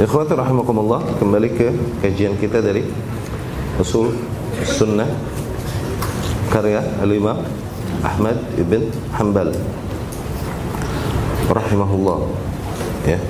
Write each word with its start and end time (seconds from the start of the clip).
Ikhwati 0.00 0.32
rahimakumullah, 0.32 1.04
kembali 1.20 1.60
ke 1.60 1.68
kajian 2.00 2.32
kita 2.40 2.64
dari 2.64 2.88
usul 3.76 4.16
sunnah 4.64 5.04
karya 6.48 6.80
Al-Imam 7.04 7.36
Ahmad 8.00 8.40
ibn 8.56 8.88
Hanbal. 9.12 9.52
Rahimahullah. 11.52 12.32
Ya. 13.04 13.20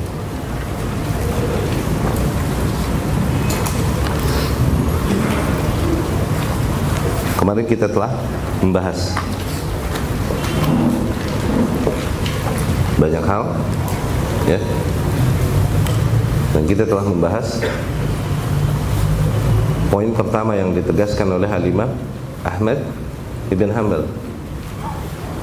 Kemarin 7.35 7.67
kita 7.67 7.91
telah 7.91 8.15
membahas 8.63 9.19
banyak 12.95 13.25
hal 13.27 13.59
ya 14.47 14.63
dan 16.51 16.63
kita 16.67 16.83
telah 16.87 17.07
membahas 17.07 17.63
poin 19.91 20.11
pertama 20.15 20.59
yang 20.59 20.75
ditegaskan 20.75 21.39
oleh 21.39 21.47
Halimah 21.47 21.91
Ahmad 22.43 22.79
Ibn 23.51 23.69
Hanbal. 23.71 24.05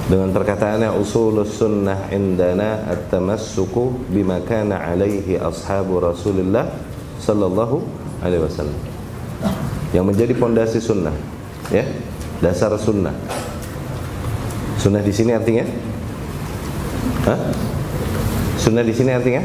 Dengan 0.07 0.31
perkataannya 0.31 0.87
usulus 0.95 1.59
sunnah 1.59 2.07
indana 2.15 2.87
at-tamassuku 2.87 4.07
bima 4.07 4.39
kana 4.47 4.79
alaihi 4.79 5.35
ashabu 5.35 5.99
Rasulullah 5.99 6.71
sallallahu 7.19 7.83
alaihi 8.23 8.47
wasallam. 8.47 8.79
Yang 9.91 10.05
menjadi 10.07 10.33
pondasi 10.39 10.79
sunnah 10.79 11.11
ya 11.67 11.83
dasar 12.39 12.71
sunnah. 12.79 13.11
Sunnah 14.79 15.03
di 15.03 15.11
sini 15.11 15.35
artinya? 15.35 15.67
Hah? 17.27 17.39
sunnah 18.67 18.83
di 18.83 18.91
sini 18.91 19.15
artinya 19.15 19.39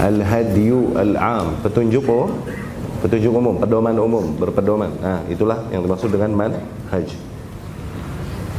al-hadyu 0.00 0.96
al-am, 0.96 1.60
petunjuk 1.60 2.08
oh, 2.08 2.32
petunjuk 3.04 3.32
umum, 3.32 3.60
pedoman 3.60 3.96
umum, 4.00 4.24
berpedoman. 4.40 4.88
Nah, 5.00 5.20
itulah 5.28 5.68
yang 5.68 5.84
dimaksud 5.84 6.08
dengan 6.08 6.32
manhaj. 6.32 7.08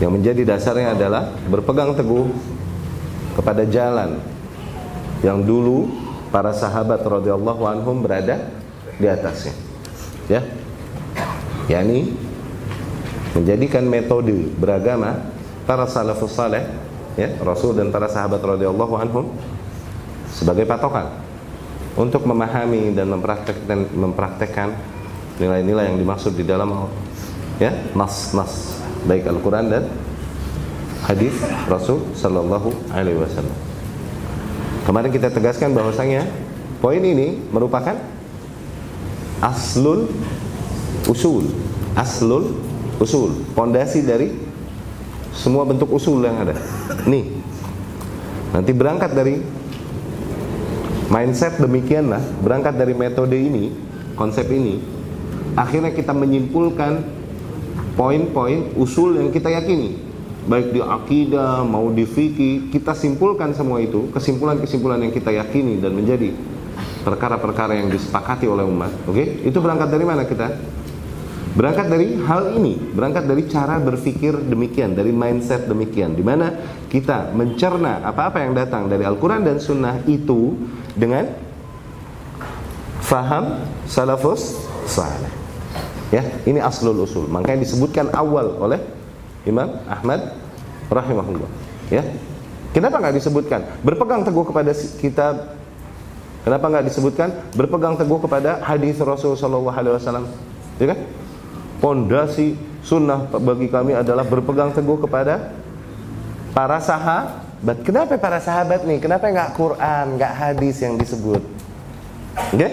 Yang 0.01 0.11
menjadi 0.17 0.41
dasarnya 0.45 0.97
adalah 0.97 1.29
berpegang 1.49 1.93
teguh 1.93 2.29
kepada 3.37 3.65
jalan 3.69 4.17
yang 5.21 5.45
dulu 5.45 5.89
para 6.33 6.53
sahabat 6.53 7.05
radhiyallahu 7.05 7.61
anhum 7.69 8.01
berada 8.01 8.49
di 8.97 9.05
atasnya. 9.05 9.53
Ya. 10.29 10.41
yakni 11.67 12.15
menjadikan 13.35 13.83
metode 13.83 14.47
beragama 14.57 15.27
para 15.67 15.85
salafus 15.85 16.33
saleh 16.33 16.65
ya, 17.19 17.35
Rasul 17.43 17.77
dan 17.77 17.93
para 17.93 18.07
sahabat 18.07 18.39
radhiyallahu 18.39 18.95
anhum 18.97 19.25
sebagai 20.31 20.63
patokan 20.63 21.11
untuk 21.99 22.23
memahami 22.23 22.95
dan 22.95 23.11
mempraktekkan 23.91 24.71
nilai-nilai 25.41 25.91
yang 25.91 25.97
dimaksud 25.99 26.37
di 26.37 26.45
dalam 26.47 26.87
ya 27.59 27.73
nas-nas 27.97 28.79
baik 29.05 29.27
Al-Qur'an 29.27 29.67
dan 29.67 29.83
hadis 31.03 31.33
Rasul 31.65 32.05
sallallahu 32.13 32.69
alaihi 32.93 33.17
wasallam. 33.17 33.57
Kemarin 34.85 35.09
kita 35.13 35.29
tegaskan 35.29 35.73
bahwasanya 35.73 36.25
poin 36.81 37.01
ini 37.01 37.37
merupakan 37.49 37.97
aslul 39.41 40.09
usul, 41.09 41.49
aslul 41.97 42.57
usul, 43.01 43.41
pondasi 43.57 44.05
dari 44.05 44.33
semua 45.33 45.65
bentuk 45.65 45.89
usul 45.89 46.21
yang 46.21 46.37
ada. 46.45 46.53
Nih. 47.09 47.41
Nanti 48.51 48.71
berangkat 48.75 49.15
dari 49.15 49.39
mindset 51.11 51.59
demikianlah 51.59 52.23
berangkat 52.39 52.79
dari 52.79 52.95
metode 52.95 53.35
ini 53.35 53.75
konsep 54.15 54.47
ini 54.47 54.79
akhirnya 55.59 55.91
kita 55.91 56.15
menyimpulkan 56.15 57.03
poin-poin 57.95 58.71
usul 58.79 59.19
yang 59.19 59.29
kita 59.29 59.51
yakini. 59.51 60.09
Baik 60.41 60.73
di 60.73 60.81
akidah 60.81 61.61
mau 61.61 61.93
di 61.93 62.01
fikih 62.01 62.73
kita 62.73 62.97
simpulkan 62.97 63.53
semua 63.53 63.77
itu 63.77 64.09
kesimpulan-kesimpulan 64.09 64.97
yang 65.05 65.13
kita 65.13 65.29
yakini 65.29 65.77
dan 65.77 65.93
menjadi 65.93 66.33
perkara-perkara 67.05 67.77
yang 67.77 67.93
disepakati 67.93 68.49
oleh 68.49 68.65
umat. 68.65 68.89
Oke? 69.05 69.21
Okay? 69.21 69.27
itu 69.45 69.57
berangkat 69.61 69.93
dari 69.93 70.01
mana 70.01 70.25
kita 70.25 70.57
Berangkat 71.51 71.91
dari 71.91 72.15
hal 72.15 72.55
ini, 72.55 72.79
berangkat 72.95 73.27
dari 73.27 73.43
cara 73.51 73.75
berpikir 73.83 74.31
demikian, 74.47 74.95
dari 74.95 75.11
mindset 75.11 75.67
demikian, 75.67 76.15
di 76.15 76.23
mana 76.23 76.47
kita 76.87 77.35
mencerna 77.35 77.99
apa-apa 78.07 78.39
yang 78.39 78.55
datang 78.55 78.87
dari 78.87 79.03
Al-Quran 79.03 79.43
dan 79.43 79.59
Sunnah 79.59 79.99
itu 80.07 80.55
dengan 80.95 81.27
faham 83.03 83.67
salafus 83.83 84.63
saleh. 84.87 85.31
Ya, 86.15 86.23
ini 86.47 86.63
aslul 86.63 87.03
usul. 87.03 87.27
Makanya 87.27 87.67
disebutkan 87.67 88.15
awal 88.15 88.55
oleh 88.55 88.79
Imam 89.43 89.75
Ahmad 89.91 90.31
rahimahullah. 90.87 91.51
Ya, 91.91 92.07
kenapa 92.71 92.95
nggak 93.03 93.15
disebutkan? 93.19 93.67
Berpegang 93.83 94.23
teguh 94.23 94.47
kepada 94.47 94.71
kitab. 95.03 95.59
Kenapa 96.47 96.65
nggak 96.71 96.85
disebutkan? 96.87 97.27
Berpegang 97.59 97.99
teguh 97.99 98.23
kepada 98.23 98.63
hadis 98.63 98.95
Rasulullah 99.03 99.75
Wasallam. 99.75 100.31
Ya 100.79 100.95
kan? 100.95 100.99
Pondasi 101.81 102.53
sunnah 102.85 103.25
bagi 103.41 103.67
kami 103.67 103.97
adalah 103.97 104.21
berpegang 104.23 104.69
teguh 104.71 105.01
kepada 105.01 105.49
para 106.53 106.77
sahabat. 106.77 107.81
Kenapa 107.81 108.15
para 108.21 108.37
sahabat 108.37 108.85
nih? 108.85 109.01
Kenapa 109.01 109.27
nggak 109.27 109.57
Quran, 109.57 110.05
nggak 110.15 110.33
hadis 110.37 110.77
yang 110.79 110.95
disebut? 110.95 111.41
Oke? 112.53 112.55
Okay? 112.55 112.71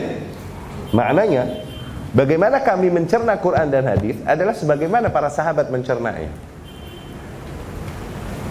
Maknanya, 0.92 1.64
bagaimana 2.12 2.60
kami 2.60 2.92
mencerna 2.92 3.36
Quran 3.40 3.68
dan 3.72 3.88
hadis 3.88 4.16
adalah 4.28 4.52
sebagaimana 4.52 5.08
para 5.08 5.32
sahabat 5.32 5.72
mencernanya. 5.72 6.30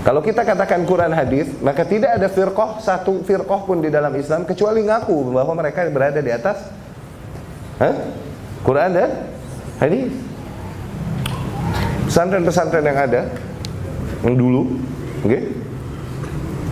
Kalau 0.06 0.23
kita 0.23 0.47
katakan 0.47 0.88
Quran 0.88 1.12
hadis, 1.12 1.51
maka 1.59 1.84
tidak 1.84 2.16
ada 2.16 2.31
firqah 2.31 2.79
satu 2.79 3.28
firqah 3.28 3.67
pun 3.67 3.84
di 3.84 3.91
dalam 3.91 4.13
Islam 4.16 4.47
kecuali 4.47 4.85
ngaku 4.88 5.35
bahwa 5.35 5.53
mereka 5.57 5.84
berada 5.91 6.23
di 6.23 6.31
atas 6.31 6.63
huh? 7.81 7.96
Quran 8.63 8.96
dan 8.96 9.09
hadis 9.84 10.26
pesantren-pesantren 12.17 12.81
yang 12.81 12.97
ada 12.97 13.29
yang 14.25 14.33
dulu, 14.33 14.81
oke? 15.22 15.29
Okay? 15.29 15.41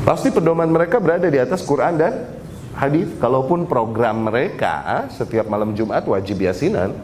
Pasti 0.01 0.33
pedoman 0.33 0.65
mereka 0.65 0.97
berada 0.97 1.29
di 1.29 1.37
atas 1.37 1.61
Quran 1.61 2.01
dan 2.01 2.33
hadis. 2.73 3.05
Kalaupun 3.21 3.69
program 3.69 4.25
mereka 4.25 5.05
setiap 5.13 5.45
malam 5.45 5.77
Jumat 5.77 6.01
wajib 6.09 6.41
yasinan. 6.41 6.97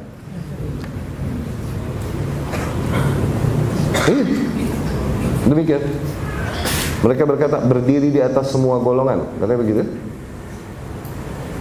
Iya. 4.09 4.25
Demikian. 5.45 5.85
Mereka 7.05 7.23
berkata 7.29 7.61
berdiri 7.61 8.09
di 8.09 8.25
atas 8.25 8.49
semua 8.49 8.81
golongan, 8.81 9.21
katanya 9.37 9.59
begitu. 9.61 9.85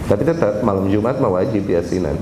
Tapi 0.09 0.21
tetap 0.25 0.65
malam 0.65 0.89
Jumat 0.89 1.21
wajib 1.21 1.61
yasinan 1.69 2.17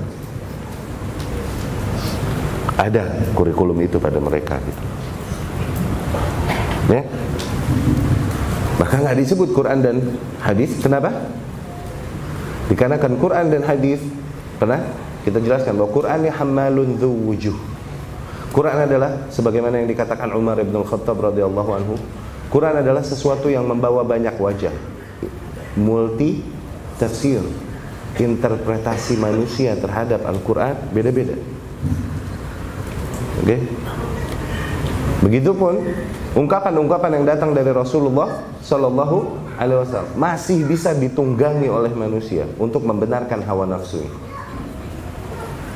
ada 2.79 3.11
kurikulum 3.35 3.75
itu 3.83 3.99
pada 3.99 4.23
mereka 4.23 4.55
gitu. 4.63 4.83
Ya. 6.95 7.03
Maka 8.79 8.95
nggak 9.03 9.17
disebut 9.19 9.51
Quran 9.51 9.83
dan 9.83 9.95
hadis. 10.39 10.79
Kenapa? 10.79 11.11
Dikarenakan 12.71 13.19
Quran 13.19 13.45
dan 13.51 13.61
hadis 13.67 13.99
pernah 14.55 14.79
kita 15.27 15.43
jelaskan 15.43 15.75
bahwa 15.75 15.91
Quran 15.91 16.17
ini 16.23 16.31
hamalun 16.31 16.89
wujuh. 17.03 17.57
Quran 18.49 18.87
adalah 18.87 19.29
sebagaimana 19.29 19.83
yang 19.83 19.89
dikatakan 19.91 20.31
Umar 20.33 20.57
bin 20.63 20.79
Khattab 20.81 21.19
radhiyallahu 21.19 21.71
anhu. 21.75 21.95
Quran 22.49 22.81
adalah 22.81 23.05
sesuatu 23.05 23.51
yang 23.51 23.67
membawa 23.67 24.01
banyak 24.01 24.33
wajah. 24.39 24.73
Multi 25.77 26.41
tafsir, 26.97 27.45
interpretasi 28.17 29.21
manusia 29.21 29.77
terhadap 29.77 30.25
Al-Qur'an 30.25 30.73
beda-beda. 30.89 31.37
Okay? 33.49 33.65
Begitupun 35.25 35.81
ungkapan-ungkapan 36.37 37.17
yang 37.17 37.25
datang 37.25 37.57
dari 37.57 37.73
Rasulullah 37.73 38.45
Shallallahu 38.61 39.17
Alaihi 39.57 39.81
Wasallam 39.81 40.13
masih 40.13 40.61
bisa 40.69 40.93
ditunggangi 40.93 41.65
oleh 41.65 41.89
manusia 41.97 42.45
untuk 42.61 42.85
membenarkan 42.85 43.41
hawa 43.41 43.65
nafsu. 43.65 44.05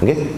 Okay? 0.06 0.30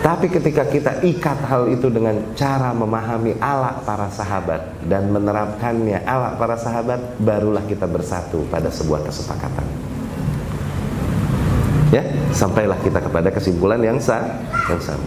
Tapi 0.00 0.32
ketika 0.32 0.64
kita 0.64 1.04
ikat 1.04 1.44
hal 1.44 1.68
itu 1.68 1.92
dengan 1.92 2.16
cara 2.32 2.72
memahami 2.72 3.36
alak 3.44 3.84
para 3.84 4.08
sahabat 4.08 4.80
dan 4.88 5.12
menerapkannya 5.12 6.00
alak 6.08 6.40
para 6.40 6.56
sahabat, 6.56 7.20
barulah 7.20 7.60
kita 7.68 7.84
bersatu 7.84 8.40
pada 8.48 8.72
sebuah 8.72 9.04
kesepakatan. 9.04 9.68
Ya, 11.92 12.04
sampailah 12.32 12.80
kita 12.80 13.04
kepada 13.04 13.28
kesimpulan 13.28 13.84
yang 13.84 14.00
sah, 14.00 14.38
yang 14.70 14.80
sama. 14.80 15.02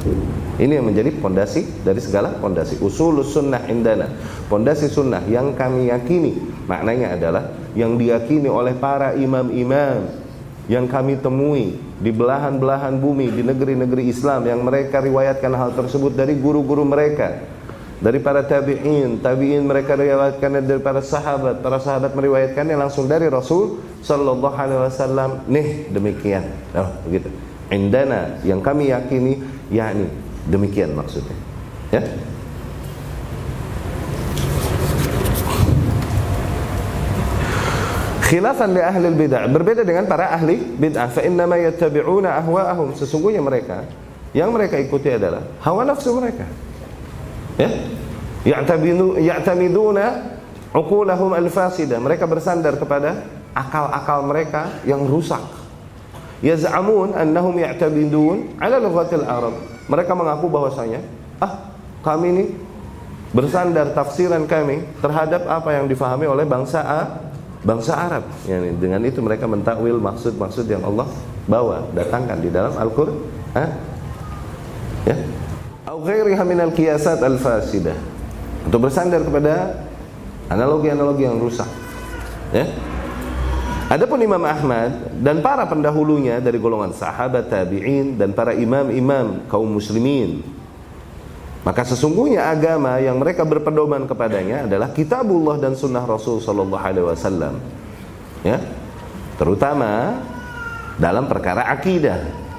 Ini 0.62 0.78
yang 0.78 0.94
menjadi 0.94 1.10
pondasi 1.18 1.82
dari 1.82 1.98
segala 1.98 2.38
pondasi. 2.38 2.78
Usulus 2.86 3.34
sunnah 3.34 3.66
indana. 3.66 4.06
Pondasi 4.46 4.94
sunnah 4.94 5.26
yang 5.26 5.58
kami 5.58 5.90
yakini. 5.90 6.38
Maknanya 6.70 7.18
adalah 7.18 7.50
yang 7.74 7.98
diyakini 7.98 8.46
oleh 8.46 8.78
para 8.78 9.18
imam-imam. 9.18 10.22
Yang 10.70 10.86
kami 10.94 11.18
temui 11.18 11.82
di 11.98 12.14
belahan-belahan 12.14 12.94
bumi 13.02 13.34
di 13.34 13.42
negeri-negeri 13.42 14.06
Islam 14.06 14.46
yang 14.46 14.62
mereka 14.62 15.02
riwayatkan 15.02 15.50
hal 15.50 15.74
tersebut 15.74 16.14
dari 16.14 16.38
guru-guru 16.38 16.86
mereka. 16.86 17.42
Dari 17.98 18.22
para 18.22 18.46
tabi'in. 18.46 19.18
Tabi'in 19.18 19.66
mereka 19.66 19.98
riwayatkan 19.98 20.62
dari 20.62 20.78
para 20.78 21.02
sahabat. 21.02 21.66
Para 21.66 21.82
sahabat 21.82 22.14
meriwayatkannya 22.14 22.78
langsung 22.78 23.10
dari 23.10 23.26
Rasul 23.34 23.82
sallallahu 24.06 24.54
alaihi 24.54 24.78
wasallam. 24.78 25.42
Nih 25.50 25.90
demikian. 25.90 26.46
Oh 26.78 26.94
begitu. 27.10 27.34
Indana 27.74 28.38
yang 28.46 28.62
kami 28.62 28.94
yakini 28.94 29.42
yakni 29.74 30.30
demikian 30.52 30.92
maksudnya. 30.92 31.34
Ya? 31.96 32.04
Khilafan 38.32 38.72
li 38.72 38.80
ahli 38.80 39.12
bid'ah. 39.12 39.44
Berbeda 39.52 39.84
dengan 39.84 40.08
para 40.08 40.32
ahli 40.32 40.56
bid'ah. 40.56 41.12
Fa 41.12 41.20
inna 41.24 41.44
ma 41.44 41.60
yattabi'una 41.60 42.40
ahwa'ahum. 42.44 42.96
Sesungguhnya 42.96 43.44
mereka 43.44 43.84
yang 44.32 44.56
mereka 44.56 44.80
ikuti 44.80 45.12
adalah 45.12 45.44
hawa 45.60 45.84
nafsu 45.84 46.16
mereka. 46.16 46.48
Ya? 47.60 47.68
Ya'tabidu 48.48 49.20
ya'tamiduna 49.20 50.38
uqulahum 50.72 51.36
al-fasida. 51.36 52.00
Mereka 52.00 52.24
bersandar 52.24 52.80
kepada 52.80 53.28
akal-akal 53.52 54.24
mereka 54.24 54.80
yang 54.88 55.04
rusak. 55.04 55.44
Yaz'amun 56.40 57.12
annahum 57.14 57.60
ya'tabidun 57.60 58.58
ala 58.64 58.80
lughatil 58.80 59.28
arab 59.28 59.54
mereka 59.92 60.16
mengaku 60.16 60.48
bahwasanya 60.48 61.04
ah 61.44 61.68
kami 62.00 62.32
ini 62.32 62.46
bersandar 63.36 63.92
tafsiran 63.92 64.48
kami 64.48 64.88
terhadap 65.04 65.44
apa 65.52 65.76
yang 65.76 65.92
difahami 65.92 66.32
oleh 66.32 66.48
bangsa 66.48 66.80
A 66.80 67.02
bangsa 67.62 67.94
Arab. 67.94 68.24
Yani 68.48 68.80
dengan 68.80 69.04
itu 69.04 69.20
mereka 69.20 69.46
mentakwil 69.52 70.00
maksud-maksud 70.00 70.66
yang 70.72 70.88
Allah 70.88 71.12
bawa 71.46 71.92
datangkan 71.92 72.40
di 72.40 72.50
dalam 72.50 72.74
Al-Qur'an. 72.80 73.70
Ya. 75.04 75.18
Au 75.86 76.00
ghairiha 76.02 76.44
minal 76.48 76.72
qiyasat 76.72 77.20
al-fasidah. 77.20 77.98
Untuk 78.66 78.88
bersandar 78.88 79.26
kepada 79.26 79.84
analogi-analogi 80.48 81.26
yang 81.26 81.38
rusak. 81.42 81.68
Ya. 82.54 82.70
Adapun 83.92 84.24
Imam 84.24 84.40
Ahmad 84.48 85.20
dan 85.20 85.44
para 85.44 85.68
pendahulunya 85.68 86.40
dari 86.40 86.56
golongan 86.56 86.96
sahabat 86.96 87.52
tabi'in 87.52 88.16
dan 88.16 88.32
para 88.32 88.56
imam-imam 88.56 89.44
kaum 89.52 89.68
muslimin 89.68 90.40
maka 91.62 91.86
sesungguhnya 91.86 92.50
agama 92.50 92.98
yang 92.98 93.22
mereka 93.22 93.46
berpedoman 93.46 94.10
kepadanya 94.10 94.66
adalah 94.66 94.90
kitabullah 94.90 95.62
dan 95.62 95.78
sunnah 95.78 96.02
Rasul 96.02 96.42
sallallahu 96.42 96.82
alaihi 96.82 97.06
wasallam. 97.06 97.62
Ya. 98.42 98.58
Terutama 99.38 100.18
dalam 100.98 101.30
perkara 101.30 101.70
akidah. 101.70 102.50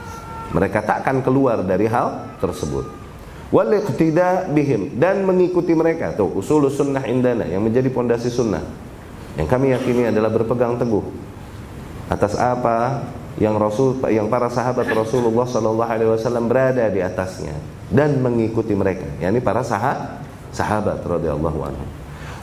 Mereka 0.53 0.85
tak 0.85 1.01
akan 1.01 1.25
keluar 1.25 1.65
dari 1.65 1.89
hal 1.89 2.37
tersebut. 2.37 2.85
Wal 3.49 3.73
bihim 4.53 5.01
dan 5.01 5.25
mengikuti 5.25 5.73
mereka. 5.73 6.13
Tuh, 6.13 6.29
usul 6.29 6.69
sunnah 6.69 7.03
indana 7.09 7.49
yang 7.49 7.65
menjadi 7.65 7.89
pondasi 7.89 8.29
sunnah. 8.29 8.61
Yang 9.41 9.49
kami 9.49 9.73
yakini 9.73 10.13
adalah 10.13 10.29
berpegang 10.29 10.77
teguh 10.77 11.22
atas 12.11 12.35
apa 12.39 13.07
yang 13.41 13.57
Rasul 13.57 13.99
yang 14.13 14.29
para 14.29 14.51
sahabat 14.53 14.85
Rasulullah 14.93 15.49
sallallahu 15.49 15.89
alaihi 15.89 16.11
wasallam 16.13 16.47
berada 16.51 16.87
di 16.93 17.01
atasnya 17.01 17.57
dan 17.89 18.21
mengikuti 18.21 18.77
mereka. 18.77 19.09
Yakni 19.21 19.41
para 19.41 19.65
sahabat 19.65 20.23
sahabat 20.53 21.01
radhiyallahu 21.03 21.59
anhu. 21.65 21.85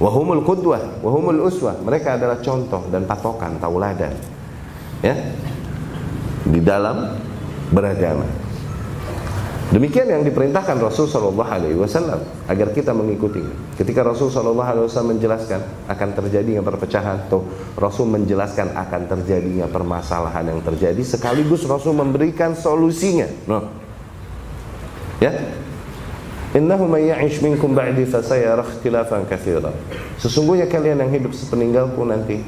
Wahumul 0.01 0.41
qudwah 0.43 0.81
wahumul 1.05 1.45
uswah. 1.45 1.77
Mereka 1.79 2.17
adalah 2.17 2.41
contoh 2.41 2.87
dan 2.89 3.05
patokan 3.05 3.61
tauladan. 3.61 4.15
Ya? 5.05 5.15
Di 6.49 6.59
dalam 6.63 7.19
beragama 7.69 8.48
Demikian 9.69 10.09
yang 10.09 10.25
diperintahkan 10.25 10.81
Rasul 10.81 11.05
Shallallahu 11.05 11.45
Alaihi 11.45 11.77
Wasallam 11.77 12.25
agar 12.49 12.73
kita 12.73 12.89
mengikutinya. 12.89 13.77
Ketika 13.77 14.01
Rasul 14.01 14.33
Shallallahu 14.33 14.65
Alaihi 14.65 14.85
Wasallam 14.89 15.13
menjelaskan 15.13 15.61
akan 15.85 16.09
terjadinya 16.17 16.65
perpecahan, 16.65 17.29
atau 17.29 17.45
Rasul 17.77 18.09
menjelaskan 18.09 18.73
akan 18.73 19.01
terjadinya 19.05 19.69
permasalahan 19.69 20.49
yang 20.49 20.65
terjadi, 20.65 20.97
sekaligus 21.05 21.69
Rasul 21.69 21.93
memberikan 21.93 22.57
solusinya. 22.57 23.29
No. 23.45 23.69
Ya, 25.21 25.37
Innahu 26.49 26.89
may 26.89 27.13
ya'ish 27.13 27.45
minkum 27.45 27.77
ba'di 27.77 28.09
fasayara. 28.09 28.65
Sesungguhnya 30.17 30.65
kalian 30.65 30.97
yang 31.05 31.11
hidup 31.13 31.37
sepeninggalku 31.37 32.01
nanti 32.09 32.41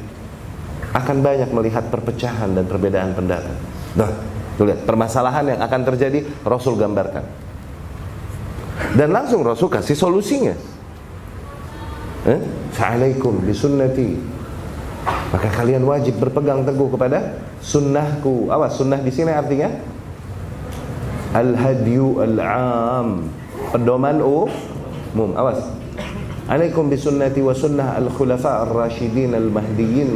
akan 0.98 1.22
banyak 1.22 1.54
melihat 1.54 1.86
perpecahan 1.94 2.58
dan 2.58 2.66
perbedaan 2.66 3.14
pendapat. 3.14 3.54
Nah, 3.94 4.10
Tuh 4.60 4.68
lihat, 4.68 4.84
permasalahan 4.84 5.56
yang 5.56 5.60
akan 5.64 5.82
terjadi 5.88 6.28
Rasul 6.44 6.76
gambarkan. 6.76 7.24
Dan 8.96 9.16
langsung 9.16 9.46
Rasul 9.46 9.72
kasih 9.72 9.96
solusinya. 9.96 10.56
Eh? 12.28 12.40
Assalamualaikum 12.76 13.42
bisunnati. 13.46 14.20
Maka 15.32 15.50
kalian 15.56 15.88
wajib 15.88 16.20
berpegang 16.20 16.68
teguh 16.68 16.92
kepada 16.92 17.40
sunnahku. 17.64 18.52
Awas, 18.52 18.78
sunnah 18.78 19.00
di 19.00 19.10
sini 19.10 19.32
artinya 19.32 19.72
al-hadyu 21.32 22.20
al-am. 22.20 23.32
Pedoman 23.72 24.20
umum. 24.20 25.30
Awas. 25.40 25.64
Alaikum 26.52 26.92
bisunnati 26.92 27.40
wa 27.40 27.56
sunnah 27.56 27.96
al-khulafa 27.96 28.68
ar-rasyidin 28.68 29.32
al-mahdiyyin 29.32 30.12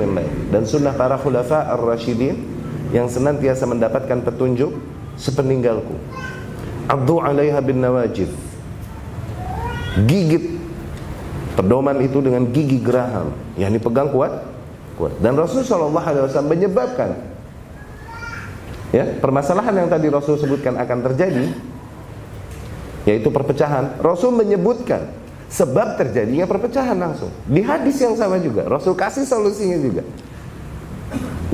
Dan 0.52 0.68
sunnah 0.68 0.92
para 0.92 1.16
khulafa 1.16 1.72
ar-rasyidin 1.72 2.55
yang 2.96 3.12
senantiasa 3.12 3.68
mendapatkan 3.68 4.24
petunjuk 4.24 4.72
sepeninggalku. 5.20 6.00
Abdu 6.88 7.20
'alaiha 7.20 7.60
bin 7.60 7.84
nawajib. 7.84 8.32
Gigit 10.08 10.56
pedoman 11.60 12.00
itu 12.00 12.24
dengan 12.24 12.48
gigi 12.52 12.80
geraham, 12.80 13.36
yakni 13.60 13.80
pegang 13.84 14.12
kuat, 14.12 14.48
kuat. 14.96 15.12
Dan 15.20 15.36
Rasul 15.36 15.68
sallallahu 15.68 16.04
alaihi 16.04 16.24
wasallam 16.24 16.52
menyebabkan 16.52 17.10
ya, 18.96 19.04
permasalahan 19.20 19.84
yang 19.84 19.90
tadi 19.92 20.08
Rasul 20.08 20.40
sebutkan 20.40 20.80
akan 20.80 20.98
terjadi 21.12 21.52
yaitu 23.08 23.28
perpecahan. 23.32 24.00
Rasul 24.00 24.36
menyebutkan 24.36 25.12
sebab 25.52 25.96
terjadinya 25.96 26.48
perpecahan 26.48 26.96
langsung. 26.96 27.32
Di 27.48 27.64
hadis 27.64 28.00
yang 28.00 28.16
sama 28.20 28.40
juga 28.40 28.68
Rasul 28.68 28.96
kasih 28.96 29.28
solusinya 29.28 29.80
juga. 29.80 30.04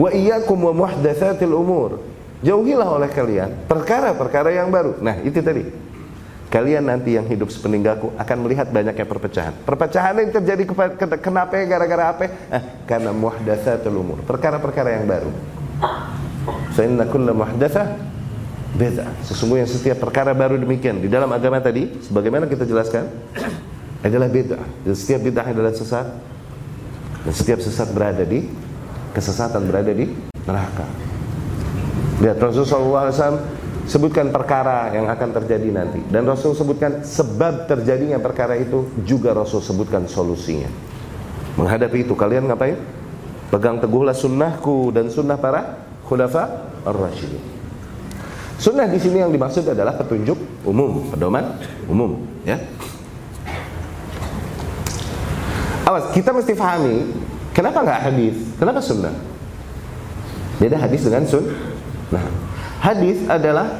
Wa 0.01 0.09
iyyakum 0.09 0.57
wa 0.57 0.73
muhdatsatil 0.73 1.53
umur. 1.53 2.01
Jauhilah 2.41 2.89
oleh 2.89 3.09
kalian 3.13 3.53
perkara-perkara 3.69 4.49
yang 4.49 4.73
baru. 4.73 4.97
Nah, 4.97 5.21
itu 5.21 5.37
tadi. 5.45 5.61
Kalian 6.51 6.89
nanti 6.89 7.15
yang 7.15 7.23
hidup 7.29 7.47
sepeninggalku 7.47 8.11
akan 8.17 8.37
melihat 8.43 8.67
banyaknya 8.73 9.05
perpecahan. 9.07 9.53
Perpecahan 9.63 10.19
yang 10.19 10.35
terjadi 10.35 10.67
kenapa 11.21 11.63
gara-gara 11.63 12.11
apa? 12.11 12.27
Eh, 12.27 12.63
karena 12.89 13.13
muhdatsatul 13.13 13.93
umur. 13.93 14.19
Perkara-perkara 14.25 14.99
yang 14.99 15.05
baru. 15.05 15.31
Fa 16.75 16.81
inna 16.83 17.07
kulla 17.07 17.31
muhdatsah 17.31 17.95
bid'ah. 18.75 19.07
Sesungguhnya 19.23 19.69
setiap 19.69 20.01
perkara 20.01 20.35
baru 20.35 20.59
demikian 20.59 20.99
di 20.99 21.07
dalam 21.07 21.29
agama 21.31 21.61
tadi 21.63 21.87
sebagaimana 22.03 22.49
kita 22.51 22.67
jelaskan 22.67 23.07
adalah 24.03 24.27
bid'ah. 24.27 24.65
Dan 24.83 24.95
setiap 24.97 25.23
bid'ah 25.23 25.45
adalah 25.55 25.71
sesat. 25.71 26.09
Dan 27.21 27.31
setiap 27.37 27.63
sesat 27.63 27.87
berada 27.95 28.27
di 28.27 28.49
kesesatan 29.11 29.67
berada 29.67 29.91
di 29.91 30.09
neraka. 30.47 30.87
Lihat 32.21 32.37
Rasulullah 32.37 33.09
SAW 33.09 33.41
sebutkan 33.89 34.29
perkara 34.29 34.93
yang 34.93 35.09
akan 35.09 35.29
terjadi 35.41 35.67
nanti 35.73 35.99
dan 36.13 36.23
Rasul 36.29 36.53
sebutkan 36.53 37.01
sebab 37.01 37.65
terjadinya 37.65 38.21
perkara 38.21 38.55
itu 38.55 38.87
juga 39.03 39.33
Rasul 39.33 39.59
sebutkan 39.59 40.05
solusinya. 40.05 40.69
Menghadapi 41.57 42.07
itu 42.07 42.13
kalian 42.15 42.47
ngapain? 42.47 42.77
Pegang 43.51 43.83
teguhlah 43.83 44.15
sunnahku 44.15 44.95
dan 44.95 45.11
sunnah 45.11 45.35
para 45.35 45.81
khulafa 46.07 46.71
ar-rasyidin. 46.87 47.43
Sunnah 48.61 48.87
di 48.87 49.01
sini 49.01 49.19
yang 49.19 49.33
dimaksud 49.33 49.65
adalah 49.65 49.97
petunjuk 49.97 50.37
umum, 50.63 51.09
pedoman 51.09 51.57
umum, 51.89 52.21
ya. 52.45 52.61
Awas, 55.81 56.13
kita 56.13 56.29
mesti 56.29 56.53
pahami 56.53 57.09
Kenapa 57.51 57.83
nggak 57.83 58.01
hadis? 58.07 58.35
Kenapa 58.55 58.79
sunnah? 58.79 59.15
Beda 60.61 60.77
hadis 60.77 61.01
dengan 61.03 61.25
sun. 61.25 61.45
Nah, 62.13 62.25
hadis 62.79 63.23
adalah 63.27 63.75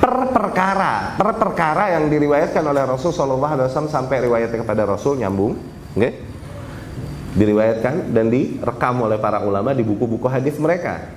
per 0.00 0.16
perkara, 0.32 1.14
per 1.14 1.30
perkara 1.36 1.84
yang 1.94 2.08
diriwayatkan 2.08 2.64
oleh 2.64 2.82
Rasul 2.88 3.12
Shallallahu 3.12 3.52
Alaihi 3.54 3.66
Wasallam 3.68 3.92
sampai 3.92 4.16
riwayatnya 4.24 4.58
kepada 4.64 4.82
Rasul 4.88 5.20
nyambung, 5.20 5.54
okay? 5.94 6.16
diriwayatkan 7.36 8.10
dan 8.10 8.26
direkam 8.26 9.06
oleh 9.06 9.20
para 9.20 9.44
ulama 9.46 9.70
di 9.70 9.86
buku-buku 9.86 10.26
hadis 10.26 10.58
mereka. 10.58 11.12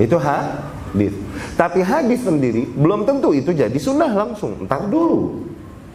Itu 0.00 0.16
hadis. 0.16 1.12
Tapi 1.54 1.84
hadis 1.84 2.24
sendiri 2.24 2.66
belum 2.72 3.04
tentu 3.04 3.36
itu 3.36 3.52
jadi 3.52 3.76
sunnah 3.76 4.10
langsung. 4.14 4.64
Ntar 4.64 4.88
dulu, 4.88 5.44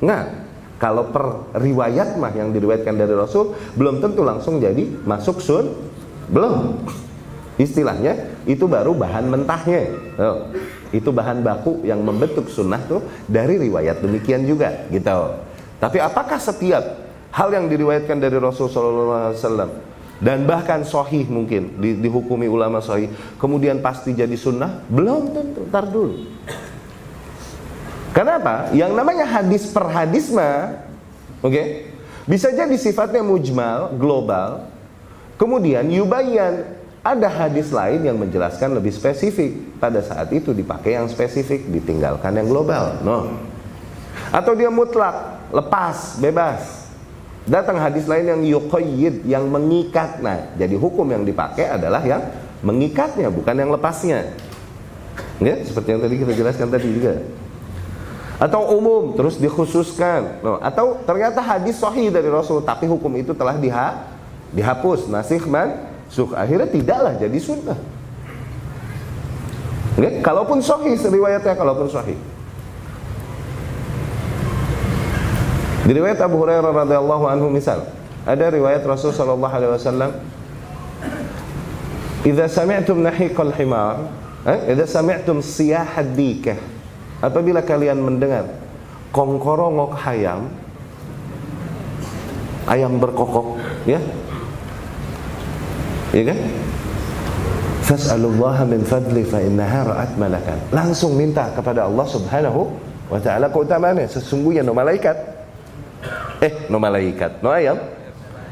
nggak. 0.03 0.48
Kalau 0.79 1.11
per 1.11 1.53
riwayat 1.59 2.15
mah 2.15 2.31
yang 2.31 2.55
diriwayatkan 2.55 2.95
dari 2.95 3.11
Rasul 3.11 3.51
belum 3.75 3.99
tentu 3.99 4.23
langsung 4.23 4.63
jadi 4.63 4.87
masuk 5.03 5.43
sun 5.43 5.89
Belum. 6.29 6.77
Istilahnya 7.59 8.39
itu 8.47 8.63
baru 8.71 8.95
bahan 8.95 9.27
mentahnya. 9.27 9.91
Oh, 10.15 10.47
itu 10.95 11.11
bahan 11.11 11.43
baku 11.43 11.83
yang 11.83 11.99
membentuk 11.99 12.47
sunnah 12.47 12.79
tuh 12.87 13.03
dari 13.27 13.59
riwayat 13.59 13.99
demikian 13.99 14.47
juga 14.47 14.87
gitu. 14.87 15.35
Tapi 15.75 15.99
apakah 15.99 16.39
setiap 16.39 17.03
hal 17.35 17.51
yang 17.51 17.67
diriwayatkan 17.67 18.15
dari 18.15 18.39
Rasulullah 18.39 19.35
SAW 19.35 19.67
dan 20.23 20.43
bahkan 20.47 20.87
sohih 20.87 21.27
mungkin 21.27 21.79
di, 21.79 21.99
dihukumi 21.99 22.47
ulama 22.47 22.83
sohih 22.83 23.07
kemudian 23.39 23.79
pasti 23.79 24.11
jadi 24.11 24.35
sunnah 24.35 24.83
belum 24.91 25.31
tentu 25.31 25.63
tar 25.71 25.87
dulu 25.87 26.27
kenapa 28.11 28.73
yang 28.75 28.93
namanya 28.93 29.25
hadis 29.25 29.69
per 29.69 29.85
hadis 29.89 30.29
mah 30.33 30.79
oke 31.41 31.53
okay, 31.53 31.65
bisa 32.29 32.53
jadi 32.53 32.73
sifatnya 32.75 33.21
mujmal 33.21 33.95
global 33.97 34.69
kemudian 35.37 35.87
yubayan 35.89 36.79
ada 36.99 37.31
hadis 37.31 37.71
lain 37.71 38.03
yang 38.03 38.19
menjelaskan 38.19 38.75
lebih 38.75 38.91
spesifik. 38.91 39.79
Pada 39.79 40.03
saat 40.03 40.27
itu 40.35 40.51
dipakai 40.51 40.99
yang 40.99 41.07
spesifik, 41.07 41.63
ditinggalkan 41.71 42.35
yang 42.35 42.47
global. 42.51 42.99
No. 43.01 43.39
Atau 44.35 44.53
dia 44.53 44.67
mutlak, 44.67 45.47
lepas, 45.49 46.19
bebas. 46.19 46.91
Datang 47.47 47.79
hadis 47.79 48.05
lain 48.05 48.29
yang 48.29 48.41
yuqayyid, 48.43 49.25
yang 49.25 49.47
mengikat. 49.47 50.19
Nah, 50.19 50.53
jadi 50.59 50.75
hukum 50.75 51.07
yang 51.09 51.23
dipakai 51.23 51.71
adalah 51.71 52.03
yang 52.03 52.21
mengikatnya, 52.61 53.31
bukan 53.31 53.55
yang 53.55 53.71
lepasnya. 53.71 54.35
Ya, 55.39 55.55
seperti 55.63 55.95
yang 55.95 56.01
tadi 56.03 56.15
kita 56.19 56.33
jelaskan 56.35 56.67
tadi 56.67 56.87
juga. 56.91 57.15
Atau 58.39 58.79
umum, 58.79 59.19
terus 59.19 59.35
dikhususkan. 59.35 60.39
Atau 60.63 61.03
ternyata 61.03 61.43
hadis 61.43 61.75
sahih 61.75 62.07
dari 62.07 62.31
Rasul, 62.31 62.63
tapi 62.63 62.87
hukum 62.87 63.11
itu 63.19 63.35
telah 63.35 63.59
diha 63.59 64.07
dihapus, 64.55 65.11
nasih 65.11 65.43
man 65.45 65.91
akhirnya 66.33 66.65
tidaklah 66.71 67.13
jadi 67.19 67.37
sunnah. 67.37 67.77
Nggak? 69.99 70.23
Kalaupun 70.23 70.63
sahih 70.63 70.95
riwayatnya 70.95 71.53
kalaupun 71.59 71.91
sahih. 71.91 72.15
Di 75.83 75.91
riwayat 75.91 76.23
Abu 76.23 76.39
Hurairah 76.39 76.71
radhiyallahu 76.71 77.25
anhu 77.27 77.51
misal, 77.51 77.91
ada 78.23 78.45
riwayat 78.47 78.87
Rasul 78.87 79.11
sallallahu 79.11 79.51
alaihi 79.51 79.73
wasallam 79.75 80.11
"Idza 82.23 82.45
sami'tum 82.47 83.03
nahiqal 83.03 83.51
himar, 83.51 84.07
eh, 84.47 84.71
idza 84.71 84.87
sami'tum 84.87 85.43
siyahad 85.43 86.15
dikah." 86.15 86.78
Apabila 87.19 87.59
kalian 87.63 87.99
mendengar 87.99 88.47
kongkorongok 89.11 89.99
ayam, 90.07 90.47
ayam 92.67 92.95
berkokok, 92.99 93.59
ya, 93.83 93.99
Ya 96.09 96.23
kan? 96.25 96.39
Fas'alullaha 97.85 98.65
min 98.65 98.81
fadli 98.81 99.21
fa 99.25 99.41
innaha 99.41 99.93
ra'at 99.93 100.11
malakan. 100.17 100.57
Langsung 100.73 101.13
minta 101.13 101.53
kepada 101.53 101.85
Allah 101.85 102.05
Subhanahu 102.05 102.69
wa 103.09 103.19
taala 103.21 103.49
keutamaannya. 103.49 104.09
Sesungguhnya 104.09 104.65
no 104.65 104.73
malaikat. 104.73 105.17
Eh, 106.41 106.69
no 106.69 106.81
malaikat, 106.81 107.41
no 107.45 107.53
ayam 107.53 107.77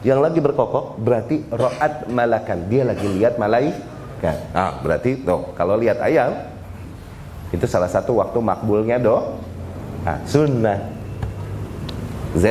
yang 0.06 0.22
lagi 0.22 0.38
berkokok 0.38 1.02
berarti 1.02 1.42
ra'at 1.50 2.10
malakan. 2.14 2.70
Dia 2.70 2.86
lagi 2.86 3.08
lihat 3.10 3.42
malaikat. 3.42 4.38
Ah, 4.54 4.78
berarti 4.82 5.22
no, 5.26 5.54
kalau 5.58 5.78
lihat 5.78 5.98
ayam 6.02 6.34
itu 7.52 7.66
salah 7.66 7.88
satu 7.88 8.20
waktu 8.20 8.38
makbulnya 8.40 9.00
do. 9.00 9.40
Ah, 10.08 10.20
sunnah. 10.24 10.80
Z 12.36 12.46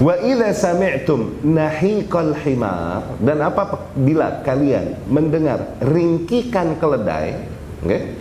Wa 0.00 0.16
idza 0.16 0.56
sami'tum 0.56 1.44
nahiqal 1.44 2.32
himar 2.40 3.04
dan 3.20 3.44
apa 3.44 3.92
bila 3.92 4.40
kalian 4.40 4.96
mendengar 5.04 5.76
ringkikan 5.84 6.80
keledai? 6.80 7.36
Okay? 7.84 8.16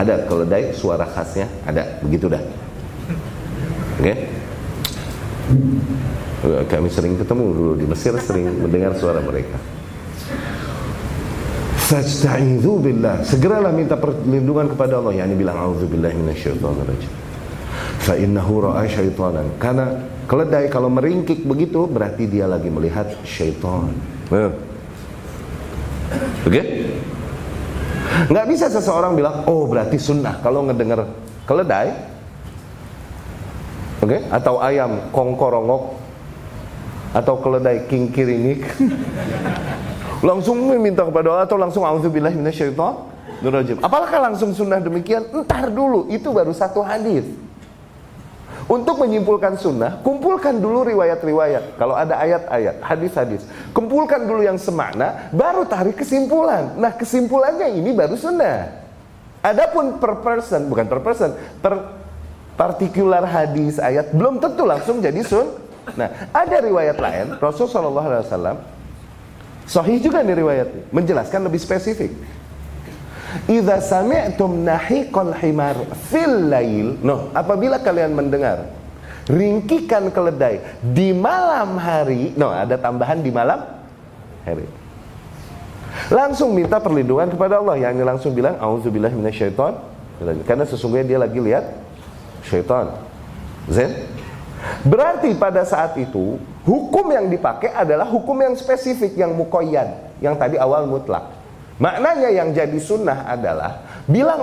Ada 0.00 0.24
keledai 0.24 0.72
suara 0.72 1.04
khasnya, 1.04 1.52
ada 1.68 2.00
begitu 2.00 2.32
dah. 2.32 2.40
Oke? 4.00 4.04
Okay? 4.08 4.16
Kami 6.64 6.88
sering 6.88 7.20
ketemu 7.20 7.44
dulu 7.52 7.72
di 7.76 7.84
Mesir 7.84 8.16
sering 8.16 8.48
mendengar 8.64 8.96
suara 8.96 9.20
mereka. 9.20 9.60
Fasta'idzu 11.88 12.84
billah. 12.84 13.24
Segeralah 13.24 13.72
minta 13.72 13.96
perlindungan 13.96 14.68
kepada 14.76 15.00
Allah. 15.00 15.24
Yani 15.24 15.32
bilang 15.32 15.56
auzubillahi 15.56 16.20
minasyaitonir 16.20 16.92
Fa 18.04 18.12
innahu 18.12 18.68
ra'a 18.68 18.84
syaitanan. 18.84 19.56
Karena 19.56 19.96
Keledai 20.28 20.68
kalau 20.68 20.92
meringkik 20.92 21.48
begitu 21.48 21.88
berarti 21.88 22.28
dia 22.28 22.44
lagi 22.44 22.68
melihat 22.68 23.08
syaitan. 23.24 23.88
Oke? 24.28 24.52
Okay? 26.44 26.64
Nggak 28.28 28.46
bisa 28.52 28.68
seseorang 28.68 29.16
bilang, 29.16 29.48
oh 29.48 29.64
berarti 29.64 29.96
sunnah 29.96 30.36
kalau 30.44 30.68
ngedenger 30.68 31.08
keledai, 31.48 31.96
oke? 34.04 34.20
Okay? 34.20 34.20
Atau 34.28 34.60
ayam 34.60 35.08
kongkorongok, 35.16 35.96
atau 37.16 37.34
keledai 37.40 37.88
kingkirinik, 37.88 38.68
langsung 40.22 40.58
meminta 40.66 41.06
kepada 41.06 41.26
Allah 41.30 41.46
atau 41.46 41.58
langsung 41.58 41.82
auzubillah 41.86 42.34
minasyaiton. 42.34 43.18
Apakah 43.78 44.18
langsung 44.30 44.50
sunnah 44.50 44.82
demikian? 44.82 45.22
Entar 45.30 45.70
dulu, 45.70 46.10
itu 46.10 46.26
baru 46.34 46.50
satu 46.50 46.82
hadis. 46.82 47.22
Untuk 48.68 49.00
menyimpulkan 49.00 49.56
sunnah, 49.56 50.02
kumpulkan 50.04 50.58
dulu 50.58 50.84
riwayat-riwayat. 50.84 51.78
Kalau 51.80 51.96
ada 51.96 52.18
ayat-ayat, 52.20 52.84
hadis-hadis. 52.84 53.46
Kumpulkan 53.72 54.28
dulu 54.28 54.44
yang 54.44 54.60
semakna, 54.60 55.30
baru 55.32 55.64
tarik 55.64 55.96
kesimpulan. 55.96 56.76
Nah 56.76 56.92
kesimpulannya 56.92 57.78
ini 57.78 57.96
baru 57.96 58.18
sunnah. 58.18 58.74
Adapun 59.40 60.02
per 60.02 60.20
person, 60.20 60.66
bukan 60.68 60.84
per 60.84 61.00
person, 61.00 61.30
per 61.62 61.96
partikular 62.58 63.22
hadis 63.22 63.78
ayat 63.78 64.10
belum 64.10 64.42
tentu 64.42 64.66
langsung 64.66 64.98
jadi 64.98 65.22
sun. 65.22 65.46
Nah, 65.96 66.28
ada 66.36 66.60
riwayat 66.60 67.00
lain 67.00 67.40
Rasulullah 67.40 68.20
SAW 68.20 68.77
Sahih 69.68 70.00
juga 70.00 70.24
nih 70.24 70.40
riwayat 70.40 70.68
menjelaskan 70.88 71.44
lebih 71.44 71.60
spesifik. 71.60 72.16
Idza 73.44 73.84
sami'tum 73.84 74.64
nahiqal 74.64 75.36
himar 75.36 75.76
fil 76.08 76.48
lail. 76.48 76.96
No, 77.04 77.28
apabila 77.36 77.76
kalian 77.76 78.16
mendengar 78.16 78.72
ringkikan 79.28 80.08
keledai 80.08 80.64
di 80.80 81.12
malam 81.12 81.76
hari. 81.76 82.32
No, 82.32 82.48
ada 82.48 82.80
tambahan 82.80 83.20
di 83.20 83.28
malam 83.28 83.60
hari. 84.48 84.64
Langsung 86.08 86.56
minta 86.56 86.80
perlindungan 86.80 87.28
kepada 87.28 87.60
Allah. 87.60 87.76
Yang 87.76 88.08
langsung 88.08 88.32
bilang 88.32 88.56
auzubillahi 88.56 89.12
minasyaiton. 89.12 89.76
Karena 90.48 90.64
sesungguhnya 90.64 91.04
dia 91.04 91.18
lagi 91.20 91.36
lihat 91.36 91.68
syaitan. 92.48 92.96
Zen. 93.68 93.92
Berarti 94.82 95.36
pada 95.36 95.62
saat 95.68 95.94
itu 96.00 96.40
hukum 96.66 97.06
yang 97.12 97.30
dipakai 97.30 97.70
adalah 97.74 98.08
hukum 98.08 98.38
yang 98.40 98.54
spesifik 98.58 99.14
yang 99.14 99.34
mukoyad, 99.34 100.18
yang 100.22 100.34
tadi 100.34 100.58
awal 100.58 100.88
mutlak. 100.88 101.38
Maknanya 101.78 102.34
yang 102.34 102.50
jadi 102.50 102.78
sunnah 102.82 103.22
adalah 103.30 104.02
bilang 104.10 104.42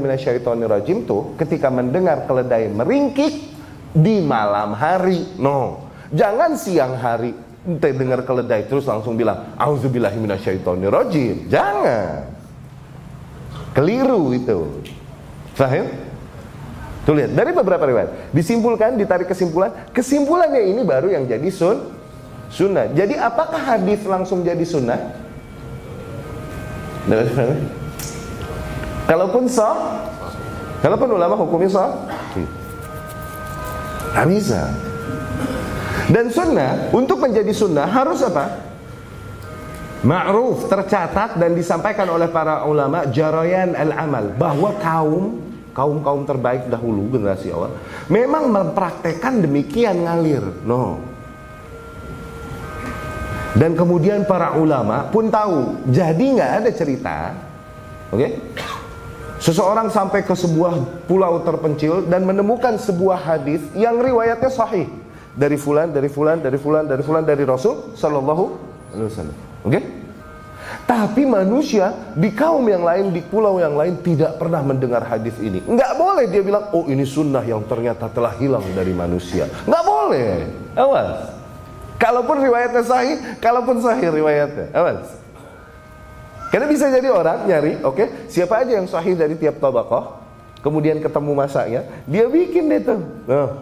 minasyaitonirrajim 0.00 1.04
tuh 1.04 1.36
ketika 1.36 1.68
mendengar 1.68 2.24
keledai 2.24 2.72
meringkik 2.72 3.52
di 3.92 4.24
malam 4.24 4.72
hari. 4.72 5.36
No. 5.36 5.90
Jangan 6.14 6.56
siang 6.56 6.96
hari 6.96 7.36
dengar 7.64 8.24
keledai 8.24 8.64
terus 8.64 8.88
langsung 8.88 9.16
bilang 9.16 9.56
minasyaitonirrajim. 10.16 11.52
Jangan. 11.52 12.32
Keliru 13.76 14.32
itu. 14.32 14.60
Fahim? 15.52 16.13
Tuh 17.04 17.12
lihat 17.12 17.36
dari 17.36 17.52
beberapa 17.52 17.84
riwayat 17.84 18.32
disimpulkan 18.32 18.96
ditarik 18.96 19.28
kesimpulan 19.28 19.92
kesimpulannya 19.92 20.72
ini 20.72 20.80
baru 20.88 21.12
yang 21.12 21.28
jadi 21.28 21.48
sun 21.52 21.92
sunnah. 22.48 22.88
Jadi 22.96 23.20
apakah 23.20 23.60
hadis 23.60 24.00
langsung 24.08 24.40
jadi 24.40 24.64
sunnah? 24.64 24.96
Kalaupun 29.04 29.44
sah, 29.44 30.08
kalaupun 30.80 31.20
ulama 31.20 31.36
hukumnya 31.36 31.68
sah, 31.68 31.92
nggak 34.16 34.26
bisa. 34.32 34.72
Dan 36.08 36.32
sunnah 36.32 36.88
untuk 36.88 37.20
menjadi 37.20 37.52
sunnah 37.52 37.84
harus 37.84 38.24
apa? 38.24 38.64
Ma'ruf 40.04 40.68
tercatat 40.68 41.36
dan 41.36 41.52
disampaikan 41.56 42.08
oleh 42.08 42.28
para 42.28 42.64
ulama 42.64 43.08
jarayan 43.08 43.76
al-amal 43.76 44.32
bahwa 44.36 44.76
kaum 44.80 45.43
kaum 45.74 46.00
kaum 46.00 46.22
terbaik 46.22 46.70
dahulu 46.70 47.10
generasi 47.12 47.50
awal 47.50 47.74
memang 48.06 48.48
mempraktekkan 48.48 49.42
demikian 49.42 50.06
ngalir. 50.06 50.46
No, 50.62 51.02
dan 53.54 53.78
kemudian 53.78 54.26
para 54.26 54.58
ulama 54.58 55.06
pun 55.14 55.30
tahu, 55.30 55.78
jadi 55.86 56.24
nggak 56.34 56.52
ada 56.62 56.70
cerita, 56.74 57.16
oke? 58.10 58.18
Okay? 58.18 58.30
Seseorang 59.38 59.94
sampai 59.94 60.26
ke 60.26 60.34
sebuah 60.34 61.06
pulau 61.06 61.38
terpencil 61.46 62.02
dan 62.10 62.26
menemukan 62.26 62.74
sebuah 62.74 63.22
hadis 63.22 63.62
yang 63.78 64.02
riwayatnya 64.02 64.50
sahih 64.50 64.90
dari 65.38 65.54
fulan, 65.54 65.94
dari 65.94 66.10
fulan, 66.10 66.42
dari 66.42 66.58
fulan, 66.58 66.84
dari 66.90 67.02
fulan, 67.06 67.22
dari 67.22 67.44
Rasul 67.46 67.94
Shallallahu 67.94 68.44
Alaihi 68.90 69.06
Wasallam. 69.06 69.36
Oke? 69.62 69.80
Tapi 70.84 71.24
manusia 71.24 72.12
di 72.12 72.28
kaum 72.28 72.60
yang 72.68 72.84
lain, 72.84 73.08
di 73.08 73.24
pulau 73.24 73.56
yang 73.56 73.72
lain 73.72 73.96
tidak 74.04 74.36
pernah 74.36 74.60
mendengar 74.60 75.00
hadis 75.00 75.32
ini. 75.40 75.64
Nggak 75.64 75.92
boleh 75.96 76.24
dia 76.28 76.44
bilang, 76.44 76.68
oh 76.76 76.84
ini 76.84 77.08
sunnah 77.08 77.40
yang 77.40 77.64
ternyata 77.64 78.04
telah 78.12 78.36
hilang 78.36 78.64
dari 78.76 78.92
manusia. 78.92 79.48
Nggak 79.64 79.84
boleh. 79.84 80.32
Awas. 80.76 81.32
Kalaupun 81.96 82.36
riwayatnya 82.36 82.84
sahih, 82.84 83.16
kalaupun 83.40 83.80
sahih 83.80 84.12
riwayatnya. 84.12 84.76
Awas. 84.76 85.08
Karena 86.52 86.70
bisa 86.70 86.86
jadi 86.92 87.08
orang 87.10 87.50
nyari, 87.50 87.82
oke, 87.82 87.96
okay, 87.96 88.06
siapa 88.30 88.62
aja 88.62 88.78
yang 88.78 88.86
sahih 88.86 89.18
dari 89.18 89.34
tiap 89.34 89.58
tabakoh, 89.58 90.22
kemudian 90.62 91.02
ketemu 91.02 91.32
masanya, 91.34 91.82
dia 92.06 92.30
bikin 92.30 92.70
deh 92.70 92.78
tuh. 92.78 93.00
Nah, 93.26 93.58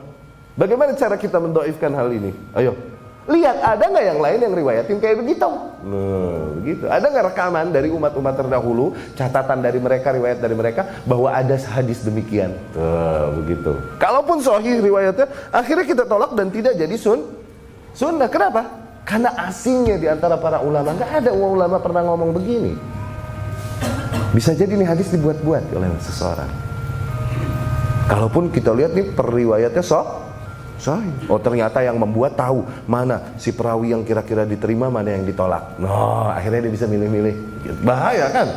bagaimana 0.59 0.93
cara 0.93 1.17
kita 1.17 1.41
mendoifkan 1.41 1.89
hal 1.97 2.13
ini? 2.13 2.37
Ayo, 2.53 2.77
Lihat 3.23 3.57
ada 3.63 3.85
nggak 3.87 4.03
yang 4.03 4.19
lain 4.19 4.39
yang 4.43 4.55
riwayatin 4.59 4.99
kayak 4.99 5.23
begitu? 5.23 5.47
Nah, 5.87 6.59
begitu. 6.59 6.91
Ada 6.91 7.07
nggak 7.07 7.25
rekaman 7.31 7.71
dari 7.71 7.89
umat-umat 7.95 8.35
terdahulu, 8.35 8.99
catatan 9.15 9.63
dari 9.63 9.79
mereka, 9.79 10.11
riwayat 10.11 10.43
dari 10.43 10.59
mereka 10.59 10.83
bahwa 11.07 11.31
ada 11.31 11.55
hadis 11.55 12.03
demikian? 12.03 12.51
Nah, 12.75 13.31
begitu. 13.39 13.79
Kalaupun 14.03 14.43
sahih 14.43 14.83
riwayatnya, 14.83 15.31
akhirnya 15.55 15.87
kita 15.87 16.03
tolak 16.03 16.35
dan 16.35 16.51
tidak 16.51 16.75
jadi 16.75 16.97
sun 16.99 17.23
sunnah. 17.95 18.27
Kenapa? 18.27 18.67
Karena 19.07 19.31
asingnya 19.47 20.03
di 20.03 20.11
antara 20.11 20.35
para 20.35 20.59
ulama. 20.59 20.91
Nggak 20.91 21.23
ada 21.23 21.31
ulama 21.31 21.79
pernah 21.79 22.03
ngomong 22.03 22.35
begini. 22.35 22.75
Bisa 24.35 24.51
jadi 24.51 24.75
nih 24.75 24.89
hadis 24.99 25.15
dibuat-buat 25.15 25.71
oleh 25.79 25.95
seseorang. 26.03 26.51
Kalaupun 28.11 28.51
kita 28.51 28.75
lihat 28.75 28.99
nih 28.99 29.15
periwayatnya 29.15 29.85
sok 29.85 30.22
Sahih. 30.81 31.13
Oh 31.31 31.39
ternyata 31.39 31.81
yang 31.85 32.01
membuat 32.01 32.35
tahu 32.35 32.65
mana 32.89 33.37
si 33.39 33.55
perawi 33.55 33.95
yang 33.95 34.03
kira-kira 34.03 34.43
diterima, 34.49 34.89
mana 34.89 35.15
yang 35.15 35.25
ditolak. 35.27 35.79
Nah, 35.79 36.35
akhirnya 36.35 36.69
dia 36.69 36.73
bisa 36.75 36.87
milih-milih. 36.91 37.35
Bahaya 37.87 38.27
kan? 38.33 38.49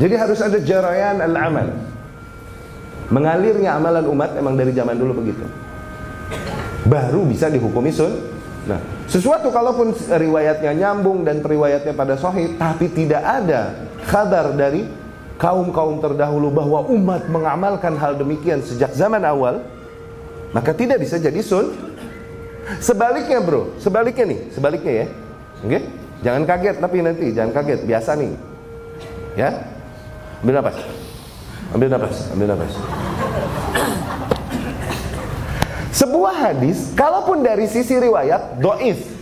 Jadi 0.00 0.14
harus 0.18 0.40
ada 0.42 0.58
jarayan 0.58 1.22
al-amal. 1.22 1.70
Mengalirnya 3.12 3.76
amalan 3.76 4.08
umat 4.10 4.34
emang 4.34 4.56
dari 4.56 4.72
zaman 4.72 4.96
dulu 4.96 5.20
begitu. 5.20 5.44
Baru 6.88 7.28
bisa 7.28 7.52
dihukumi 7.52 7.92
sun. 7.92 8.12
Nah, 8.64 8.80
sesuatu 9.04 9.52
kalaupun 9.52 9.92
riwayatnya 9.92 10.72
nyambung 10.72 11.20
dan 11.20 11.44
periwayatnya 11.44 11.92
pada 11.92 12.16
sahih, 12.16 12.56
tapi 12.56 12.88
tidak 12.88 13.20
ada 13.20 13.76
kabar 14.08 14.56
dari 14.56 14.88
kaum-kaum 15.36 16.00
terdahulu 16.00 16.48
bahwa 16.48 16.80
umat 16.88 17.28
mengamalkan 17.28 17.92
hal 18.00 18.16
demikian 18.16 18.64
sejak 18.64 18.96
zaman 18.96 19.20
awal, 19.20 19.60
maka 20.54 20.70
tidak 20.70 21.02
bisa 21.02 21.18
jadi 21.18 21.42
sun. 21.42 21.74
Sebaliknya 22.78 23.42
bro, 23.44 23.76
sebaliknya 23.76 24.24
nih, 24.24 24.40
sebaliknya 24.54 24.92
ya. 25.04 25.06
Oke? 25.60 25.68
Okay? 25.68 25.82
Jangan 26.24 26.42
kaget 26.48 26.76
tapi 26.80 26.96
nanti, 27.04 27.26
jangan 27.34 27.52
kaget, 27.52 27.80
biasa 27.84 28.10
nih. 28.16 28.32
Ya? 29.36 29.50
Ambil 30.40 30.54
nafas. 30.62 30.76
Ambil 31.74 31.88
nafas, 31.90 32.16
ambil 32.32 32.46
nafas. 32.54 32.72
Sebuah 35.92 36.34
hadis, 36.50 36.94
kalaupun 36.96 37.42
dari 37.44 37.66
sisi 37.68 37.98
riwayat 37.98 38.56
doif, 38.62 39.12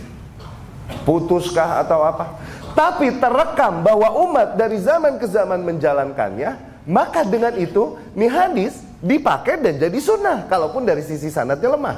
putuskah 1.03 1.83
atau 1.83 2.05
apa, 2.05 2.39
tapi 2.73 3.13
terekam 3.19 3.83
bahwa 3.83 4.09
umat 4.29 4.55
dari 4.55 4.79
zaman 4.79 5.19
ke 5.19 5.27
zaman 5.27 5.61
menjalankannya, 5.61 6.55
maka 6.87 7.23
dengan 7.27 7.55
itu, 7.59 7.99
nih 8.15 8.31
hadis 8.31 8.82
dipakai 9.03 9.59
dan 9.59 9.75
jadi 9.75 9.99
sunnah 9.99 10.47
kalaupun 10.47 10.87
dari 10.87 11.03
sisi 11.03 11.27
sanatnya 11.27 11.75
lemah 11.75 11.97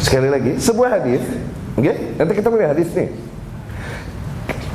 sekali 0.00 0.28
lagi 0.32 0.52
sebuah 0.56 0.88
hadis 0.96 1.20
okay? 1.76 2.16
nanti 2.16 2.32
kita 2.32 2.48
melihat 2.48 2.72
hadis 2.72 2.88
nih 2.96 3.12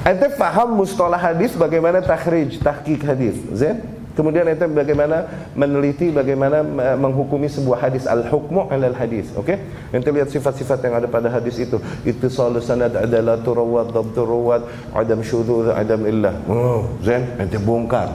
Ente 0.03 0.27
paham 0.35 0.75
mustalah 0.75 1.15
hadis 1.15 1.55
bagaimana 1.55 2.03
takhrij, 2.03 2.59
tahqiq 2.59 3.07
hadis, 3.07 3.39
Zain? 3.55 3.92
Kemudian 4.13 4.45
itu 4.45 4.69
bagaimana 4.69 5.25
meneliti, 5.57 6.13
bagaimana 6.13 6.61
menghukumi 6.93 7.49
sebuah 7.49 7.89
hadis 7.89 8.05
al-hukmu 8.05 8.69
al 8.69 8.93
hadis, 8.93 9.33
oke? 9.33 9.49
Okay? 9.49 9.57
Ente 9.89 10.13
lihat 10.13 10.29
sifat-sifat 10.29 10.85
yang 10.85 11.01
ada 11.01 11.09
pada 11.09 11.33
hadis 11.33 11.57
itu. 11.57 11.81
Itu 12.05 12.29
selalu 12.29 12.61
sanad 12.61 12.93
adalah 12.93 13.41
turawat, 13.41 13.89
dhabtu 13.89 14.21
rawat, 14.21 14.61
adam 14.93 15.25
syudzuz, 15.25 15.73
adam 15.73 16.05
illah. 16.05 16.33
Oh, 16.45 16.85
zen, 17.01 17.25
ente 17.41 17.57
bongkar. 17.57 18.13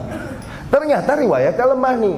Ternyata 0.71 1.19
riwayatnya 1.19 1.65
lemah 1.75 1.95
nih. 1.99 2.17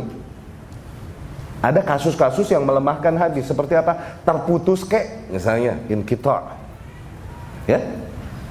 Ada 1.62 1.82
kasus-kasus 1.82 2.50
yang 2.54 2.66
melemahkan 2.66 3.14
hadis 3.18 3.50
seperti 3.50 3.78
apa? 3.78 4.22
Terputus 4.22 4.86
kek 4.86 5.30
misalnya 5.30 5.78
in 5.90 6.06
kita. 6.06 6.58
Ya? 7.66 7.82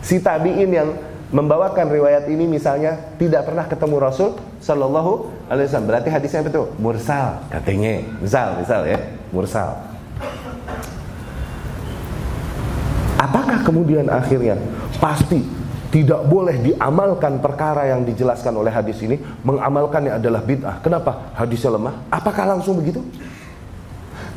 Si 0.02 0.18
tabi'in 0.18 0.70
yang 0.70 0.90
membawakan 1.30 1.86
riwayat 1.86 2.26
ini 2.26 2.46
misalnya 2.46 3.14
tidak 3.16 3.46
pernah 3.46 3.64
ketemu 3.66 3.96
Rasul 4.02 4.30
Shallallahu 4.58 5.30
Alaihi 5.46 5.66
Wasallam. 5.70 5.88
Berarti 5.88 6.08
hadisnya 6.10 6.42
betul 6.42 6.74
mursal 6.76 7.38
katanya. 7.48 8.02
Misal, 8.18 8.58
misal 8.58 8.80
ya, 8.86 8.98
mursal. 9.30 9.78
Apakah 13.20 13.62
kemudian 13.62 14.10
akhirnya 14.10 14.58
pasti 14.98 15.44
tidak 15.90 16.22
boleh 16.30 16.56
diamalkan 16.62 17.42
perkara 17.42 17.90
yang 17.90 18.06
dijelaskan 18.06 18.54
oleh 18.54 18.70
hadis 18.70 19.02
ini 19.02 19.18
mengamalkannya 19.42 20.22
adalah 20.22 20.40
bid'ah. 20.42 20.78
Kenapa? 20.82 21.34
Hadisnya 21.34 21.74
lemah. 21.74 21.94
Apakah 22.10 22.46
langsung 22.46 22.78
begitu? 22.78 23.02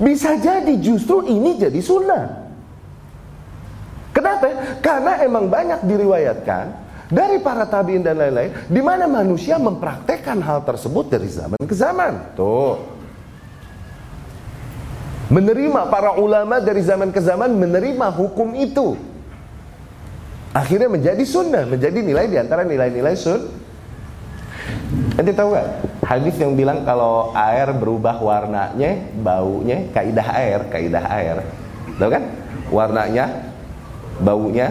Bisa 0.02 0.34
jadi 0.42 0.74
justru 0.82 1.22
ini 1.30 1.62
jadi 1.62 1.78
sunnah. 1.78 2.44
Kenapa? 4.14 4.78
Karena 4.82 5.22
emang 5.22 5.50
banyak 5.50 5.86
diriwayatkan 5.86 6.83
dari 7.14 7.38
para 7.38 7.70
tabiin 7.70 8.02
dan 8.02 8.18
lain-lain 8.18 8.66
di 8.66 8.82
mana 8.82 9.06
manusia 9.06 9.62
mempraktekkan 9.62 10.42
hal 10.42 10.66
tersebut 10.66 11.06
dari 11.14 11.30
zaman 11.30 11.62
ke 11.62 11.76
zaman. 11.78 12.34
Tuh. 12.34 12.82
Menerima 15.30 15.90
para 15.94 16.18
ulama 16.18 16.58
dari 16.58 16.82
zaman 16.82 17.14
ke 17.14 17.22
zaman 17.22 17.54
menerima 17.54 18.10
hukum 18.10 18.58
itu. 18.58 18.98
Akhirnya 20.54 20.90
menjadi 20.90 21.24
sunnah, 21.26 21.66
menjadi 21.66 21.98
nilai 22.02 22.30
di 22.30 22.38
antara 22.38 22.62
nilai-nilai 22.62 23.18
sun. 23.18 23.42
Nanti 25.18 25.34
tahu 25.34 25.58
gak? 25.58 25.68
Hadis 26.06 26.38
yang 26.38 26.54
bilang 26.54 26.86
kalau 26.86 27.34
air 27.34 27.74
berubah 27.74 28.22
warnanya, 28.22 29.02
baunya, 29.18 29.90
kaidah 29.90 30.28
air, 30.38 30.60
kaidah 30.70 31.06
air. 31.10 31.38
Tahu 31.98 32.10
kan? 32.10 32.24
Warnanya, 32.70 33.26
baunya, 34.22 34.70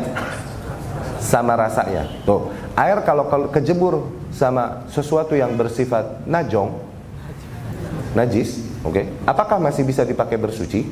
sama 1.22 1.54
rasanya. 1.54 2.10
Tuh, 2.26 2.50
air 2.74 2.98
kalau 3.06 3.30
kejebur 3.54 4.10
sama 4.34 4.82
sesuatu 4.90 5.38
yang 5.38 5.54
bersifat 5.54 6.26
najong, 6.26 6.74
najis, 8.18 8.58
oke, 8.82 8.98
okay, 8.98 9.04
apakah 9.22 9.62
masih 9.62 9.86
bisa 9.86 10.02
dipakai 10.02 10.34
bersuci? 10.34 10.82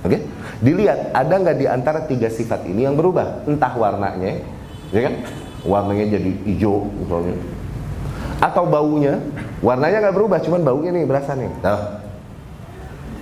Oke, 0.00 0.16
okay? 0.16 0.20
dilihat 0.64 1.12
ada 1.12 1.34
nggak 1.36 1.56
di 1.60 1.66
antara 1.68 2.08
tiga 2.08 2.32
sifat 2.32 2.64
ini 2.64 2.88
yang 2.88 2.96
berubah, 2.96 3.44
entah 3.44 3.74
warnanya, 3.76 4.40
ya 4.94 5.00
kan, 5.10 5.14
warnanya 5.60 6.16
jadi 6.16 6.30
hijau, 6.48 6.88
misalnya, 6.88 7.36
atau 8.40 8.64
baunya, 8.64 9.20
warnanya 9.60 10.08
nggak 10.08 10.16
berubah, 10.16 10.38
cuman 10.40 10.64
baunya 10.64 10.90
nih 10.96 11.04
berasa 11.04 11.36
nih, 11.36 11.52
Tuh. 11.60 11.82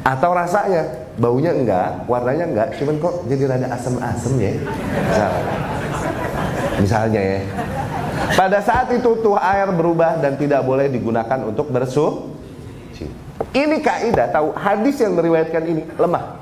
atau 0.07 0.31
rasanya, 0.31 1.11
baunya 1.19 1.51
enggak, 1.51 2.07
warnanya 2.07 2.47
enggak, 2.47 2.69
cuman 2.79 2.95
kok 3.03 3.15
jadi 3.27 3.43
rada 3.51 3.67
asem-asem 3.75 4.35
ya, 4.39 4.53
nah, 5.19 5.35
Misalnya 6.79 7.21
ya. 7.21 7.41
Pada 8.39 8.63
saat 8.63 8.91
itu 8.95 9.19
tuh 9.19 9.35
air 9.35 9.67
berubah 9.75 10.19
dan 10.23 10.39
tidak 10.39 10.63
boleh 10.63 10.87
digunakan 10.87 11.39
untuk 11.43 11.75
bersuci. 11.75 13.07
Ini 13.55 13.77
kaidah 13.83 14.31
tahu 14.31 14.55
hadis 14.55 14.99
yang 15.03 15.15
meriwayatkan 15.19 15.63
ini 15.67 15.83
lemah. 15.99 16.39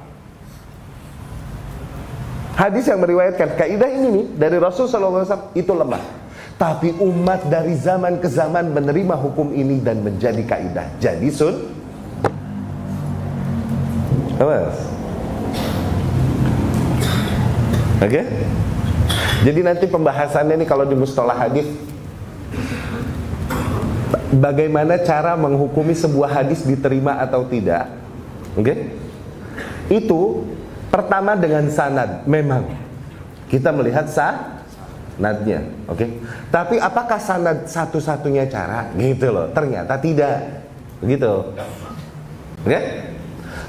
Hadis 2.56 2.88
yang 2.88 3.00
meriwayatkan 3.04 3.52
kaidah 3.52 3.88
ini 3.92 4.08
nih 4.08 4.26
dari 4.36 4.56
Rasul 4.56 4.88
SAW 4.88 5.52
itu 5.52 5.72
lemah. 5.76 6.00
Tapi 6.56 6.96
umat 7.04 7.52
dari 7.52 7.76
zaman 7.76 8.16
ke 8.16 8.32
zaman 8.32 8.72
menerima 8.72 9.12
hukum 9.20 9.52
ini 9.52 9.76
dan 9.84 10.00
menjadi 10.00 10.40
kaidah. 10.40 10.88
Jadi 10.96 11.28
sun. 11.28 11.52
Oke? 18.00 18.08
Okay? 18.08 18.24
Jadi 19.44 19.60
nanti 19.60 19.84
pembahasannya 19.90 20.62
ini 20.62 20.66
kalau 20.68 20.88
di 20.88 20.96
mustalah 20.96 21.36
hadis 21.36 21.68
bagaimana 24.32 25.00
cara 25.00 25.34
menghukumi 25.36 25.96
sebuah 25.96 26.42
hadis 26.42 26.64
diterima 26.64 27.20
atau 27.20 27.44
tidak. 27.48 27.88
Oke? 28.56 28.64
Okay? 28.64 28.76
Itu 29.92 30.44
pertama 30.90 31.38
dengan 31.38 31.68
sanad, 31.70 32.24
memang 32.26 32.66
kita 33.46 33.70
melihat 33.70 34.10
sanadnya, 34.10 35.62
oke? 35.86 35.98
Okay? 35.98 36.08
Tapi 36.50 36.76
apakah 36.82 37.20
sanad 37.20 37.70
satu-satunya 37.70 38.50
cara? 38.50 38.90
Gitu 38.98 39.30
loh. 39.30 39.52
Ternyata 39.54 39.94
tidak. 40.00 40.66
Begitu. 40.98 41.54
Ya? 42.66 42.80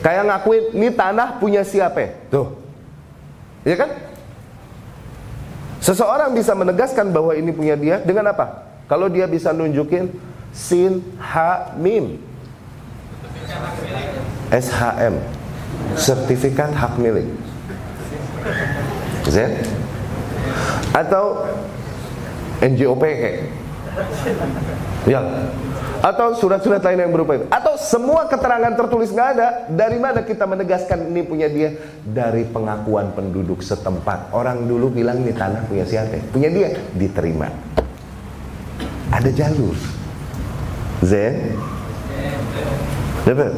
Kayak 0.02 0.24
ngakuin 0.32 0.64
ini 0.74 0.90
tanah 0.94 1.38
punya 1.38 1.62
siapa? 1.62 2.16
Tuh. 2.32 2.56
Ya 3.68 3.76
kan? 3.76 3.90
Seseorang 5.88 6.36
bisa 6.36 6.52
menegaskan 6.52 7.16
bahwa 7.16 7.32
ini 7.32 7.56
punya 7.56 7.80
dia 7.80 8.04
dengan 8.04 8.36
apa? 8.36 8.68
Kalau 8.92 9.08
dia 9.08 9.24
bisa 9.24 9.56
nunjukin 9.56 10.12
sin 10.52 11.00
ha 11.16 11.72
mim 11.80 12.20
SHM 14.52 15.16
sertifikat 15.96 16.76
hak 16.76 17.00
milik. 17.00 17.28
Zat? 19.32 19.64
Atau 20.92 21.48
NJOP 22.60 23.04
Ya. 25.08 25.24
Atau 26.02 26.38
surat-surat 26.38 26.82
lain 26.84 27.08
yang 27.08 27.12
berupa 27.14 27.38
itu. 27.38 27.46
Atau 27.50 27.78
semua 27.80 28.30
keterangan 28.30 28.74
tertulis 28.78 29.10
nggak 29.14 29.30
ada. 29.38 29.48
Dari 29.72 29.98
mana 29.98 30.22
kita 30.22 30.46
menegaskan 30.46 31.10
ini 31.10 31.22
punya 31.26 31.48
dia? 31.50 31.74
Dari 32.06 32.46
pengakuan 32.48 33.14
penduduk 33.14 33.66
setempat. 33.66 34.34
Orang 34.34 34.66
dulu 34.66 34.94
bilang 34.94 35.22
ini 35.22 35.34
tanah 35.34 35.66
punya 35.66 35.84
siapa? 35.84 36.20
Punya 36.30 36.50
dia. 36.52 36.74
Diterima. 36.94 37.50
Ada 39.12 39.30
jalur. 39.32 39.76
Zen. 41.02 41.58
Dapat. 43.26 43.54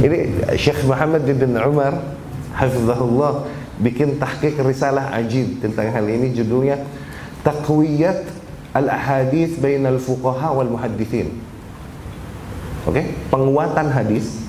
Ini 0.00 0.18
Syekh 0.56 0.88
Muhammad 0.88 1.28
bin 1.28 1.36
Umar 1.60 1.92
Hafizahullah 2.56 3.44
bikin 3.80 4.20
tahqiq 4.20 4.60
risalah 4.60 5.12
ajib 5.16 5.60
tentang 5.64 5.92
hal 5.92 6.04
ini 6.08 6.32
judulnya 6.32 6.80
Taqwiyat 7.40 8.39
al-ahadith 8.74 9.58
bainal 9.58 9.98
fuqaha 9.98 10.54
wal 10.54 10.70
muhaddithin. 10.70 11.34
Oke, 12.88 12.96
okay? 12.96 13.04
penguatan 13.28 13.92
hadis 13.92 14.40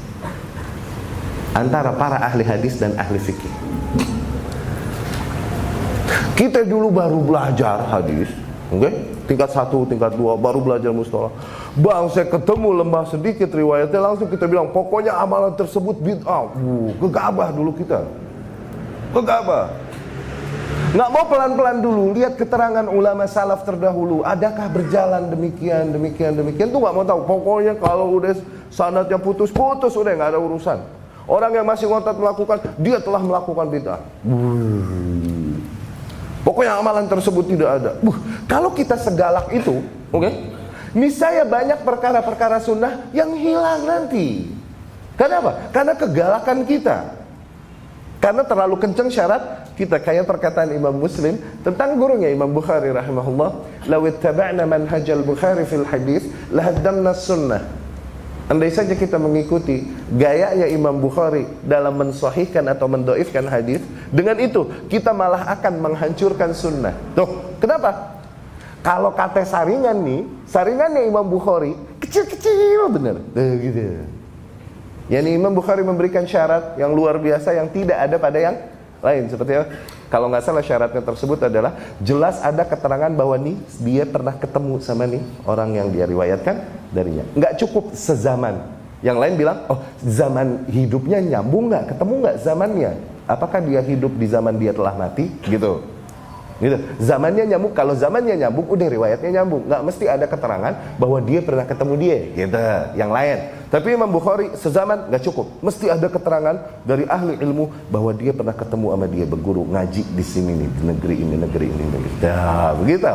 antara 1.51 1.91
para 1.91 2.21
ahli 2.23 2.47
hadis 2.47 2.79
dan 2.79 2.95
ahli 2.95 3.19
fikih. 3.19 3.53
Kita 6.39 6.65
dulu 6.65 6.89
baru 6.89 7.21
belajar 7.21 7.85
hadis, 7.91 8.31
oke? 8.71 8.81
Okay? 8.81 8.93
Tingkat 9.29 9.53
satu, 9.53 9.85
tingkat 9.85 10.17
dua, 10.17 10.35
baru 10.35 10.59
belajar 10.59 10.89
mustalah. 10.91 11.31
Bang, 11.77 12.11
saya 12.11 12.27
ketemu 12.27 12.83
lemah 12.83 13.07
sedikit 13.07 13.47
riwayatnya 13.47 13.99
langsung 14.01 14.27
kita 14.27 14.43
bilang 14.43 14.73
pokoknya 14.75 15.15
amalan 15.15 15.55
tersebut 15.55 16.01
bid'ah. 16.03 16.51
Uh, 16.51 16.91
gegabah 16.99 17.53
dulu 17.55 17.71
kita. 17.77 18.03
Gegabah. 19.15 19.71
Nggak 20.91 21.07
mau 21.07 21.23
pelan-pelan 21.23 21.79
dulu, 21.79 22.11
lihat 22.11 22.35
keterangan 22.35 22.83
ulama 22.91 23.23
salaf 23.23 23.63
terdahulu. 23.63 24.27
Adakah 24.27 24.67
berjalan 24.67 25.31
demikian, 25.31 25.95
demikian, 25.95 26.35
demikian? 26.35 26.67
Tuh 26.67 26.83
nggak 26.83 26.95
mau 26.95 27.07
tahu. 27.07 27.23
Pokoknya 27.23 27.79
kalau 27.79 28.19
udah 28.19 28.35
sanatnya 28.67 29.15
putus, 29.15 29.55
putus 29.55 29.95
udah 29.95 30.11
nggak 30.11 30.35
ada 30.35 30.39
urusan. 30.43 30.83
Orang 31.31 31.55
yang 31.55 31.63
masih 31.63 31.87
ngotot 31.87 32.19
melakukan, 32.19 32.75
dia 32.75 32.99
telah 32.99 33.23
melakukan 33.23 33.71
bid'ah. 33.71 34.03
Pokoknya 36.43 36.75
amalan 36.75 37.07
tersebut 37.07 37.45
tidak 37.47 37.69
ada. 37.79 37.91
Buh, 38.03 38.17
kalau 38.51 38.75
kita 38.75 38.99
segalak 38.99 39.47
itu, 39.55 39.79
oke? 40.11 40.27
Okay? 40.27 40.33
Misalnya 40.91 41.47
banyak 41.47 41.87
perkara-perkara 41.87 42.59
sunnah 42.59 43.07
yang 43.15 43.31
hilang 43.31 43.87
nanti. 43.87 44.51
Kenapa? 45.15 45.71
Karena 45.71 45.95
kegalakan 45.95 46.67
kita. 46.67 47.20
Karena 48.21 48.45
terlalu 48.45 48.77
kencang 48.77 49.09
syarat 49.09 49.73
kita 49.73 49.97
kayak 49.97 50.29
perkataan 50.29 50.69
Imam 50.77 50.93
Muslim 50.93 51.41
tentang 51.65 51.97
gurunya 51.97 52.29
Imam 52.29 52.53
Bukhari 52.53 52.93
rahimahullah, 52.93 53.49
"Law 53.89 54.03
ittaba'na 54.05 54.69
manhajal 54.69 55.25
Bukhari 55.25 55.65
fil 55.65 55.89
hadis 55.89 56.29
lahaddamna 56.53 57.17
sunnah." 57.17 57.65
Andai 58.45 58.69
saja 58.69 58.93
kita 58.93 59.17
mengikuti 59.17 59.89
gayanya 60.13 60.69
Imam 60.69 61.01
Bukhari 61.01 61.49
dalam 61.65 61.97
mensahihkan 61.97 62.69
atau 62.69 62.85
mendoifkan 62.85 63.49
hadis, 63.49 63.81
dengan 64.13 64.37
itu 64.37 64.69
kita 64.85 65.17
malah 65.17 65.57
akan 65.57 65.81
menghancurkan 65.81 66.53
sunnah. 66.53 66.93
Tuh, 67.17 67.57
kenapa? 67.57 68.21
Kalau 68.85 69.17
kata 69.17 69.41
saringan 69.49 69.97
nih, 70.05 70.21
saringannya 70.45 71.09
Imam 71.09 71.25
Bukhari 71.25 71.73
kecil-kecil 71.97 72.85
bener. 72.93 73.17
Tuh, 73.33 73.53
gitu. 73.65 74.20
Yani 75.11 75.35
Imam 75.35 75.51
Bukhari 75.51 75.83
memberikan 75.83 76.23
syarat 76.23 76.79
yang 76.79 76.95
luar 76.95 77.19
biasa 77.19 77.51
yang 77.51 77.67
tidak 77.67 77.99
ada 77.99 78.15
pada 78.15 78.39
yang 78.39 78.55
lain 79.03 79.27
seperti? 79.27 79.59
Kalau 80.07 80.31
nggak 80.31 80.43
salah 80.43 80.63
syaratnya 80.63 81.03
tersebut 81.03 81.51
adalah 81.51 81.75
jelas 81.99 82.39
ada 82.39 82.63
keterangan 82.63 83.11
bahwa 83.11 83.35
nih 83.35 83.59
dia 83.83 84.07
pernah 84.07 84.31
ketemu 84.39 84.79
sama 84.79 85.03
nih 85.11 85.19
orang 85.43 85.75
yang 85.75 85.87
dia 85.91 86.07
riwayatkan 86.07 86.63
darinya. 86.95 87.27
Nggak 87.35 87.59
cukup 87.59 87.91
sezaman. 87.91 88.79
Yang 89.03 89.17
lain 89.17 89.33
bilang, 89.35 89.57
oh 89.67 89.83
zaman 89.99 90.63
hidupnya 90.71 91.19
nyambung 91.19 91.67
nggak? 91.67 91.91
Ketemu 91.91 92.13
nggak 92.23 92.37
zamannya? 92.47 92.91
Apakah 93.27 93.59
dia 93.59 93.83
hidup 93.83 94.15
di 94.15 94.27
zaman 94.31 94.55
dia 94.55 94.71
telah 94.71 94.95
mati? 94.95 95.27
Gitu. 95.43 95.83
Gitu. 96.61 96.77
Zamannya 97.01 97.49
nyambung, 97.49 97.73
kalau 97.73 97.97
zamannya 97.97 98.37
nyambung, 98.37 98.69
udah 98.69 98.87
riwayatnya 98.87 99.41
nyambung. 99.41 99.65
Nggak 99.65 99.81
mesti 99.81 100.05
ada 100.05 100.25
keterangan 100.29 100.73
bahwa 101.01 101.17
dia 101.25 101.41
pernah 101.41 101.65
ketemu 101.65 101.93
dia, 101.97 102.17
gitu. 102.37 102.65
Yang 102.93 103.11
lain. 103.11 103.37
Tapi 103.73 103.87
Imam 103.97 104.11
Bukhari 104.13 104.53
sezaman 104.53 105.09
nggak 105.09 105.23
cukup. 105.25 105.47
Mesti 105.65 105.89
ada 105.89 106.05
keterangan 106.05 106.55
dari 106.85 107.09
ahli 107.09 107.41
ilmu 107.41 107.89
bahwa 107.89 108.13
dia 108.13 108.29
pernah 108.29 108.53
ketemu 108.53 108.93
sama 108.93 109.07
dia 109.09 109.25
berguru 109.25 109.65
ngaji 109.65 110.03
di 110.05 110.23
sini 110.23 110.51
nih, 110.53 110.69
di 110.69 110.83
negeri 110.85 111.15
ini, 111.17 111.35
negeri 111.41 111.65
ini, 111.65 111.83
negeri. 111.89 112.11
Dah, 112.21 112.77
begitu. 112.77 113.09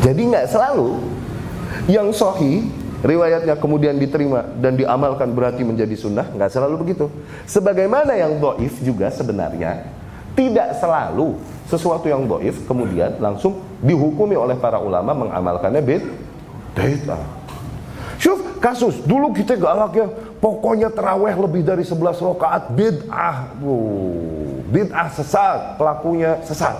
Jadi 0.00 0.20
nggak 0.32 0.46
selalu 0.50 0.98
yang 1.86 2.10
sohi 2.10 2.64
riwayatnya 3.04 3.56
kemudian 3.56 3.96
diterima 3.96 4.44
dan 4.60 4.76
diamalkan 4.76 5.32
berarti 5.32 5.64
menjadi 5.64 5.96
sunnah 5.96 6.28
nggak 6.36 6.52
selalu 6.52 6.84
begitu 6.84 7.08
sebagaimana 7.48 8.12
yang 8.12 8.36
doif 8.36 8.76
juga 8.84 9.08
sebenarnya 9.08 9.99
tidak 10.40 10.80
selalu 10.80 11.36
sesuatu 11.68 12.08
yang 12.08 12.24
doif 12.24 12.64
kemudian 12.64 13.20
langsung 13.20 13.60
dihukumi 13.84 14.32
oleh 14.32 14.56
para 14.56 14.80
ulama 14.80 15.12
mengamalkannya 15.12 15.84
bid 15.84 16.02
bid'ah. 16.72 17.20
Syuf, 18.20 18.40
kasus 18.60 19.00
dulu 19.04 19.32
kita 19.32 19.56
galak 19.56 19.96
ya, 19.96 20.06
pokoknya 20.40 20.92
teraweh 20.92 21.32
lebih 21.36 21.64
dari 21.64 21.84
11 21.84 22.20
rakaat 22.20 22.72
bid'ah. 22.72 23.52
Bid'ah 24.70 25.08
sesat, 25.12 25.76
pelakunya 25.76 26.40
sesat. 26.44 26.76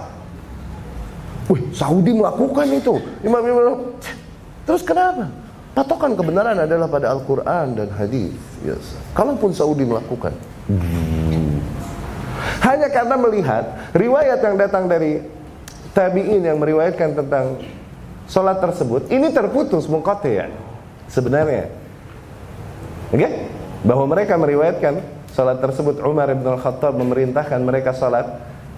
Wih, 1.49 1.69
Saudi 1.75 2.13
melakukan 2.15 2.69
itu. 2.71 2.97
Imam 3.25 3.43
Imam 3.43 3.93
Terus 4.69 4.87
kenapa? 4.87 5.27
Patokan 5.75 6.15
kebenaran 6.15 6.55
adalah 6.55 6.87
pada 6.87 7.11
Al-Quran 7.11 7.75
dan 7.75 7.89
hadis. 7.95 8.37
Yes. 8.63 8.95
Kalaupun 9.17 9.51
Saudi 9.57 9.83
melakukan, 9.83 10.37
hanya 12.61 12.89
karena 12.93 13.17
melihat 13.17 13.65
riwayat 13.97 14.39
yang 14.45 14.57
datang 14.61 14.85
dari 14.85 15.25
tabi'in 15.97 16.45
yang 16.45 16.61
meriwayatkan 16.61 17.17
tentang 17.17 17.61
sholat 18.31 18.63
tersebut, 18.63 19.11
ini 19.11 19.33
terputus 19.33 19.89
ya 20.25 20.47
sebenarnya. 21.11 21.73
Oke? 23.11 23.19
Okay? 23.19 23.31
Bahwa 23.83 24.05
mereka 24.07 24.37
meriwayatkan 24.37 25.01
sholat 25.33 25.59
tersebut 25.59 25.99
Umar 26.05 26.31
bin 26.31 26.47
Al-Khattab 26.47 26.95
memerintahkan 26.95 27.59
mereka 27.65 27.97
sholat 27.97 28.29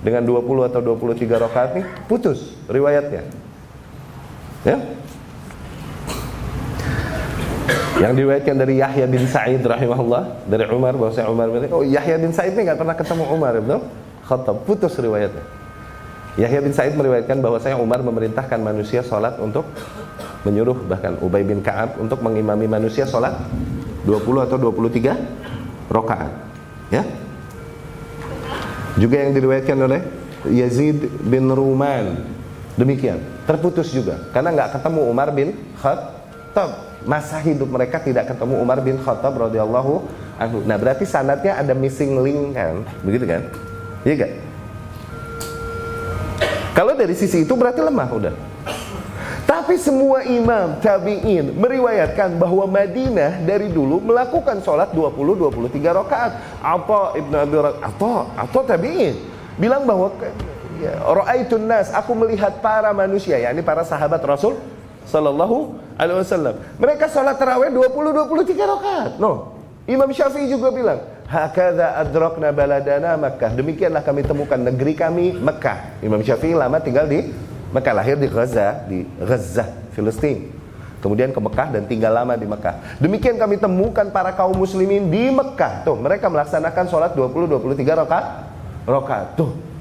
dengan 0.03 0.25
20 0.25 0.71
atau 0.73 0.81
23 0.83 1.43
rakaat 1.43 1.71
nih 1.79 1.87
putus 2.07 2.55
riwayatnya. 2.71 3.23
Ya? 4.63 4.79
Yang 8.03 8.13
diriwayatkan 8.19 8.55
dari 8.59 8.83
Yahya 8.83 9.07
bin 9.07 9.23
Sa'id 9.31 9.63
rahimahullah 9.63 10.51
dari 10.51 10.67
Umar 10.75 10.99
bahwa 10.99 11.15
saya 11.15 11.31
Umar 11.31 11.47
bin 11.55 11.71
Oh 11.71 11.87
Yahya 11.87 12.19
bin 12.19 12.35
Sa'id 12.35 12.51
ini 12.59 12.67
nggak 12.67 12.83
pernah 12.83 12.99
ketemu 12.99 13.25
Umar 13.31 13.55
bin 13.63 13.79
Khattab 14.27 14.67
putus 14.67 14.99
riwayatnya. 14.99 15.47
Yahya 16.35 16.59
bin 16.67 16.75
Sa'id 16.75 16.99
meriwayatkan 16.99 17.39
bahwa 17.39 17.63
saya 17.63 17.79
Umar 17.79 18.03
memerintahkan 18.03 18.59
manusia 18.59 19.07
sholat 19.07 19.39
untuk 19.39 19.63
menyuruh 20.43 20.83
bahkan 20.91 21.15
Ubay 21.23 21.47
bin 21.47 21.63
Ka'ab 21.63 22.03
untuk 22.03 22.19
mengimami 22.27 22.67
manusia 22.67 23.07
sholat 23.07 23.39
20 24.03 24.47
atau 24.51 24.59
23 24.59 25.87
rokaat. 25.87 26.33
Ya. 26.91 27.07
Juga 28.99 29.23
yang 29.23 29.31
diriwayatkan 29.31 29.79
oleh 29.79 30.03
Yazid 30.51 31.07
bin 31.23 31.47
Ruman 31.55 32.19
demikian 32.75 33.23
terputus 33.47 33.95
juga 33.95 34.27
karena 34.35 34.51
nggak 34.51 34.81
ketemu 34.81 35.01
Umar 35.07 35.31
bin 35.31 35.55
Khattab 35.79 36.22
masa 37.03 37.41
hidup 37.43 37.67
mereka 37.67 37.99
tidak 37.99 38.31
ketemu 38.31 38.61
Umar 38.61 38.79
bin 38.85 39.01
Khattab 39.01 39.35
radhiyallahu 39.35 40.05
anhu. 40.39 40.59
Nah, 40.69 40.77
berarti 40.79 41.09
sanatnya 41.09 41.59
ada 41.59 41.73
missing 41.75 42.21
link 42.21 42.55
kan? 42.55 42.85
Begitu 43.03 43.25
kan? 43.27 43.43
Iya 44.03 44.15
gak? 44.27 44.33
Kalau 46.73 46.93
dari 46.97 47.13
sisi 47.13 47.45
itu 47.45 47.53
berarti 47.53 47.85
lemah 47.85 48.09
udah. 48.09 48.35
Tapi 49.45 49.77
semua 49.77 50.25
imam 50.25 50.81
tabi'in 50.81 51.53
meriwayatkan 51.53 52.41
bahwa 52.41 52.65
Madinah 52.65 53.45
dari 53.45 53.69
dulu 53.69 54.01
melakukan 54.01 54.65
sholat 54.65 54.89
20-23 54.97 55.77
rakaat. 55.93 56.33
Apa 56.65 57.13
Ibn 57.21 57.33
Abi 57.45 57.57
Atau 57.85 58.33
atau 58.33 58.61
tabi'in 58.65 59.13
bilang 59.61 59.85
bahwa 59.85 60.09
ya, 60.81 60.97
Ra'aitun 61.05 61.69
nas, 61.69 61.93
aku 61.93 62.17
melihat 62.17 62.65
para 62.65 62.89
manusia, 62.97 63.37
yakni 63.37 63.61
para 63.61 63.85
sahabat 63.85 64.25
Rasul 64.25 64.57
sallallahu 65.05 65.77
alaihi 66.03 66.19
wasallam. 66.19 66.55
Mereka 66.79 67.05
salat 67.09 67.39
tarawih 67.39 67.71
20 67.71 68.11
23 68.45 68.73
rakaat. 68.75 69.11
No. 69.23 69.55
Imam 69.87 70.07
Syafi'i 70.15 70.47
juga 70.47 70.71
bilang, 70.71 71.03
"Hakadza 71.27 71.99
adrakna 71.99 72.55
baladana 72.55 73.19
Makkah." 73.19 73.51
Demikianlah 73.55 74.03
kami 74.07 74.23
temukan 74.23 74.59
negeri 74.59 74.95
kami 74.95 75.35
Mekah. 75.35 75.99
Imam 76.03 76.23
Syafi'i 76.23 76.55
lama 76.55 76.79
tinggal 76.79 77.11
di 77.11 77.35
Mekah, 77.73 77.95
lahir 77.97 78.15
di 78.21 78.29
Gaza, 78.31 78.85
di 78.87 79.03
Gaza, 79.19 79.65
Filistin. 79.97 80.53
Kemudian 81.03 81.35
ke 81.35 81.41
Mekah 81.43 81.75
dan 81.75 81.83
tinggal 81.91 82.15
lama 82.15 82.39
di 82.39 82.47
Mekah. 82.47 83.03
Demikian 83.03 83.35
kami 83.35 83.59
temukan 83.59 84.07
para 84.15 84.31
kaum 84.39 84.55
muslimin 84.55 85.11
di 85.11 85.35
Mekah. 85.35 85.83
Tuh, 85.83 85.99
mereka 85.99 86.31
melaksanakan 86.31 86.85
sholat 86.87 87.11
20 87.19 87.51
23 87.51 88.07
rakaat. 88.07 88.27
Rakaat. 88.87 89.35
Tuh. 89.35 89.72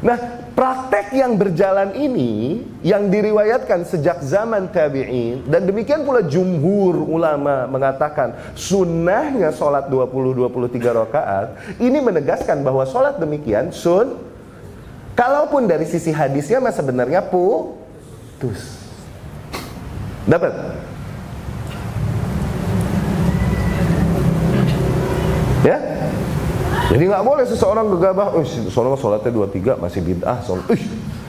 Nah, 0.00 0.16
praktek 0.56 1.12
yang 1.12 1.36
berjalan 1.36 1.92
ini 1.92 2.64
yang 2.80 3.12
diriwayatkan 3.12 3.84
sejak 3.84 4.24
zaman 4.24 4.72
tabi'in 4.72 5.44
dan 5.44 5.68
demikian 5.68 6.08
pula 6.08 6.24
jumhur 6.24 7.04
ulama 7.04 7.68
mengatakan 7.68 8.32
sunnahnya 8.56 9.52
sholat 9.52 9.92
20-23 9.92 11.00
rakaat 11.04 11.46
ini 11.76 12.00
menegaskan 12.00 12.64
bahwa 12.64 12.88
sholat 12.88 13.20
demikian 13.20 13.76
sun 13.76 14.16
kalaupun 15.12 15.68
dari 15.68 15.84
sisi 15.84 16.16
hadisnya 16.16 16.64
mah 16.64 16.72
sebenarnya 16.72 17.20
putus. 17.20 18.80
Dapat 20.24 20.52
ya 25.60 25.76
jadi 26.90 27.02
nggak 27.06 27.22
boleh 27.22 27.44
seseorang 27.46 27.86
gegabah, 27.94 28.34
oh 28.34 28.42
seorang 28.44 28.98
sholatnya 28.98 29.30
dua 29.30 29.46
tiga 29.46 29.78
masih 29.78 30.02
bid'ah. 30.02 30.42
Sholat. 30.42 30.66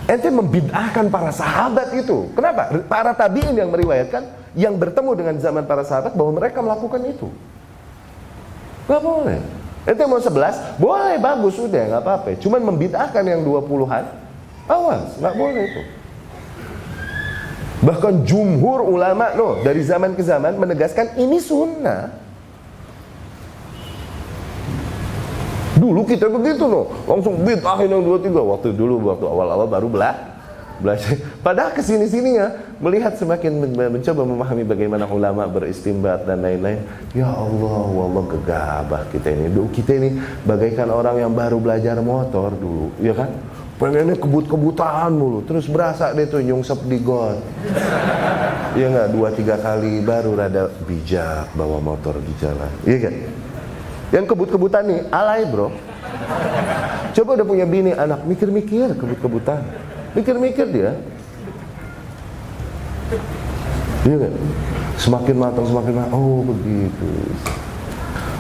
Ente 0.10 0.34
membid'ahkan 0.34 1.06
para 1.14 1.30
sahabat 1.30 1.94
itu. 1.94 2.34
Kenapa? 2.34 2.74
Para 2.90 3.14
tabiin 3.14 3.54
yang 3.54 3.70
meriwayatkan, 3.70 4.26
yang 4.58 4.74
bertemu 4.76 5.14
dengan 5.14 5.36
zaman 5.38 5.64
para 5.70 5.86
sahabat 5.86 6.18
bahwa 6.18 6.42
mereka 6.42 6.66
melakukan 6.66 7.06
itu. 7.06 7.30
Nggak 8.90 9.02
boleh. 9.06 9.40
Ente 9.86 10.04
mau 10.10 10.22
sebelas, 10.22 10.58
boleh 10.82 11.22
bagus 11.22 11.58
sudah 11.58 11.94
nggak 11.94 12.02
apa-apa. 12.02 12.38
Cuman 12.42 12.62
membid'ahkan 12.74 13.22
yang 13.22 13.46
dua 13.46 13.62
puluhan, 13.62 14.10
awas 14.66 15.14
nggak 15.22 15.36
boleh 15.38 15.62
itu. 15.70 15.82
Bahkan 17.82 18.14
jumhur 18.30 18.86
ulama 18.86 19.34
loh 19.34 19.58
dari 19.66 19.82
zaman 19.82 20.14
ke 20.14 20.22
zaman 20.22 20.54
menegaskan 20.58 21.18
ini 21.18 21.42
sunnah. 21.42 22.21
Dulu 25.82 26.06
kita 26.06 26.30
begitu 26.30 26.70
loh, 26.70 26.94
langsung 27.10 27.42
bid'ahin 27.42 27.90
yang 27.90 28.06
dua 28.06 28.22
tiga. 28.22 28.38
Waktu 28.38 28.78
dulu 28.78 29.02
waktu 29.10 29.26
awal-awal 29.26 29.66
baru 29.66 29.90
belah 29.90 30.14
belajar. 30.78 31.18
Padahal 31.46 31.74
ke 31.74 31.82
sini 31.82 32.06
sininya 32.06 32.54
melihat 32.78 33.18
semakin 33.18 33.74
mencoba 33.74 34.22
memahami 34.22 34.62
bagaimana 34.62 35.10
ulama 35.10 35.50
beristimbat 35.50 36.30
dan 36.30 36.46
lain-lain. 36.46 36.86
Ya 37.18 37.34
Allah, 37.34 37.82
wallah 37.90 38.26
gegabah 38.30 39.10
kita 39.10 39.34
ini. 39.34 39.50
Duh, 39.50 39.74
kita 39.74 39.98
ini 39.98 40.22
bagaikan 40.46 40.94
orang 40.94 41.18
yang 41.18 41.34
baru 41.34 41.58
belajar 41.58 41.98
motor 41.98 42.54
dulu, 42.54 42.94
ya 43.02 43.18
kan? 43.18 43.34
Pengennya 43.82 44.14
kebut-kebutan 44.14 45.10
mulu, 45.18 45.42
terus 45.42 45.66
berasa 45.66 46.14
deh 46.14 46.30
tuh 46.30 46.46
nyungsep 46.46 46.86
di 46.86 47.02
got. 47.02 47.42
Ya 48.78 48.86
nggak 48.86 49.10
dua 49.18 49.34
tiga 49.34 49.58
kali 49.58 50.06
baru 50.06 50.38
rada 50.38 50.70
bijak 50.86 51.50
bawa 51.58 51.82
motor 51.82 52.22
di 52.22 52.30
jalan, 52.38 52.70
iya 52.86 53.10
kan? 53.10 53.41
Yang 54.12 54.26
kebut-kebutan 54.36 54.84
nih, 54.88 55.02
alay 55.08 55.48
bro. 55.48 55.72
Coba 57.16 57.40
udah 57.40 57.48
punya 57.48 57.64
bini, 57.68 57.96
anak 57.96 58.28
mikir-mikir 58.28 58.96
kebut-kebutan. 58.96 59.64
Mikir-mikir 60.12 60.68
dia. 60.68 60.92
Iya 64.04 64.18
kan? 64.28 64.34
Semakin 65.00 65.36
matang, 65.40 65.66
semakin 65.68 65.94
matang. 65.96 66.14
Oh 66.16 66.44
begitu. 66.44 67.12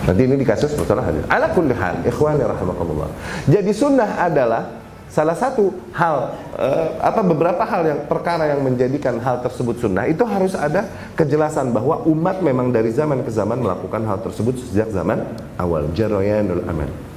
Nanti 0.02 0.22
ini 0.26 0.36
di 0.36 0.48
kasus 0.48 0.74
masalah 0.74 1.06
hadis. 1.06 1.24
Ala 1.30 1.54
kulli 1.54 1.78
hal, 1.78 2.02
ikhwani 2.02 2.42
rahimakumullah. 2.42 3.14
Jadi 3.46 3.72
sunnah 3.72 4.18
adalah 4.18 4.81
salah 5.12 5.36
satu 5.36 5.76
hal 5.92 6.40
uh, 6.56 6.88
apa 7.04 7.20
beberapa 7.20 7.62
hal 7.68 7.84
yang 7.84 8.00
perkara 8.08 8.48
yang 8.48 8.64
menjadikan 8.64 9.20
hal 9.20 9.44
tersebut 9.44 9.84
sunnah 9.84 10.08
itu 10.08 10.24
harus 10.24 10.56
ada 10.56 10.88
kejelasan 11.20 11.76
bahwa 11.76 12.00
umat 12.08 12.40
memang 12.40 12.72
dari 12.72 12.96
zaman 12.96 13.20
ke 13.22 13.30
zaman 13.30 13.60
melakukan 13.60 14.08
hal 14.08 14.24
tersebut 14.24 14.56
sejak 14.64 14.88
zaman 14.90 15.36
awal. 15.60 15.92
Jarayanul 15.92 16.64
aman 16.64 17.12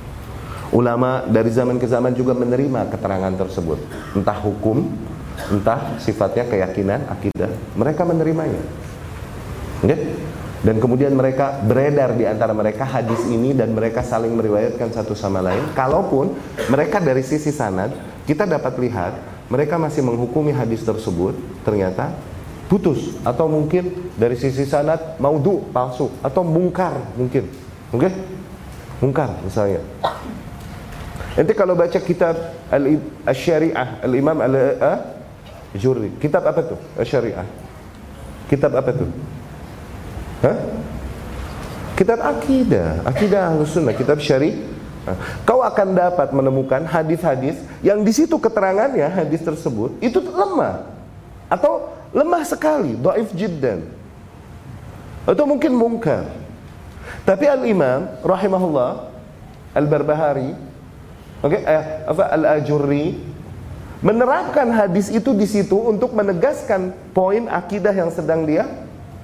ulama 0.74 1.22
dari 1.30 1.54
zaman 1.54 1.78
ke 1.78 1.86
zaman 1.86 2.10
juga 2.18 2.34
menerima 2.34 2.90
keterangan 2.90 3.30
tersebut. 3.38 3.78
Entah 4.18 4.38
hukum 4.42 4.90
entah 5.54 5.98
sifatnya 6.02 6.46
keyakinan 6.50 7.06
akidah 7.06 7.50
mereka 7.78 8.02
menerimanya. 8.02 8.58
Okay? 9.86 10.18
Dan 10.64 10.80
kemudian 10.80 11.12
mereka 11.12 11.60
beredar 11.60 12.16
di 12.16 12.24
antara 12.24 12.56
mereka 12.56 12.88
hadis 12.88 13.20
ini 13.28 13.52
dan 13.52 13.76
mereka 13.76 14.00
saling 14.00 14.32
meriwayatkan 14.32 14.88
satu 14.96 15.12
sama 15.12 15.44
lain. 15.44 15.60
Kalaupun 15.76 16.32
mereka 16.72 17.04
dari 17.04 17.20
sisi 17.20 17.52
sanad 17.52 17.92
kita 18.24 18.48
dapat 18.48 18.80
lihat 18.80 19.12
mereka 19.52 19.76
masih 19.76 20.00
menghukumi 20.00 20.56
hadis 20.56 20.80
tersebut 20.80 21.36
ternyata 21.68 22.16
putus 22.64 23.12
atau 23.20 23.44
mungkin 23.44 24.08
dari 24.16 24.40
sisi 24.40 24.64
sanad 24.64 25.20
maudhu 25.20 25.68
palsu 25.68 26.08
atau 26.24 26.40
mungkar 26.40 26.96
mungkin. 27.12 27.44
Oke? 27.92 28.08
Okay? 28.08 28.12
Mungkar 29.04 29.36
misalnya. 29.44 29.84
Nanti 31.36 31.52
kalau 31.52 31.76
baca 31.76 31.98
kitab 32.00 32.40
Al-Syariah 32.72 34.00
Al-Imam 34.00 34.40
Al-Jurri, 34.40 36.16
kitab 36.16 36.46
apa 36.48 36.72
tuh? 36.72 36.80
Al-Syariah. 36.96 37.44
Kitab 38.48 38.72
apa 38.72 38.96
tuh? 38.96 39.33
Hah? 40.44 40.56
Kitab 41.96 42.20
akidah, 42.20 43.00
akidah 43.06 43.56
sunnah, 43.64 43.96
kitab 43.96 44.20
syari. 44.20 44.60
Kau 45.44 45.60
akan 45.60 45.92
dapat 45.92 46.32
menemukan 46.32 46.80
hadis-hadis 46.88 47.60
yang 47.84 48.00
di 48.00 48.12
situ 48.12 48.40
keterangannya 48.40 49.04
hadis 49.04 49.44
tersebut 49.44 50.00
itu 50.00 50.16
lemah 50.20 50.88
atau 51.52 51.92
lemah 52.12 52.40
sekali, 52.44 52.96
doif 52.96 53.28
jiddan. 53.36 53.84
Atau 55.28 55.44
mungkin 55.44 55.76
mungkar. 55.76 56.28
Tapi 57.24 57.44
Al-Imam 57.48 58.08
rahimahullah 58.24 59.12
Al-Barbahari 59.76 60.56
oke 61.44 61.52
okay, 61.52 61.60
eh, 61.64 61.84
apa 62.08 62.24
Al-Ajurri 62.32 63.16
menerapkan 64.00 64.68
hadis 64.72 65.08
itu 65.08 65.32
di 65.36 65.48
situ 65.48 65.76
untuk 65.76 66.12
menegaskan 66.12 66.92
poin 67.16 67.48
akidah 67.48 67.92
yang 67.92 68.12
sedang 68.12 68.44
dia 68.44 68.68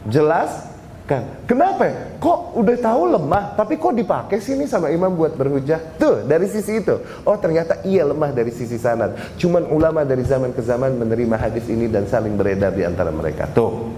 jelas 0.09 0.70
Kan? 1.11 1.43
Kenapa? 1.43 1.91
Kok 2.23 2.55
udah 2.55 2.77
tahu 2.79 3.19
lemah, 3.19 3.59
tapi 3.59 3.75
kok 3.75 3.99
dipakai 3.99 4.39
sini 4.39 4.71
sama 4.71 4.95
imam 4.95 5.11
buat 5.11 5.35
berhujah? 5.35 5.99
Tuh, 5.99 6.23
dari 6.23 6.47
sisi 6.47 6.79
itu. 6.79 7.03
Oh, 7.27 7.35
ternyata 7.35 7.83
iya 7.83 8.07
lemah 8.07 8.31
dari 8.31 8.55
sisi 8.55 8.79
sanad. 8.79 9.19
Cuman 9.35 9.67
ulama 9.75 10.07
dari 10.07 10.23
zaman 10.23 10.55
ke 10.55 10.63
zaman 10.63 10.95
menerima 10.95 11.35
hadis 11.35 11.67
ini 11.67 11.91
dan 11.91 12.07
saling 12.07 12.39
beredar 12.39 12.71
di 12.71 12.87
antara 12.87 13.11
mereka. 13.11 13.51
Tuh. 13.51 13.91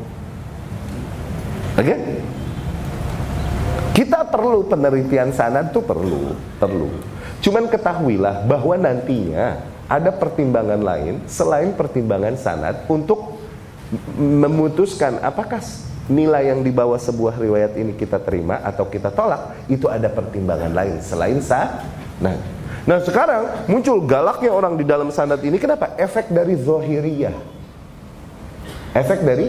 Oke? 1.76 1.84
Okay? 1.84 1.98
Kita 3.92 4.24
perlu 4.24 4.64
penelitian 4.64 5.36
sanad 5.36 5.68
tuh 5.68 5.84
perlu, 5.84 6.32
perlu. 6.56 6.88
Cuman 7.44 7.68
ketahuilah 7.68 8.48
bahwa 8.48 8.72
nantinya 8.80 9.60
ada 9.84 10.08
pertimbangan 10.16 10.80
lain 10.80 11.20
selain 11.28 11.76
pertimbangan 11.76 12.40
sanad 12.40 12.88
untuk 12.88 13.36
memutuskan 14.16 15.20
apakah 15.20 15.60
nilai 16.10 16.50
yang 16.50 16.66
dibawa 16.66 16.98
sebuah 16.98 17.38
riwayat 17.38 17.78
ini 17.78 17.94
kita 17.94 18.18
terima 18.18 18.58
atau 18.62 18.90
kita 18.90 19.14
tolak 19.14 19.66
itu 19.70 19.86
ada 19.86 20.10
pertimbangan 20.10 20.74
lain 20.74 20.98
selain 20.98 21.38
sah 21.38 21.86
nah 22.18 22.34
nah 22.82 22.98
sekarang 22.98 23.70
muncul 23.70 24.02
galaknya 24.02 24.50
orang 24.50 24.74
di 24.74 24.82
dalam 24.82 25.14
sanad 25.14 25.38
ini 25.46 25.54
kenapa? 25.54 25.94
Efek 25.94 26.34
dari 26.34 26.58
zohiriyah. 26.58 27.36
Efek 28.90 29.22
dari 29.22 29.46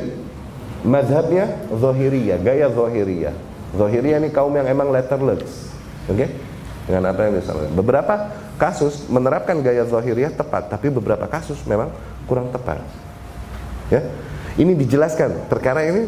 madhabnya 0.85 1.49
zohiriyah 1.73 2.37
gaya 2.37 2.69
zohiriyah. 2.69 3.33
Zohiriyah 3.73 4.21
ini 4.21 4.29
kaum 4.29 4.53
yang 4.53 4.69
emang 4.69 4.93
letterless 4.93 5.73
oke? 6.05 6.13
Okay? 6.13 6.29
dengan 6.85 7.09
apa 7.09 7.25
yang 7.25 7.41
misalnya? 7.41 7.73
Beberapa 7.73 8.29
kasus 8.61 9.09
menerapkan 9.09 9.57
gaya 9.65 9.81
zohiriyah 9.89 10.37
tepat 10.37 10.69
tapi 10.69 10.93
beberapa 10.93 11.25
kasus 11.25 11.57
memang 11.65 11.89
kurang 12.29 12.53
tepat 12.53 12.79
ya 13.91 14.01
ini 14.53 14.77
dijelaskan, 14.77 15.49
perkara 15.49 15.81
ini 15.89 16.05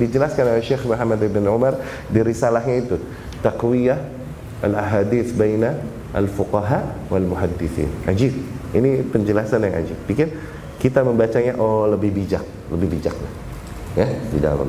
dijelaskan 0.00 0.48
oleh 0.48 0.64
Syekh 0.64 0.88
Muhammad 0.88 1.20
bin 1.28 1.44
Umar 1.44 1.76
di 2.08 2.20
risalahnya 2.24 2.76
itu, 2.80 2.96
Taqwiyah 3.44 4.00
al-ahadits 4.64 5.36
baina 5.36 5.76
al-fuqaha 6.16 7.12
wal 7.12 7.26
muhaddithin. 7.28 7.88
Ajib. 8.08 8.32
Ini 8.68 9.04
penjelasan 9.12 9.64
yang 9.64 9.80
ajib. 9.80 9.96
Bikin 10.04 10.28
kita 10.80 11.04
membacanya 11.04 11.56
oh 11.56 11.88
lebih 11.88 12.12
bijak, 12.12 12.44
lebih 12.72 12.96
bijak. 12.96 13.16
Ya, 13.96 14.08
di 14.08 14.38
dalam 14.38 14.68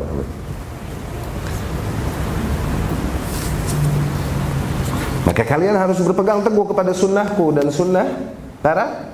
Maka 5.27 5.43
kalian 5.45 5.77
harus 5.77 6.01
berpegang 6.01 6.41
teguh 6.41 6.65
kepada 6.65 6.91
sunnahku 6.95 7.53
dan 7.53 7.69
sunnah 7.69 8.07
para 8.65 9.13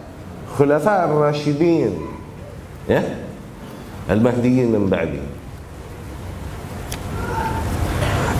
khulafa 0.56 1.12
ar-rasyidin. 1.12 1.94
Ya, 2.88 3.02
min 4.06 4.86
ba'di 4.86 5.22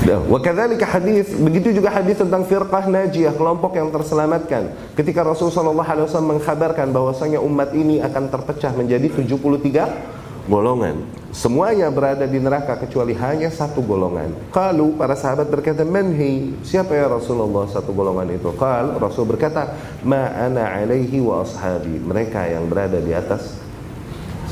Wa 0.06 0.38
kadzalika 0.38 0.86
hadis 0.86 1.34
begitu 1.34 1.82
juga 1.82 1.90
hadis 1.90 2.22
tentang 2.22 2.46
firqah 2.46 2.86
najiyah 2.86 3.34
kelompok 3.34 3.74
yang 3.74 3.90
terselamatkan. 3.90 4.70
Ketika 4.94 5.26
Rasulullah 5.26 5.66
sallallahu 5.66 5.90
alaihi 5.90 6.06
wasallam 6.06 6.32
mengkhabarkan 6.38 6.88
bahwasanya 6.94 7.40
umat 7.42 7.74
ini 7.74 7.98
akan 8.06 8.30
terpecah 8.30 8.70
menjadi 8.78 9.10
73 9.10 10.46
golongan. 10.46 11.02
Semuanya 11.34 11.90
berada 11.90 12.30
di 12.30 12.38
neraka 12.38 12.78
kecuali 12.78 13.18
hanya 13.18 13.50
satu 13.50 13.82
golongan. 13.82 14.30
Kalau 14.54 14.94
para 14.94 15.18
sahabat 15.18 15.50
berkata 15.50 15.82
manhi 15.82 16.54
siapa 16.62 16.94
ya 16.94 17.10
Rasulullah 17.10 17.66
satu 17.66 17.90
golongan 17.90 18.30
itu? 18.30 18.54
Qal 18.54 19.02
Rasul 19.02 19.26
berkata 19.26 19.74
ma 20.06 20.30
ana 20.38 20.70
alaihi 20.70 21.18
wa 21.18 21.42
ashabi. 21.42 21.98
Mereka 21.98 22.46
yang 22.46 22.70
berada 22.70 23.02
di 23.02 23.10
atas 23.10 23.65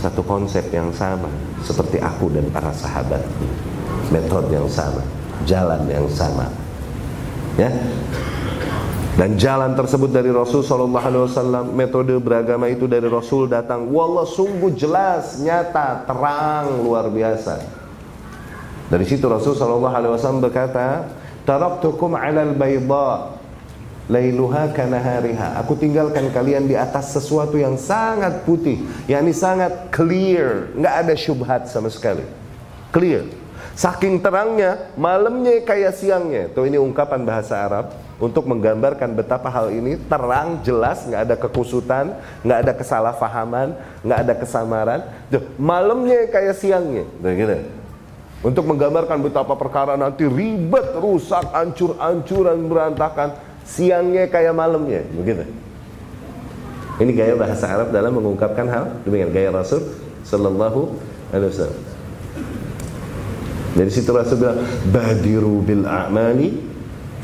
satu 0.03 0.19
konsep 0.27 0.67
yang 0.75 0.91
sama 0.91 1.31
seperti 1.63 2.03
aku 2.03 2.27
dan 2.35 2.43
para 2.51 2.75
sahabat 2.75 3.23
metode 4.11 4.51
yang 4.51 4.67
sama 4.67 4.99
jalan 5.45 5.83
yang 5.87 6.07
sama. 6.11 6.47
Ya. 7.59 7.69
Dan 9.13 9.37
jalan 9.37 9.77
tersebut 9.77 10.09
dari 10.09 10.33
Rasul 10.33 10.65
sallallahu 10.65 11.05
alaihi 11.05 11.23
wasallam, 11.29 11.65
metode 11.77 12.17
beragama 12.17 12.65
itu 12.65 12.89
dari 12.89 13.05
Rasul 13.05 13.45
datang, 13.45 13.85
wallah 13.93 14.25
sungguh 14.25 14.73
jelas, 14.73 15.37
nyata, 15.37 16.01
terang, 16.09 16.81
luar 16.81 17.13
biasa. 17.13 17.61
Dari 18.89 19.05
situ 19.05 19.29
Rasul 19.29 19.53
sallallahu 19.53 19.93
alaihi 19.93 20.13
wasallam 20.17 20.41
berkata, 20.41 21.13
"Taraktukum 21.45 22.17
'alal 22.17 22.57
bayda 22.57 23.37
lailuha 24.11 24.71
kanahariha." 24.71 25.59
Aku 25.63 25.75
tinggalkan 25.75 26.31
kalian 26.33 26.67
di 26.67 26.75
atas 26.75 27.13
sesuatu 27.13 27.55
yang 27.59 27.75
sangat 27.75 28.43
putih, 28.47 28.83
yakni 29.05 29.31
sangat 29.31 29.91
clear, 29.91 30.71
nggak 30.75 30.95
ada 31.05 31.13
syubhat 31.13 31.67
sama 31.67 31.91
sekali. 31.91 32.23
Clear. 32.93 33.25
Saking 33.73 34.21
terangnya, 34.21 34.93
malamnya 34.93 35.57
kayak 35.65 35.97
siangnya. 35.97 36.45
Tuh 36.53 36.69
ini 36.69 36.77
ungkapan 36.77 37.25
bahasa 37.25 37.57
Arab 37.57 37.89
untuk 38.21 38.45
menggambarkan 38.45 39.17
betapa 39.17 39.49
hal 39.49 39.73
ini 39.73 39.97
terang, 39.97 40.61
jelas, 40.61 41.01
nggak 41.09 41.21
ada 41.25 41.35
kekusutan, 41.41 42.13
nggak 42.45 42.59
ada 42.69 42.73
kesalahpahaman, 42.77 43.73
nggak 44.05 44.19
ada 44.29 44.33
kesamaran. 44.37 45.01
Tuh, 45.33 45.41
malamnya 45.57 46.29
kayak 46.29 46.53
siangnya. 46.53 47.09
Tuh, 47.17 47.33
gitu. 47.33 47.57
Untuk 48.45 48.67
menggambarkan 48.69 49.23
betapa 49.25 49.57
perkara 49.57 49.97
nanti 49.97 50.29
ribet, 50.29 50.93
rusak, 50.99 51.49
ancur-ancuran, 51.55 52.59
berantakan. 52.69 53.52
Siangnya 53.63 54.27
kayak 54.27 54.53
malamnya, 54.53 55.01
begitu. 55.15 55.47
Ini 57.01 57.11
gaya 57.17 57.33
bahasa 57.33 57.65
Arab 57.65 57.89
dalam 57.89 58.13
mengungkapkan 58.13 58.69
hal 58.69 58.85
demikian 59.01 59.33
gaya 59.33 59.49
Rasul 59.49 59.81
Sallallahu 60.21 60.93
Alaihi 61.33 61.49
Wasallam. 61.49 61.81
Dari 63.73 63.89
situ 63.89 64.13
Rasul 64.13 64.37
bilang, 64.37 64.61
"Badiru 64.93 65.65
bil 65.65 65.89
a'mali 65.89 66.53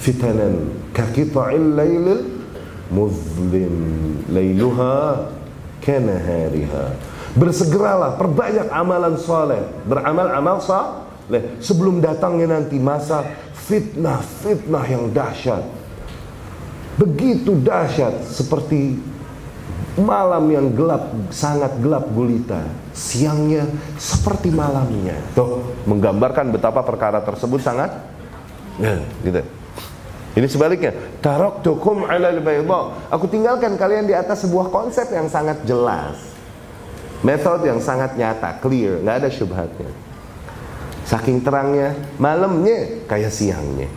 fitanan 0.02 0.74
ka 0.90 1.06
qita'il 1.14 1.78
lailil 1.78 2.26
muzlim 2.90 3.76
lailuha 4.34 5.30
kanahariha." 5.86 6.98
Bersegeralah, 7.38 8.18
perbanyak 8.18 8.74
amalan 8.74 9.22
soleh, 9.22 9.62
beramal 9.86 10.34
amal 10.34 10.58
soleh 10.58 11.62
sebelum 11.62 12.02
datangnya 12.02 12.58
nanti 12.58 12.82
masa 12.82 13.22
fitnah-fitnah 13.70 14.86
yang 14.90 15.14
dahsyat. 15.14 15.79
Begitu 17.00 17.56
dahsyat 17.64 18.28
seperti 18.28 19.00
malam 19.96 20.52
yang 20.52 20.68
gelap 20.76 21.08
sangat 21.32 21.72
gelap 21.80 22.12
gulita. 22.12 22.60
Siangnya 22.92 23.64
seperti 23.96 24.52
malamnya. 24.52 25.16
Tuh 25.32 25.64
menggambarkan 25.88 26.52
betapa 26.52 26.84
perkara 26.84 27.24
tersebut 27.24 27.64
sangat 27.64 27.96
ya, 28.84 29.00
gitu. 29.24 29.40
Ini 30.36 30.48
sebaliknya. 30.52 30.92
Taraktukum 31.24 32.04
alal 32.04 32.44
bayda. 32.44 32.92
Aku 33.16 33.32
tinggalkan 33.32 33.80
kalian 33.80 34.04
di 34.04 34.12
atas 34.12 34.44
sebuah 34.44 34.68
konsep 34.68 35.08
yang 35.16 35.32
sangat 35.32 35.64
jelas. 35.64 36.20
Metode 37.24 37.68
yang 37.68 37.80
sangat 37.80 38.20
nyata 38.20 38.60
clear 38.60 39.00
nggak 39.00 39.24
ada 39.24 39.30
syubhatnya. 39.32 39.92
Saking 41.08 41.40
terangnya 41.48 41.96
malamnya 42.20 43.08
kayak 43.08 43.32
siangnya 43.32 43.88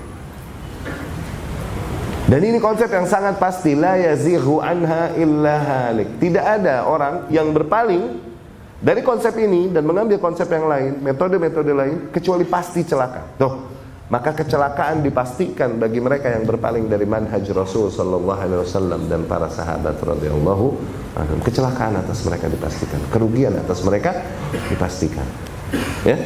dan 2.32 2.40
ini 2.48 2.56
konsep 2.64 2.88
yang 2.88 3.04
sangat 3.04 3.36
pasti 3.36 3.76
la 3.76 3.92
yazighu 4.00 4.64
anha 4.64 5.12
illa 5.20 5.60
halik. 5.60 6.16
Tidak 6.16 6.40
ada 6.40 6.88
orang 6.88 7.28
yang 7.28 7.52
berpaling 7.52 8.24
dari 8.80 9.04
konsep 9.04 9.36
ini 9.36 9.68
dan 9.68 9.84
mengambil 9.84 10.16
konsep 10.16 10.48
yang 10.48 10.64
lain, 10.64 10.96
metode-metode 11.04 11.76
lain 11.76 12.08
kecuali 12.08 12.48
pasti 12.48 12.88
celaka. 12.88 13.36
Tuh. 13.36 13.54
Maka 14.08 14.32
kecelakaan 14.32 15.04
dipastikan 15.04 15.76
bagi 15.76 16.00
mereka 16.00 16.32
yang 16.32 16.48
berpaling 16.48 16.88
dari 16.88 17.04
manhaj 17.04 17.44
Rasul 17.52 17.92
sallallahu 17.92 18.40
alaihi 18.40 18.60
wasallam 18.64 19.12
dan 19.12 19.28
para 19.28 19.52
sahabat 19.52 20.00
radhiyallahu 20.00 20.66
anhum. 21.20 21.38
Kecelakaan 21.44 22.00
atas 22.00 22.24
mereka 22.24 22.48
dipastikan, 22.48 23.00
kerugian 23.12 23.60
atas 23.60 23.84
mereka 23.84 24.16
dipastikan. 24.72 25.28
Ya. 26.08 26.16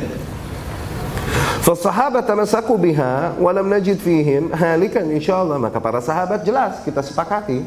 Fasahabat 1.66 2.22
tamasaku 2.22 2.78
biha 2.78 3.34
walam 3.42 3.66
najid 3.66 3.98
fihim 3.98 4.54
halikan 4.54 5.02
insyaallah 5.10 5.58
maka 5.58 5.82
para 5.82 5.98
sahabat 5.98 6.46
jelas 6.46 6.78
kita 6.86 7.02
sepakati 7.02 7.58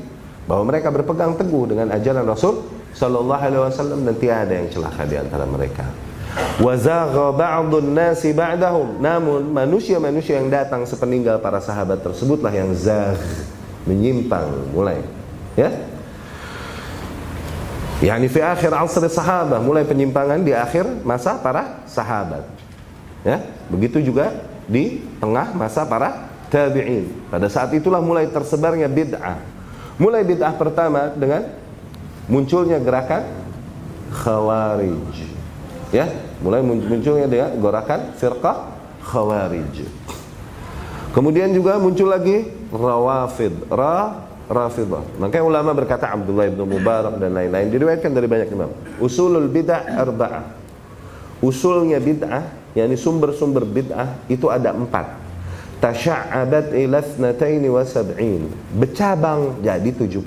bahwa 0.48 0.72
mereka 0.72 0.88
berpegang 0.88 1.36
teguh 1.36 1.68
dengan 1.68 1.92
ajaran 1.92 2.24
Rasul 2.24 2.64
sallallahu 2.96 3.44
alaihi 3.44 3.60
wasallam 3.60 4.08
dan 4.08 4.16
tiada 4.16 4.56
yang 4.56 4.72
celaka 4.72 5.04
di 5.04 5.20
antara 5.20 5.44
mereka. 5.44 5.84
Wazagha 6.64 7.36
ba'dun 7.36 7.92
nasi 7.92 8.32
ba'dahum. 8.32 9.04
Namun 9.04 9.52
manusia-manusia 9.52 10.40
yang 10.40 10.48
datang 10.48 10.88
sepeninggal 10.88 11.44
para 11.44 11.60
sahabat 11.60 12.00
tersebutlah 12.00 12.56
yang 12.56 12.72
zagh 12.72 13.20
menyimpang 13.84 14.48
mulai 14.72 15.04
ya 15.60 15.76
Yani 18.00 18.32
fi 18.32 18.40
akhir 18.40 18.72
asr 18.72 19.12
sahabah 19.12 19.60
mulai 19.60 19.84
penyimpangan 19.84 20.40
di 20.40 20.56
akhir 20.56 20.88
masa 21.04 21.36
para 21.36 21.84
sahabat. 21.84 22.59
Ya, 23.24 23.44
begitu 23.68 24.00
juga 24.00 24.32
di 24.70 25.04
tengah 25.20 25.52
masa 25.52 25.84
para 25.84 26.30
tabi'in. 26.48 27.12
Pada 27.28 27.48
saat 27.52 27.74
itulah 27.76 28.00
mulai 28.00 28.32
tersebarnya 28.32 28.88
bid'ah. 28.88 29.40
Mulai 30.00 30.24
bid'ah 30.24 30.56
pertama 30.56 31.12
dengan 31.14 31.52
munculnya 32.32 32.80
gerakan 32.80 33.28
khawarij. 34.14 35.16
Ya, 35.90 36.06
mulai 36.40 36.62
munculnya 36.64 37.28
dia 37.28 37.46
gerakan 37.52 38.14
firqah 38.16 38.72
khawarij. 39.04 39.84
Kemudian 41.10 41.50
juga 41.52 41.82
muncul 41.82 42.14
lagi 42.14 42.46
rawafid, 42.70 43.66
ra 43.74 44.30
rafidah. 44.50 45.06
Makanya 45.18 45.46
ulama 45.46 45.72
berkata 45.74 46.10
Abdullah 46.10 46.50
bin 46.50 46.66
Mubarak 46.66 47.18
dan 47.22 47.34
lain-lain 47.34 47.70
diriwayatkan 47.70 48.14
dari 48.14 48.26
banyak 48.30 48.50
imam. 48.54 48.70
Usulul 49.02 49.50
bid'ah 49.50 49.98
arba'ah. 49.98 50.46
Usulnya 51.42 51.98
bid'ah 51.98 52.69
yakni 52.80 52.96
sumber-sumber 52.96 53.68
bid'ah 53.68 54.24
itu 54.32 54.48
ada 54.48 54.72
empat. 54.72 55.20
Tasya'abat 55.80 56.76
ila 56.76 57.00
thnataini 57.00 57.68
wa 57.72 57.84
sab'in. 57.84 58.52
Bercabang 58.76 59.64
jadi 59.64 59.92
72 59.96 60.20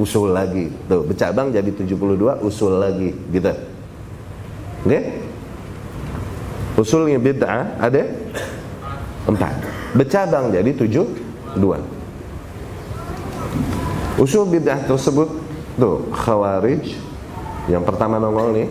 usul 0.00 0.32
lagi. 0.32 0.72
Tuh 0.88 1.04
bercabang 1.04 1.52
jadi 1.52 1.68
72 1.68 2.40
usul 2.44 2.80
lagi. 2.80 3.12
Gitu. 3.32 3.52
Oke? 4.84 4.88
Okay? 4.88 5.02
usulnya 6.78 7.18
bid'ah 7.18 7.74
ada 7.82 8.06
empat. 9.26 9.54
Bercabang 9.98 10.54
jadi 10.54 10.70
72 10.72 11.58
usul 14.22 14.44
bid'ah 14.46 14.78
tersebut 14.86 15.28
tuh 15.74 16.06
khawarij. 16.14 16.94
Yang 17.68 17.84
pertama 17.84 18.16
nongol 18.16 18.56
nih. 18.56 18.68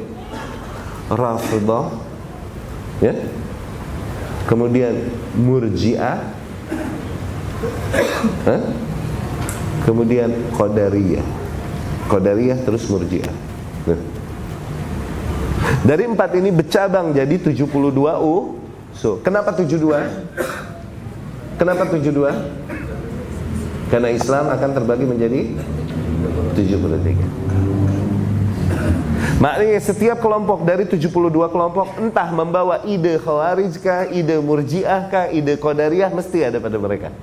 Rafidah 1.08 2.07
ya. 3.04 3.14
Kemudian 4.48 5.12
murjiah. 5.36 6.24
Hah? 8.48 8.62
kemudian 9.88 10.28
qadariyah. 10.52 11.24
Qadariyah 12.12 12.60
terus 12.68 12.92
murjiah. 12.92 13.32
Nah. 13.88 13.96
dari 15.88 16.04
empat 16.04 16.36
ini 16.36 16.52
bercabang 16.52 17.16
jadi 17.16 17.40
72 17.40 17.72
u. 18.20 18.60
So 18.92 19.24
kenapa 19.24 19.56
72 19.56 19.88
kenapa 21.56 21.88
72 21.88 23.88
karena 23.88 24.12
Islam 24.12 24.52
akan 24.52 24.70
terbagi 24.76 25.08
menjadi 25.08 25.56
73 26.52 27.96
Maknanya 29.38 29.78
setiap 29.78 30.18
kelompok 30.18 30.66
dari 30.66 30.90
72 30.90 31.30
kelompok 31.30 31.94
entah 32.02 32.26
membawa 32.34 32.82
ide 32.90 33.22
khawarij 33.22 33.74
kah, 33.78 34.10
ide 34.10 34.42
murjiah 34.42 35.06
kah, 35.14 35.30
ide 35.30 35.62
qadariyah 35.62 36.10
mesti 36.10 36.42
ada 36.42 36.58
pada 36.58 36.78
mereka. 36.82 37.14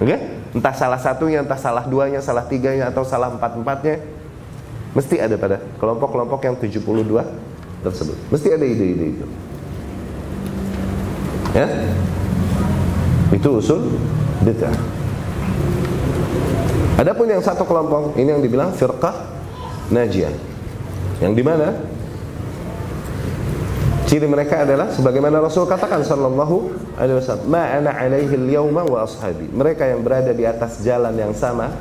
Oke? 0.00 0.08
Okay? 0.08 0.18
Entah 0.56 0.72
salah 0.72 0.96
satunya, 0.96 1.44
entah 1.44 1.60
salah 1.60 1.84
duanya, 1.84 2.24
salah 2.24 2.48
tiganya 2.48 2.88
atau 2.88 3.04
salah 3.04 3.28
empat-empatnya. 3.28 4.00
Mesti 4.96 5.20
ada 5.20 5.36
pada 5.36 5.60
kelompok-kelompok 5.76 6.40
yang 6.48 6.56
72 6.56 6.80
tersebut. 7.84 8.16
Mesti 8.32 8.48
ada 8.48 8.64
ide-ide 8.64 9.06
itu. 9.20 9.26
Ya? 11.52 11.68
Itu 13.36 13.60
usul 13.60 13.92
bid'ah. 14.48 14.72
Adapun 16.96 17.28
yang 17.28 17.44
satu 17.44 17.68
kelompok 17.68 18.16
ini 18.16 18.32
yang 18.32 18.40
dibilang 18.40 18.72
firqah 18.72 19.12
najiyah. 19.92 20.57
Yang 21.18 21.32
di 21.34 21.42
mana 21.42 21.68
ciri 24.08 24.24
mereka 24.24 24.64
adalah 24.64 24.88
sebagaimana 24.88 25.42
Rasul 25.42 25.68
katakan 25.68 26.00
sallallahu 26.06 26.56
alaihi 26.96 27.18
wasallam, 27.18 27.46
"Ma 27.50 27.62
ana 27.68 27.90
alaihi 27.92 28.34
wa 28.34 29.04
ashabi." 29.04 29.50
Mereka 29.50 29.84
yang 29.84 30.00
berada 30.06 30.30
di 30.30 30.46
atas 30.46 30.80
jalan 30.80 31.12
yang 31.18 31.34
sama 31.34 31.74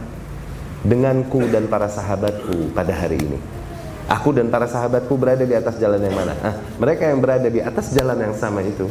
denganku 0.84 1.46
dan 1.50 1.70
para 1.70 1.88
sahabatku 1.88 2.74
pada 2.74 2.94
hari 2.94 3.22
ini. 3.22 3.40
Aku 4.08 4.32
dan 4.32 4.48
para 4.48 4.66
sahabatku 4.72 5.20
berada 5.20 5.44
di 5.44 5.52
atas 5.52 5.76
jalan 5.84 6.00
yang 6.00 6.16
mana? 6.16 6.32
Mereka 6.80 7.12
yang 7.12 7.20
berada 7.20 7.52
di 7.52 7.60
atas 7.60 7.92
jalan 7.92 8.16
yang 8.16 8.32
sama 8.40 8.64
itu, 8.64 8.88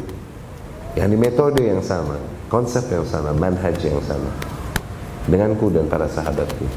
yang 0.93 1.09
di 1.09 1.17
metode 1.17 1.65
yang 1.65 1.81
sama, 1.81 2.21
konsep 2.53 2.85
yang 2.93 3.05
sama, 3.09 3.33
manhaj 3.33 3.81
yang 3.81 3.97
sama, 4.05 4.29
denganku 5.25 5.73
dan 5.73 5.89
para 5.89 6.05
sahabatku. 6.05 6.69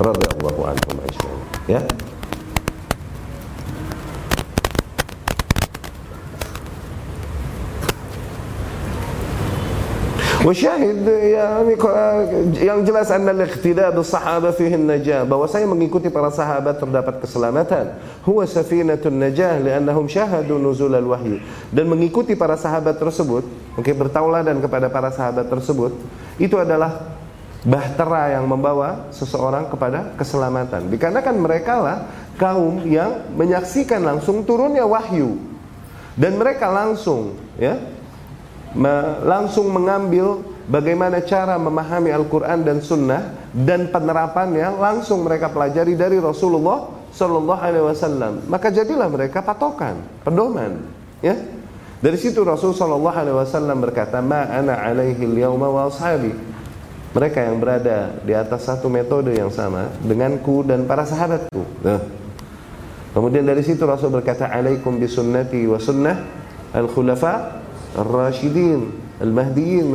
Radhiyallahu 0.00 0.60
anhum. 0.68 0.96
Ya. 1.64 1.80
Wasyahid 10.40 11.04
yani 11.04 11.76
yang 12.64 12.80
jelas 12.80 13.12
anna 13.12 13.28
al-iqtida 13.28 13.92
bis 13.92 14.08
fihi 14.56 14.72
najah 14.80 15.28
bahwa 15.28 15.44
saya 15.44 15.68
mengikuti 15.68 16.08
para 16.08 16.32
sahabat 16.32 16.80
terdapat 16.80 17.20
keselamatan. 17.20 18.00
Huwa 18.24 18.48
safinatun 18.48 19.20
najah 19.20 19.60
li'annahum 19.60 20.08
syahadu 20.08 20.56
nuzul 20.56 20.96
al-wahyi. 20.96 21.44
Dan 21.68 21.92
mengikuti 21.92 22.32
para 22.40 22.56
sahabat 22.56 22.96
tersebut 22.96 23.44
oke 23.76 23.84
okay, 23.84 23.92
bertauladan 23.92 24.64
kepada 24.64 24.88
para 24.88 25.12
sahabat 25.12 25.44
tersebut 25.44 25.92
itu 26.40 26.56
adalah 26.56 27.20
bahtera 27.60 28.40
yang 28.40 28.48
membawa 28.48 29.12
seseorang 29.12 29.68
kepada 29.68 30.16
keselamatan. 30.16 30.88
Dikarenakan 30.88 31.36
mereka 31.36 31.74
lah 31.84 31.96
kaum 32.40 32.88
yang 32.88 33.28
menyaksikan 33.36 34.00
langsung 34.00 34.40
turunnya 34.48 34.88
wahyu. 34.88 35.36
Dan 36.16 36.40
mereka 36.40 36.72
langsung 36.72 37.36
ya 37.60 37.99
langsung 39.26 39.70
mengambil 39.74 40.46
bagaimana 40.70 41.18
cara 41.26 41.58
memahami 41.58 42.14
Al-Quran 42.14 42.62
dan 42.62 42.78
Sunnah 42.78 43.34
dan 43.50 43.90
penerapannya 43.90 44.78
langsung 44.78 45.26
mereka 45.26 45.50
pelajari 45.50 45.98
dari 45.98 46.22
Rasulullah 46.22 46.86
Sallallahu 47.10 47.60
Alaihi 47.60 47.84
Wasallam. 47.84 48.32
Maka 48.46 48.70
jadilah 48.70 49.10
mereka 49.10 49.42
patokan, 49.42 49.98
pedoman. 50.22 50.78
Ya, 51.18 51.34
dari 52.00 52.16
situ 52.16 52.40
Rasul 52.46 52.72
Sallallahu 52.72 53.12
Alaihi 53.12 53.36
Wasallam 53.36 53.76
berkata, 53.84 54.24
Ma 54.24 54.48
ana 54.48 54.78
alaihi 54.80 55.20
yauma 55.36 55.68
wa 55.68 55.90
ashabi. 55.90 56.32
Mereka 57.10 57.42
yang 57.42 57.58
berada 57.58 58.22
di 58.22 58.32
atas 58.32 58.70
satu 58.70 58.86
metode 58.86 59.34
yang 59.34 59.50
sama 59.50 59.90
denganku 60.00 60.62
dan 60.62 60.86
para 60.86 61.02
sahabatku. 61.02 61.60
Nah. 61.82 62.00
Kemudian 63.10 63.42
dari 63.42 63.60
situ 63.66 63.82
Rasul 63.82 64.14
berkata, 64.14 64.48
Alaikum 64.48 64.96
bisunnati 64.96 65.66
wa 65.66 65.76
sunnah 65.76 66.16
al-khulafa 66.72 67.59
Ar-Rashidin 67.96 68.92
Al-Mahdiyin 69.20 69.90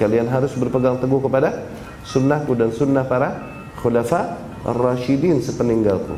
Kalian 0.00 0.26
harus 0.28 0.52
berpegang 0.56 0.98
teguh 0.98 1.20
kepada 1.22 1.68
Sunnahku 2.04 2.52
dan 2.52 2.68
sunnah 2.72 3.04
para 3.08 3.40
Khulafa 3.80 4.36
Ar-Rashidin 4.64 5.40
sepeninggalku. 5.40 6.16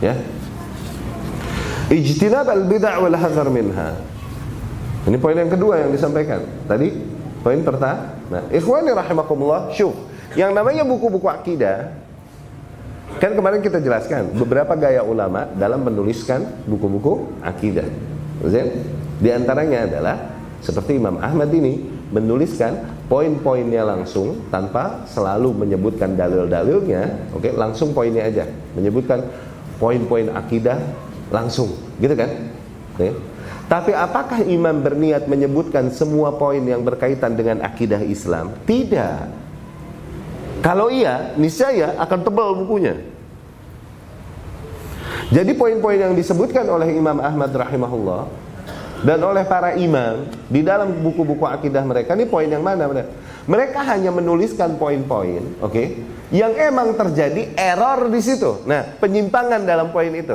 Ya. 0.00 0.16
Ijtinab 1.88 2.48
al-bid'a 2.48 3.00
wal 3.00 3.16
hazar 3.16 3.48
minha. 3.48 3.96
Ini 5.08 5.16
poin 5.16 5.32
yang 5.32 5.48
kedua 5.48 5.80
yang 5.80 5.90
disampaikan 5.94 6.44
Tadi. 6.68 6.92
Poin 7.40 7.62
pertama 7.64 8.18
Nah, 8.28 8.44
ikhwani 8.52 8.92
rahimakumullah 8.92 9.72
Syuf 9.72 9.96
Yang 10.36 10.52
namanya 10.52 10.84
buku-buku 10.84 11.32
akidah 11.32 11.96
Kan 13.16 13.34
kemarin 13.34 13.64
kita 13.64 13.80
jelaskan 13.80 14.36
beberapa 14.36 14.76
gaya 14.76 15.00
ulama 15.02 15.48
dalam 15.56 15.80
menuliskan 15.80 16.44
buku-buku 16.68 17.40
akidah. 17.42 17.88
Di 19.18 19.30
antaranya 19.34 19.90
adalah 19.90 20.16
seperti 20.58 20.98
Imam 20.98 21.22
Ahmad 21.22 21.48
ini 21.54 21.78
menuliskan 22.10 22.98
poin-poinnya 23.06 23.84
langsung 23.86 24.48
tanpa 24.52 25.06
selalu 25.08 25.54
menyebutkan 25.54 26.18
dalil-dalilnya, 26.18 27.32
oke, 27.32 27.46
okay, 27.46 27.52
langsung 27.54 27.94
poinnya 27.94 28.26
aja, 28.26 28.44
menyebutkan 28.74 29.24
poin-poin 29.78 30.28
akidah 30.34 30.76
langsung, 31.30 31.72
gitu 32.02 32.12
kan? 32.18 32.30
Okay. 32.98 33.12
Tapi 33.68 33.92
apakah 33.92 34.40
imam 34.48 34.80
berniat 34.80 35.28
menyebutkan 35.28 35.92
semua 35.92 36.32
poin 36.34 36.64
yang 36.64 36.80
berkaitan 36.80 37.36
dengan 37.36 37.60
akidah 37.60 38.00
Islam? 38.00 38.56
Tidak. 38.64 39.18
Kalau 40.64 40.90
iya, 40.90 41.36
niscaya 41.38 41.94
akan 42.00 42.18
tebal 42.24 42.56
bukunya. 42.56 42.98
Jadi 45.28 45.52
poin-poin 45.52 46.00
yang 46.00 46.16
disebutkan 46.16 46.64
oleh 46.64 46.96
Imam 46.96 47.20
Ahmad 47.20 47.52
rahimahullah 47.52 48.47
dan 48.98 49.22
oleh 49.22 49.46
para 49.46 49.78
imam 49.78 50.26
di 50.50 50.66
dalam 50.66 50.90
buku-buku 50.90 51.46
akidah 51.46 51.86
mereka 51.86 52.18
ini 52.18 52.26
poin 52.26 52.50
yang 52.50 52.62
mana? 52.64 52.90
Mereka 53.48 53.80
hanya 53.86 54.10
menuliskan 54.10 54.74
poin-poin 54.74 55.42
oke 55.62 55.70
okay, 55.70 55.86
yang 56.34 56.52
emang 56.58 56.98
terjadi 56.98 57.54
error 57.54 58.10
di 58.10 58.20
situ. 58.20 58.66
Nah 58.66 58.98
penyimpangan 58.98 59.62
dalam 59.62 59.94
poin 59.94 60.10
itu. 60.10 60.34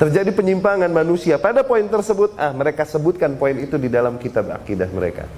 Terjadi 0.00 0.32
penyimpangan 0.32 0.88
manusia. 0.88 1.36
Pada 1.36 1.60
poin 1.60 1.84
tersebut 1.84 2.36
ah 2.36 2.52
mereka 2.56 2.88
sebutkan 2.88 3.36
poin 3.36 3.56
itu 3.56 3.76
di 3.76 3.88
dalam 3.88 4.16
kitab 4.16 4.48
akidah 4.52 4.88
mereka. 4.92 5.28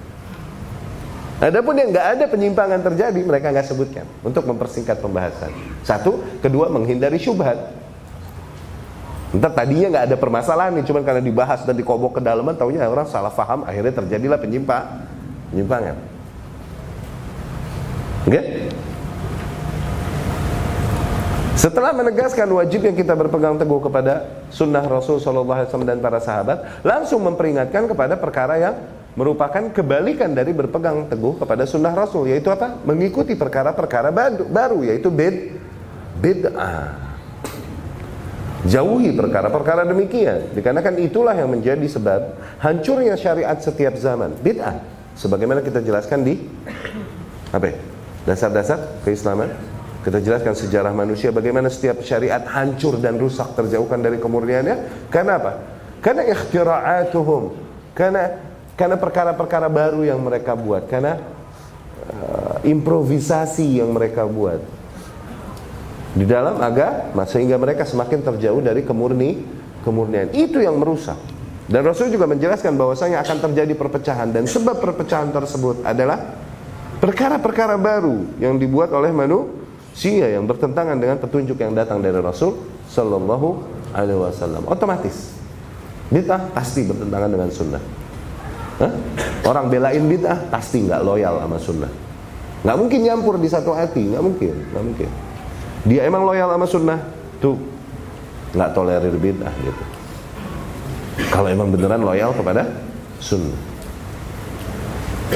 Adapun 1.43 1.75
yang 1.75 1.91
nggak 1.91 2.07
ada 2.15 2.25
penyimpangan 2.31 2.79
terjadi 2.79 3.19
mereka 3.19 3.51
nggak 3.51 3.67
sebutkan 3.67 4.07
untuk 4.23 4.47
mempersingkat 4.47 5.03
pembahasan. 5.03 5.51
Satu, 5.83 6.23
kedua 6.39 6.71
menghindari 6.71 7.19
syubhat. 7.19 7.82
Entah 9.33 9.49
tadinya 9.49 9.97
nggak 9.97 10.05
ada 10.13 10.17
permasalahan 10.21 10.77
nih, 10.77 10.85
cuman 10.85 11.01
karena 11.01 11.23
dibahas 11.25 11.65
dan 11.65 11.73
dikobok 11.73 12.17
ke 12.17 12.21
dalaman, 12.21 12.53
taunya 12.53 12.85
orang 12.85 13.09
salah 13.09 13.33
paham, 13.33 13.65
akhirnya 13.65 13.89
terjadilah 13.89 14.37
penyimpa, 14.37 15.09
penyimpangan. 15.49 15.97
Oke? 18.29 18.41
Setelah 21.57 21.97
menegaskan 21.97 22.45
wajibnya 22.53 22.93
kita 22.93 23.17
berpegang 23.17 23.57
teguh 23.57 23.81
kepada 23.81 24.45
sunnah 24.53 24.85
Rasul 24.85 25.17
SAW 25.17 25.49
dan 25.81 25.97
para 25.97 26.21
sahabat, 26.21 26.85
langsung 26.85 27.25
memperingatkan 27.25 27.89
kepada 27.89 28.13
perkara 28.19 28.61
yang 28.61 28.75
merupakan 29.17 29.69
kebalikan 29.73 30.33
dari 30.33 30.53
berpegang 30.53 31.09
teguh 31.09 31.41
kepada 31.41 31.65
sunnah 31.65 31.93
Rasul, 31.93 32.29
yaitu 32.29 32.53
apa? 32.53 32.77
Mengikuti 32.85 33.33
perkara-perkara 33.33 34.13
baru, 34.45 34.85
yaitu 34.85 35.09
bid 35.09 35.57
bid'ah. 36.21 37.02
Jauhi 38.63 39.11
perkara-perkara 39.11 39.83
demikian. 39.83 40.55
Dikarenakan 40.55 40.95
itulah 41.03 41.35
yang 41.35 41.51
menjadi 41.51 41.83
sebab 41.83 42.39
Hancurnya 42.63 43.19
syariat 43.19 43.59
setiap 43.59 43.99
zaman. 43.99 44.39
Bid'ah. 44.39 44.79
Sebagaimana 45.19 45.59
kita 45.59 45.83
jelaskan 45.83 46.23
di 46.23 46.39
Apa 47.51 47.65
ya? 47.69 47.75
Dasar-dasar 48.23 49.03
keislaman. 49.03 49.51
Kita 50.03 50.19
jelaskan 50.19 50.51
sejarah 50.51 50.91
manusia 50.91 51.31
Bagaimana 51.31 51.71
setiap 51.71 52.03
syariat 52.03 52.43
hancur 52.43 52.99
dan 52.99 53.15
rusak 53.15 53.55
Terjauhkan 53.55 53.99
dari 53.99 54.19
kemurniannya. 54.19 55.07
Karena 55.11 55.39
apa? 55.43 55.53
Karena 55.99 56.23
ikhtira'atuhum. 56.31 57.43
Karena 57.91 58.23
karena 58.73 58.97
perkara-perkara 58.97 59.67
baru 59.67 60.07
yang 60.07 60.23
mereka 60.23 60.55
buat. 60.55 60.87
Karena 60.87 61.19
uh, 62.09 62.57
improvisasi 62.63 63.83
yang 63.83 63.91
mereka 63.91 64.23
buat 64.23 64.82
di 66.13 66.25
dalam 66.29 66.61
agama 66.61 67.25
sehingga 67.25 67.57
mereka 67.57 67.89
semakin 67.89 68.21
terjauh 68.21 68.61
dari 68.61 68.85
kemurni 68.85 69.41
kemurnian. 69.81 70.29
Itu 70.31 70.61
yang 70.61 70.77
merusak. 70.77 71.17
Dan 71.65 71.81
Rasul 71.81 72.13
juga 72.13 72.29
menjelaskan 72.29 72.77
bahwasanya 72.77 73.25
akan 73.25 73.37
terjadi 73.49 73.73
perpecahan 73.73 74.29
dan 74.29 74.45
sebab 74.45 74.77
perpecahan 74.77 75.33
tersebut 75.33 75.81
adalah 75.81 76.37
perkara-perkara 77.01 77.79
baru 77.79 78.37
yang 78.37 78.59
dibuat 78.59 78.91
oleh 78.93 79.09
manusia 79.09 80.27
yang 80.27 80.43
bertentangan 80.45 80.99
dengan 80.99 81.17
petunjuk 81.17 81.57
yang 81.57 81.73
datang 81.73 82.03
dari 82.03 82.19
Rasul 82.19 82.61
sallallahu 82.91 83.63
alaihi 83.95 84.19
wasallam. 84.21 84.67
Otomatis 84.69 85.33
bid'ah 86.11 86.51
pasti 86.51 86.83
bertentangan 86.85 87.29
dengan 87.31 87.49
sunnah. 87.49 87.83
Hah? 88.83 88.91
Orang 89.47 89.71
belain 89.71 90.03
bid'ah 90.03 90.51
pasti 90.51 90.83
nggak 90.83 91.01
loyal 91.01 91.41
sama 91.41 91.57
sunnah. 91.57 91.91
Nggak 92.67 92.77
mungkin 92.77 92.99
nyampur 93.07 93.35
di 93.39 93.47
satu 93.47 93.71
hati, 93.71 94.03
nggak 94.13 94.23
mungkin, 94.23 94.53
nggak 94.75 94.83
mungkin 94.83 95.09
dia 95.83 96.07
emang 96.07 96.23
loyal 96.23 96.47
sama 96.51 96.67
sunnah 96.67 96.99
tuh 97.43 97.59
nggak 98.55 98.69
tolerir 98.71 99.15
bid'ah 99.19 99.53
gitu 99.63 99.83
kalau 101.29 101.51
emang 101.51 101.67
beneran 101.69 102.01
loyal 102.01 102.31
kepada 102.31 102.67
sunnah 103.19 103.59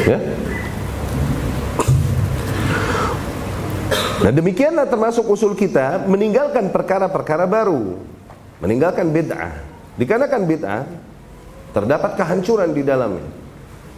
ya 0.07 0.19
Nah 4.17 4.33
demikianlah 4.33 4.89
termasuk 4.89 5.29
usul 5.29 5.53
kita 5.53 6.03
meninggalkan 6.09 6.73
perkara-perkara 6.73 7.45
baru, 7.45 8.01
meninggalkan 8.57 9.13
bid'ah. 9.13 9.61
Dikarenakan 9.93 10.41
bid'ah 10.49 10.83
terdapat 11.69 12.17
kehancuran 12.17 12.73
di 12.73 12.81
dalamnya. 12.81 13.29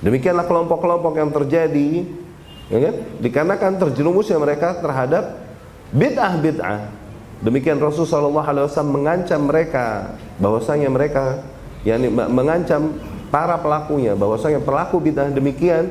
Demikianlah 0.03 0.43
kelompok-kelompok 0.43 1.13
yang 1.15 1.31
terjadi, 1.31 2.03
ya 2.67 2.79
kan? 2.83 2.95
Dikarenakan 3.23 3.71
terjerumusnya 3.79 4.35
mereka 4.39 4.75
terhadap 4.83 5.48
bid'ah-bid'ah. 5.93 6.81
Demikian 7.39 7.79
Rasulullah 7.79 8.67
SAW 8.67 8.83
mengancam 8.83 9.47
mereka 9.47 10.11
bahwasanya 10.43 10.91
mereka 10.91 11.39
yakni 11.87 12.11
mengancam 12.11 12.99
para 13.31 13.55
pelakunya 13.55 14.11
bahwasanya 14.17 14.59
pelaku 14.59 14.99
bid'ah 14.99 15.31
demikian 15.31 15.87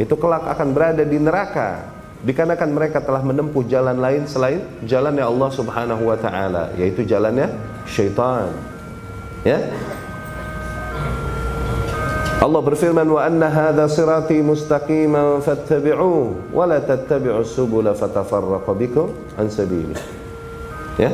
itu 0.00 0.14
kelak 0.18 0.48
akan 0.48 0.68
berada 0.74 1.04
di 1.06 1.18
neraka. 1.20 2.00
Dikarenakan 2.20 2.70
mereka 2.76 3.00
telah 3.00 3.24
menempuh 3.24 3.64
jalan 3.64 3.96
lain 3.96 4.28
selain 4.28 4.60
jalannya 4.84 5.24
Allah 5.24 5.50
Subhanahu 5.56 6.04
wa 6.04 6.18
taala 6.20 6.68
yaitu 6.76 7.00
jalannya 7.06 7.48
syaitan. 7.88 8.52
Ya 9.40 9.72
Allah 12.40 12.64
berfirman 12.64 13.04
wa 13.04 13.20
anna 13.20 13.52
hadha 13.52 13.84
sirati 13.84 14.40
mustaqiman 14.40 15.44
fattabi'uhu 15.44 16.56
wa 16.56 16.64
la 16.64 16.80
tattabi'us 16.80 17.52
subula 17.52 17.92
fatafarraqa 17.92 18.72
bikum 18.72 19.12
an 19.36 19.52
sabili 19.52 19.92
ya 20.96 21.12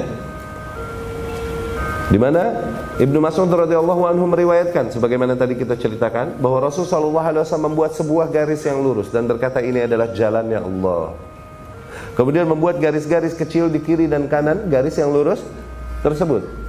di 2.07 2.19
mana 2.23 2.63
Ibnu 3.03 3.19
Mas'ud 3.19 3.51
radhiyallahu 3.51 4.07
anhu 4.07 4.23
meriwayatkan 4.31 4.95
sebagaimana 4.95 5.35
tadi 5.35 5.59
kita 5.59 5.75
ceritakan 5.75 6.39
bahwa 6.39 6.63
Rasul 6.63 6.87
sallallahu 6.87 7.27
alaihi 7.27 7.43
wasallam 7.43 7.75
membuat 7.75 7.99
sebuah 7.99 8.31
garis 8.31 8.63
yang 8.63 8.79
lurus 8.79 9.11
dan 9.11 9.27
berkata 9.27 9.59
ini 9.59 9.83
adalah 9.83 10.15
jalannya 10.15 10.63
Allah. 10.63 11.19
Kemudian 12.15 12.47
membuat 12.47 12.79
garis-garis 12.79 13.35
kecil 13.35 13.67
di 13.69 13.83
kiri 13.83 14.07
dan 14.07 14.31
kanan 14.31 14.71
garis 14.71 14.95
yang 14.97 15.11
lurus 15.11 15.43
tersebut. 16.07 16.66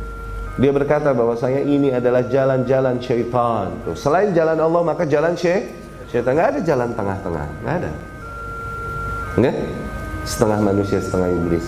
Dia 0.58 0.74
berkata 0.74 1.14
bahwasanya 1.14 1.62
ini 1.62 1.94
adalah 1.94 2.26
jalan-jalan 2.26 2.98
syaitan. 2.98 3.78
Tuh, 3.86 3.94
selain 3.94 4.34
jalan 4.34 4.58
Allah 4.58 4.82
maka 4.82 5.06
jalan 5.06 5.38
syaitan. 5.38 6.34
Enggak 6.34 6.58
ada 6.58 6.60
jalan 6.66 6.90
tengah-tengah, 6.98 7.48
enggak 7.62 7.76
ada. 7.86 7.92
Enggak? 9.38 9.56
Setengah 10.26 10.60
manusia, 10.66 10.98
setengah 10.98 11.30
iblis. 11.30 11.68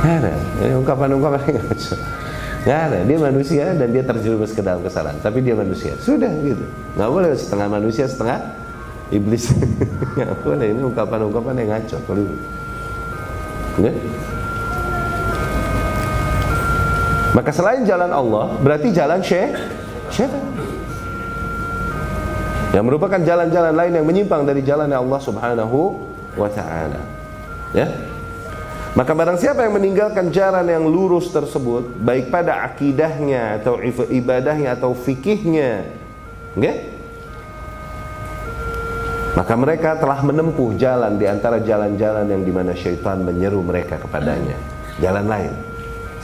Nggak 0.00 0.16
ada. 0.24 0.32
Ungkapan-ungkapan 0.80 1.40
yang 1.46 1.56
ngaco. 1.70 1.96
Nggak 2.60 2.80
ada. 2.90 2.98
Dia 3.06 3.18
manusia 3.22 3.64
dan 3.76 3.88
dia 3.94 4.04
terjerumus 4.04 4.52
ke 4.52 4.60
dalam 4.64 4.80
kesalahan. 4.82 5.16
Tapi 5.22 5.38
dia 5.46 5.54
manusia. 5.54 5.94
Sudah 6.02 6.32
gitu. 6.42 6.64
Nggak 6.98 7.10
boleh 7.12 7.30
setengah 7.38 7.68
manusia, 7.70 8.04
setengah 8.10 8.38
iblis. 9.14 9.52
Nggak 10.18 10.32
boleh. 10.42 10.66
Ini 10.74 10.82
ungkapan-ungkapan 10.90 11.54
yang 11.62 11.70
ngaco. 11.76 11.98
Ya? 13.80 13.92
Maka 17.30 17.50
selain 17.54 17.86
jalan 17.86 18.10
Allah, 18.10 18.58
berarti 18.58 18.90
jalan 18.90 19.22
syaitan. 19.22 20.42
Yang 22.70 22.84
merupakan 22.86 23.18
jalan-jalan 23.18 23.74
lain 23.74 23.92
yang 23.98 24.06
menyimpang 24.06 24.46
dari 24.46 24.62
jalan 24.62 24.90
Allah 24.90 25.20
Subhanahu 25.22 25.78
wa 26.38 26.50
taala. 26.50 27.02
Ya? 27.74 27.86
Maka 28.98 29.14
barang 29.14 29.38
siapa 29.38 29.62
yang 29.62 29.78
meninggalkan 29.78 30.34
jalan 30.34 30.66
yang 30.66 30.82
lurus 30.82 31.30
tersebut 31.30 31.94
Baik 32.02 32.26
pada 32.26 32.66
akidahnya 32.66 33.62
atau 33.62 33.78
ibadahnya 34.10 34.74
atau 34.74 34.98
fikihnya 34.98 35.86
okay? 36.58 36.90
Maka 39.38 39.54
mereka 39.54 39.94
telah 39.94 40.18
menempuh 40.26 40.74
jalan 40.74 41.22
di 41.22 41.30
antara 41.30 41.62
jalan-jalan 41.62 42.26
yang 42.26 42.42
di 42.42 42.50
mana 42.50 42.74
syaitan 42.74 43.22
menyeru 43.22 43.62
mereka 43.62 43.94
kepadanya 44.02 44.58
Jalan 44.98 45.30
lain 45.30 45.69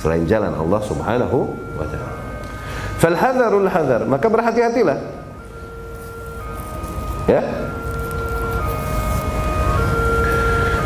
Selain 0.07 0.22
jalan 0.22 0.54
Allah 0.54 0.78
subhanahu 0.86 1.50
wa 1.74 1.82
ta'ala 1.82 2.14
Falhadharul 3.02 3.66
hadhar 3.66 4.07
Maka 4.07 4.30
berhati-hatilah 4.30 4.98
Ya 7.26 7.42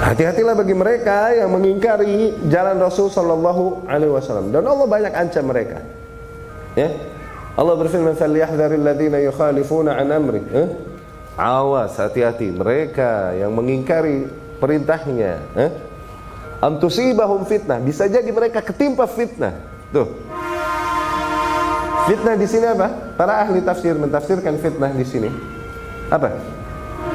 Hati-hatilah 0.00 0.56
bagi 0.56 0.72
mereka 0.72 1.36
yang 1.36 1.52
mengingkari 1.52 2.32
jalan 2.48 2.80
Rasul 2.80 3.12
sallallahu 3.12 3.84
alaihi 3.84 4.10
wasallam 4.10 4.50
dan 4.50 4.66
Allah 4.66 4.88
banyak 4.90 5.12
ancam 5.14 5.44
mereka. 5.46 5.86
Ya. 6.74 6.90
Allah 7.54 7.78
berfirman 7.78 8.18
falyahdharil 8.18 8.82
ladzina 8.82 9.22
yukhalifuna 9.22 10.00
an 10.00 10.10
amri. 10.10 10.42
Eh? 10.50 10.66
Awas 11.38 11.94
hati-hati 11.94 12.50
mereka 12.50 13.38
yang 13.38 13.54
mengingkari 13.54 14.26
perintahnya, 14.58 15.46
eh? 15.54 15.70
Am 16.60 16.76
tusibahum 16.76 17.48
fitnah, 17.48 17.80
bisa 17.80 18.04
jadi 18.04 18.28
mereka 18.28 18.60
ketimpa 18.60 19.08
fitnah. 19.08 19.56
Tuh. 19.90 20.12
Fitnah 22.04 22.36
di 22.36 22.44
sini 22.44 22.68
apa? 22.68 23.16
Para 23.16 23.40
ahli 23.40 23.64
tafsir 23.64 23.96
mentafsirkan 23.96 24.60
fitnah 24.60 24.92
di 24.92 25.04
sini. 25.08 25.30
Apa? 26.12 26.36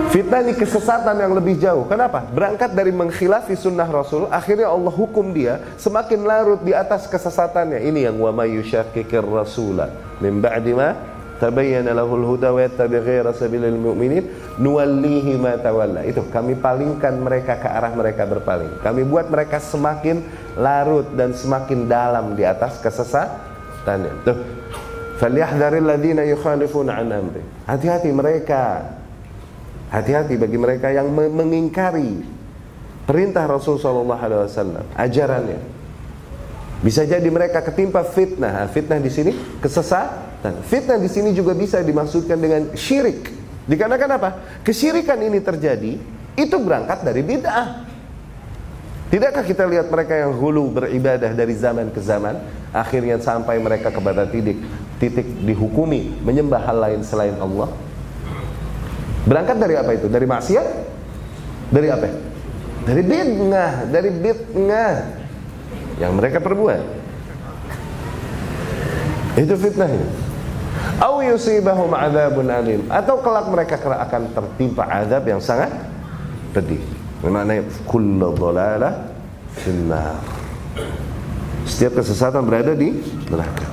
Fitnah 0.09 0.41
ini 0.41 0.57
kesesatan 0.57 1.13
yang 1.13 1.37
lebih 1.37 1.61
jauh. 1.61 1.85
Kenapa? 1.85 2.25
Berangkat 2.25 2.73
dari 2.73 2.89
mengkhilafi 2.89 3.53
sunnah 3.53 3.85
Rasul, 3.85 4.25
akhirnya 4.33 4.65
Allah 4.65 4.89
hukum 4.89 5.29
dia 5.29 5.61
semakin 5.77 6.25
larut 6.25 6.61
di 6.65 6.73
atas 6.73 7.05
kesesatannya. 7.05 7.85
Ini 7.85 8.09
yang 8.09 8.17
wa 8.17 8.33
yushakkikir 8.49 9.21
rasula 9.21 9.93
min 10.17 10.41
ba'di 10.41 10.73
ma 10.73 11.14
tabayyana 11.41 11.91
lahul 11.95 12.23
huda 12.23 12.51
wa 12.51 12.61
yattabi' 12.63 13.01
ghayra 13.01 13.31
sabilil 13.35 13.75
mu'minin 13.75 14.57
nuwallihi 14.59 15.35
ma 15.39 15.55
tawalla. 15.59 16.03
Itu 16.07 16.27
kami 16.31 16.59
palingkan 16.59 17.19
mereka 17.19 17.59
ke 17.59 17.67
arah 17.67 17.91
mereka 17.95 18.23
berpaling. 18.27 18.79
Kami 18.83 19.01
buat 19.07 19.27
mereka 19.27 19.59
semakin 19.59 20.23
larut 20.59 21.11
dan 21.15 21.35
semakin 21.35 21.87
dalam 21.87 22.33
di 22.35 22.43
atas 22.47 22.79
kesesatannya. 22.79 24.13
Tuh. 24.23 24.37
Falyahdharil 25.15 25.87
ladzina 25.87 26.27
yukhalifuna 26.27 26.99
an 26.99 27.07
amri. 27.11 27.39
Hati-hati 27.63 28.11
mereka 28.11 28.83
Hati-hati 29.95 30.35
bagi 30.35 30.57
mereka 30.57 30.89
yang 30.89 31.07
mengingkari 31.13 32.19
perintah 33.05 33.45
Rasul 33.45 33.77
Shallallahu 33.77 34.17
Alaihi 34.17 34.41
Wasallam, 34.49 34.85
ajarannya. 34.97 35.59
Bisa 36.81 37.07
jadi 37.07 37.25
mereka 37.29 37.63
ketimpa 37.63 38.03
fitnah. 38.03 38.67
Fitnah 38.73 38.99
di 38.99 39.07
sini 39.07 39.31
kesesatan. 40.45 40.69
Fitnah 40.69 40.99
di 41.01 41.09
sini 41.09 41.29
juga 41.33 41.57
bisa 41.57 41.81
dimaksudkan 41.81 42.37
dengan 42.37 42.61
syirik. 42.77 43.31
Dikarenakan 43.65 44.09
apa? 44.21 44.29
Kesyirikan 44.61 45.17
ini 45.25 45.41
terjadi 45.41 45.97
itu 46.37 46.55
berangkat 46.61 47.01
dari 47.01 47.25
bid'ah. 47.25 47.87
Tidakkah 49.09 49.45
kita 49.45 49.65
lihat 49.69 49.89
mereka 49.89 50.17
yang 50.17 50.33
hulu 50.35 50.75
beribadah 50.75 51.31
dari 51.33 51.55
zaman 51.55 51.93
ke 51.93 52.01
zaman, 52.01 52.41
akhirnya 52.73 53.21
sampai 53.21 53.61
mereka 53.61 53.93
kepada 53.93 54.25
titik 54.27 54.59
titik 54.97 55.25
dihukumi 55.45 56.19
menyembah 56.25 56.61
hal 56.61 56.77
lain 56.77 57.01
selain 57.05 57.37
Allah? 57.37 57.69
Berangkat 59.25 59.57
dari 59.57 59.75
apa 59.77 59.91
itu? 59.97 60.05
Dari 60.09 60.25
maksiat? 60.29 60.67
Dari 61.73 61.87
apa? 61.89 62.07
Dari 62.85 63.01
bid'ah, 63.01 63.73
dari 63.89 64.09
bid'ah 64.13 64.95
yang 65.97 66.13
mereka 66.13 66.37
perbuat. 66.37 66.81
Itu 69.41 69.57
fitnahnya. 69.57 70.24
Au 71.01 71.19
yusibahum 71.19 71.91
adzabun 71.91 72.47
alim 72.47 72.81
atau 72.87 73.19
kelak 73.19 73.51
mereka 73.51 73.75
akan 73.79 74.31
tertimpa 74.31 74.87
azab 74.87 75.23
yang 75.27 75.43
sangat 75.43 75.71
pedih. 76.55 76.79
Maknanya 77.19 77.67
kullu 77.89 78.31
dhalalah 78.37 78.93
finnar. 79.59 80.19
Setiap 81.65 81.99
kesesatan 81.99 82.45
berada 82.45 82.77
di 82.77 82.93
neraka. 83.27 83.67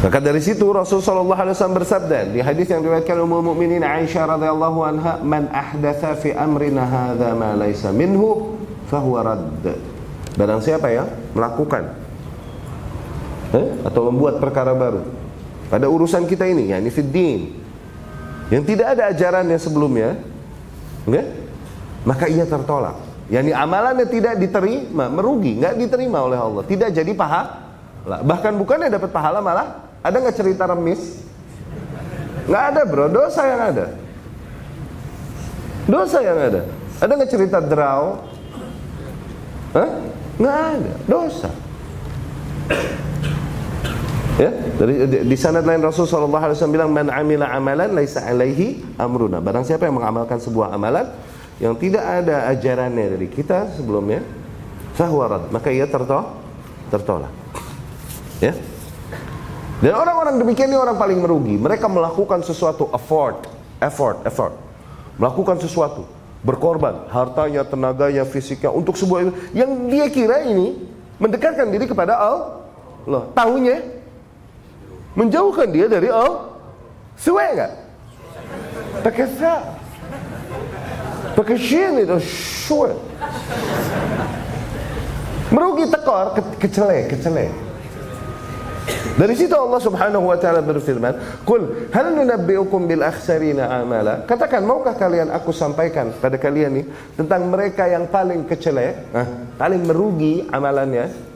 Maka 0.00 0.16
dari 0.16 0.40
situ 0.40 0.64
Rasul 0.72 1.04
sallallahu 1.04 1.36
alaihi 1.36 1.52
wasallam 1.52 1.76
bersabda 1.76 2.32
di 2.32 2.40
hadis 2.40 2.72
yang 2.72 2.80
diriwayatkan 2.80 3.20
Ummul 3.20 3.52
Mukminin 3.52 3.84
Aisyah 3.84 4.32
radhiyallahu 4.32 4.78
anha, 4.80 5.20
"Man 5.20 5.52
ahdatsa 5.52 6.16
fi 6.16 6.32
amrina 6.32 6.88
hadza 6.88 7.36
ma 7.36 7.52
laysa 7.52 7.92
minhu 7.92 8.56
fahuwa 8.88 9.20
radd." 9.20 9.76
Barang 10.40 10.64
siapa 10.64 10.88
ya 10.88 11.04
melakukan 11.36 11.92
eh, 13.54 13.68
atau 13.86 14.10
membuat 14.10 14.38
perkara 14.42 14.74
baru 14.74 15.06
pada 15.70 15.86
urusan 15.86 16.26
kita 16.26 16.46
ini, 16.50 16.74
yakni 16.74 16.90
fiddin 16.90 17.54
yang 18.50 18.66
tidak 18.66 18.98
ada 18.98 19.14
ajarannya 19.14 19.58
sebelumnya? 19.58 20.18
Maka 22.02 22.26
ia 22.26 22.48
tertolak. 22.48 22.96
Yani 23.30 23.54
amalannya 23.54 24.10
tidak 24.10 24.34
diterima, 24.42 25.06
merugi, 25.06 25.54
enggak 25.54 25.78
diterima 25.78 26.26
oleh 26.26 26.34
Allah, 26.34 26.62
tidak 26.66 26.90
jadi 26.90 27.12
pahala. 27.14 27.70
Bahkan 28.26 28.58
bukannya 28.58 28.90
dapat 28.90 29.10
pahala 29.14 29.38
malah 29.38 29.86
ada 30.02 30.16
nggak 30.18 30.34
cerita 30.34 30.66
remis? 30.66 31.22
Nggak 32.50 32.64
ada 32.74 32.80
bro, 32.88 33.06
dosa 33.06 33.42
yang 33.46 33.62
ada. 33.62 33.86
Dosa 35.86 36.18
yang 36.18 36.38
ada. 36.42 36.60
Ada 36.98 37.12
nggak 37.14 37.30
cerita 37.30 37.58
draw? 37.62 38.18
Hah? 39.78 39.90
Nggak 40.40 40.58
ada, 40.74 40.92
dosa. 41.06 41.50
Ya, 44.40 44.48
dari 44.56 45.04
di, 45.04 45.16
di 45.28 45.36
sanad 45.36 45.68
lain 45.68 45.84
Rasul 45.84 46.08
sallallahu 46.08 46.40
alaihi 46.40 46.56
wasallam 46.56 46.72
bilang 46.80 46.90
man 46.96 47.12
amila 47.12 47.52
amalan 47.52 47.92
laisa 47.92 48.24
alaihi 48.24 48.80
amruna. 48.96 49.36
Barang 49.36 49.68
siapa 49.68 49.84
yang 49.84 50.00
mengamalkan 50.00 50.40
sebuah 50.40 50.72
amalan 50.72 51.12
yang 51.60 51.76
tidak 51.76 52.00
ada 52.00 52.48
ajarannya 52.48 53.20
dari 53.20 53.28
kita 53.28 53.68
sebelumnya, 53.76 54.24
fahuwa 54.96 55.52
maka 55.52 55.68
ia 55.68 55.84
tertolak, 55.84 56.40
tertolak. 56.88 57.28
Ya. 58.40 58.56
Dan 59.84 59.92
orang-orang 59.92 60.40
demikian 60.40 60.72
ini 60.72 60.80
orang 60.80 60.96
paling 60.96 61.20
merugi. 61.20 61.60
Mereka 61.60 61.84
melakukan 61.92 62.40
sesuatu 62.40 62.88
effort, 62.96 63.44
effort, 63.76 64.24
effort. 64.24 64.56
Melakukan 65.20 65.60
sesuatu, 65.60 66.08
berkorban 66.40 67.12
hartanya, 67.12 67.60
tenaganya, 67.60 68.24
fisiknya 68.24 68.72
untuk 68.72 68.96
sebuah 68.96 69.52
yang 69.52 69.84
dia 69.92 70.08
kira 70.08 70.48
ini 70.48 70.80
mendekatkan 71.20 71.68
diri 71.68 71.84
kepada 71.84 72.16
Allah. 72.16 73.28
Tahunya 73.36 73.99
menjauhkan 75.14 75.68
dia 75.70 75.86
dari 75.90 76.08
Allah. 76.10 76.56
Sesuai 77.20 77.46
enggak? 77.52 77.72
Pakai 79.04 79.26
sa. 79.36 79.54
Pakai 81.36 81.56
shin 81.56 82.00
itu 82.00 82.16
sure. 82.20 82.96
Merugi 85.50 85.90
tekor, 85.90 86.38
ke 86.38 86.42
kecele, 86.62 87.10
kecele. 87.10 87.50
Dari 89.20 89.34
situ 89.36 89.52
Allah 89.52 89.80
Subhanahu 89.82 90.32
wa 90.32 90.38
taala 90.38 90.64
berfirman, 90.64 91.44
"Qul 91.44 91.92
hal 91.92 92.14
nunabbiukum 92.16 92.88
bil 92.88 93.04
akhsarina 93.04 93.68
amala?" 93.68 94.24
Katakan, 94.24 94.64
maukah 94.64 94.96
kalian 94.96 95.28
aku 95.28 95.52
sampaikan 95.52 96.14
pada 96.16 96.40
kalian 96.40 96.80
nih 96.80 96.86
tentang 97.20 97.44
mereka 97.50 97.84
yang 97.84 98.08
paling 98.08 98.48
kecele, 98.48 98.96
eh, 99.12 99.26
paling 99.60 99.84
merugi 99.84 100.48
amalannya? 100.48 101.29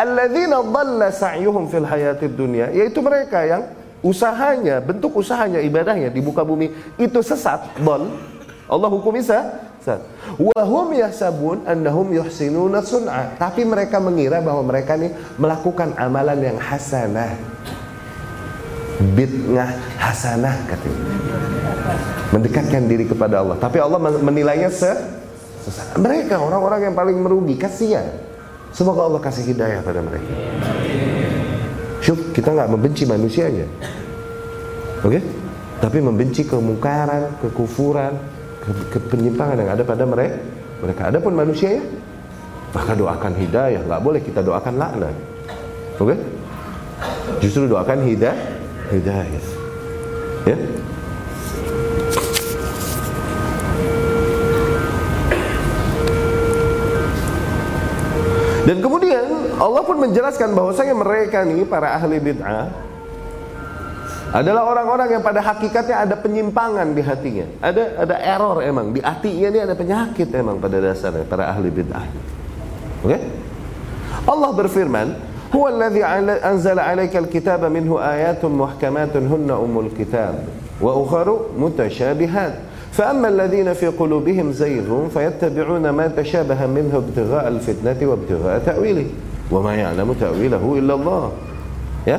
Alladzina 0.00 0.64
dhalla 0.64 1.12
sa'yuhum 1.12 1.68
fil 1.68 1.84
hayatid 1.84 2.32
dunya, 2.32 2.72
yaitu 2.72 3.04
mereka 3.04 3.44
yang 3.44 3.68
usahanya, 4.00 4.80
bentuk 4.80 5.12
usahanya, 5.12 5.60
ibadahnya 5.60 6.08
di 6.08 6.24
muka 6.24 6.40
bumi 6.40 6.72
itu 6.96 7.20
sesat, 7.20 7.76
dhal. 7.84 8.08
Allah 8.64 8.88
hukum 8.88 9.12
isa, 9.20 9.60
sesat. 9.84 10.00
Wa 10.40 10.62
hum 10.64 10.96
yahsabun 10.96 11.68
annahum 11.68 12.16
yuhsinuna 12.16 12.80
sun'a. 12.80 13.36
Tapi 13.36 13.68
mereka 13.68 14.00
mengira 14.00 14.40
bahwa 14.40 14.64
mereka 14.64 14.96
ini 14.96 15.12
melakukan 15.36 15.92
amalan 16.00 16.40
yang 16.40 16.56
hasanah. 16.56 17.36
Bid'ah 19.00 19.68
hasanah 20.00 20.56
katanya. 20.64 21.04
Mendekatkan 22.32 22.88
diri 22.88 23.04
kepada 23.04 23.44
Allah. 23.44 23.60
Tapi 23.60 23.76
Allah 23.84 24.00
menilainya 24.00 24.72
se 24.72 24.92
sesat. 25.68 26.00
Mereka 26.00 26.40
orang-orang 26.40 26.88
yang 26.88 26.94
paling 26.96 27.20
merugi, 27.20 27.60
kasihan. 27.60 28.29
Semoga 28.70 29.10
Allah 29.10 29.20
kasih 29.22 29.50
hidayah 29.50 29.82
pada 29.82 30.00
mereka. 30.00 30.30
Syuk, 32.00 32.32
kita 32.32 32.54
nggak 32.54 32.70
membenci 32.70 33.04
manusianya. 33.04 33.66
Oke? 35.02 35.18
Okay? 35.18 35.22
Tapi 35.80 35.98
membenci 36.04 36.44
kemungkaran, 36.44 37.40
kekufuran, 37.40 38.14
ke, 38.60 38.98
yang 39.56 39.70
ada 39.72 39.82
pada 39.82 40.04
mereka. 40.04 40.36
Mereka 40.80 41.02
ada 41.12 41.18
pun 41.20 41.32
manusia 41.36 41.80
ya. 41.80 41.84
Maka 42.70 42.94
doakan 42.94 43.34
hidayah, 43.34 43.82
nggak 43.82 44.02
boleh 44.04 44.20
kita 44.22 44.40
doakan 44.40 44.74
laknat. 44.78 45.16
Oke? 45.98 46.14
Okay? 46.14 46.18
Justru 47.42 47.66
doakan 47.66 48.06
hidayah, 48.06 48.38
hidayah. 48.92 49.44
Ya? 50.46 50.56
Allah 59.59 59.81
pun 59.87 59.97
menjelaskan 60.01 60.51
bahwasanya 60.51 60.95
mereka 60.97 61.47
nih 61.47 61.63
para 61.63 61.95
ahli 61.95 62.19
bid'ah 62.19 62.67
adalah 64.35 64.67
orang-orang 64.67 65.15
yang 65.15 65.23
pada 65.23 65.39
hakikatnya 65.39 66.03
ada 66.03 66.15
penyimpangan 66.19 66.91
di 66.91 66.99
hatinya. 66.99 67.47
Ada 67.63 68.03
ada 68.03 68.15
error 68.19 68.59
emang 68.59 68.91
di 68.91 68.99
hatinya 68.99 69.47
ini 69.47 69.59
ada 69.63 69.75
penyakit 69.79 70.27
emang 70.35 70.59
pada 70.59 70.83
dasarnya 70.83 71.23
para 71.23 71.47
ahli 71.47 71.71
bid'ah. 71.71 72.03
Oke? 72.99 73.15
Okay? 73.15 73.19
Allah 74.27 74.51
berfirman, 74.51 75.07
"Huwa 75.55 75.67
alladhi 75.71 76.03
anzala 76.43 76.83
'alaika 76.83 77.21
al-kitaba 77.23 77.71
minhu 77.71 77.95
ayatun 77.95 78.51
muhkamatun 78.59 79.23
hunna 79.23 79.55
umul 79.55 79.87
kitab 79.95 80.43
wa 80.83 80.91
ukharu 80.99 81.55
mutasyabihat." 81.55 82.75
فأما 82.95 83.27
الذين 83.27 83.73
في 83.75 83.87
قلوبهم 83.87 84.55
زيغ 84.55 84.87
فيتبعون 85.11 85.89
ما 85.89 86.07
تشابه 86.07 86.67
منه 86.67 86.95
ابتغاء 86.95 87.47
الفتنة 87.47 87.99
وابتغاء 88.09 88.59
تأويله 88.65 89.05
Wa 89.50 89.60
ma 89.60 89.74
ya'lamu 89.74 90.14
ta'wilahu 90.14 90.78
illallah. 90.78 91.24
Ya. 92.06 92.18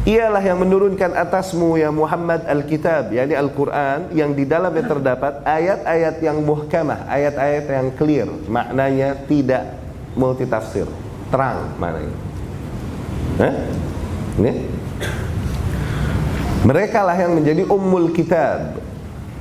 Ialah 0.00 0.40
yang 0.40 0.60
menurunkan 0.64 1.12
atasmu 1.12 1.76
ya 1.76 1.92
Muhammad 1.92 2.48
Al-Kitab, 2.48 3.12
yakni 3.12 3.36
Al-Qur'an 3.36 4.08
yang 4.16 4.32
di 4.32 4.48
dalamnya 4.48 4.88
terdapat 4.88 5.44
ayat-ayat 5.44 6.24
yang 6.24 6.40
muhkamah, 6.40 7.04
ayat-ayat 7.04 7.68
yang 7.68 7.88
clear, 8.00 8.28
maknanya 8.48 9.12
tidak 9.28 9.76
multitafsir, 10.16 10.88
terang 11.28 11.76
maknanya. 11.76 12.16
Eh? 13.44 13.54
Ini. 14.40 14.52
Mereka 16.64 17.00
lah 17.04 17.16
yang 17.20 17.36
menjadi 17.36 17.68
ummul 17.68 18.12
kitab. 18.16 18.80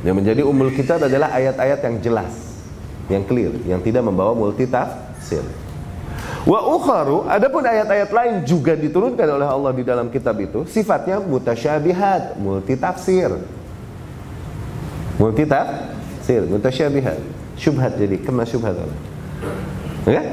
Yang 0.04 0.16
menjadi 0.16 0.42
ummul 0.44 0.76
kitab 0.76 1.04
adalah 1.08 1.36
ayat-ayat 1.40 1.80
yang 1.88 1.96
jelas, 2.04 2.36
yang 3.08 3.24
clear, 3.24 3.56
yang 3.64 3.80
tidak 3.80 4.04
membawa 4.04 4.36
multitafsir. 4.36 5.44
Wa 6.48 6.60
ukharu, 6.72 7.28
adapun 7.28 7.68
ayat-ayat 7.68 8.10
lain 8.16 8.36
juga 8.48 8.72
diturunkan 8.78 9.28
oleh 9.28 9.48
Allah 9.48 9.72
di 9.76 9.84
dalam 9.84 10.08
kitab 10.08 10.40
itu, 10.40 10.64
sifatnya 10.64 11.20
mutasyabihat, 11.20 12.40
multitafsir. 12.40 13.28
Multitafsir, 15.20 16.48
mutasyabihat. 16.48 17.20
Syubhat 17.60 18.00
jadi, 18.00 18.16
kena 18.24 18.48
syubhat. 18.48 18.80
Ya? 20.08 20.24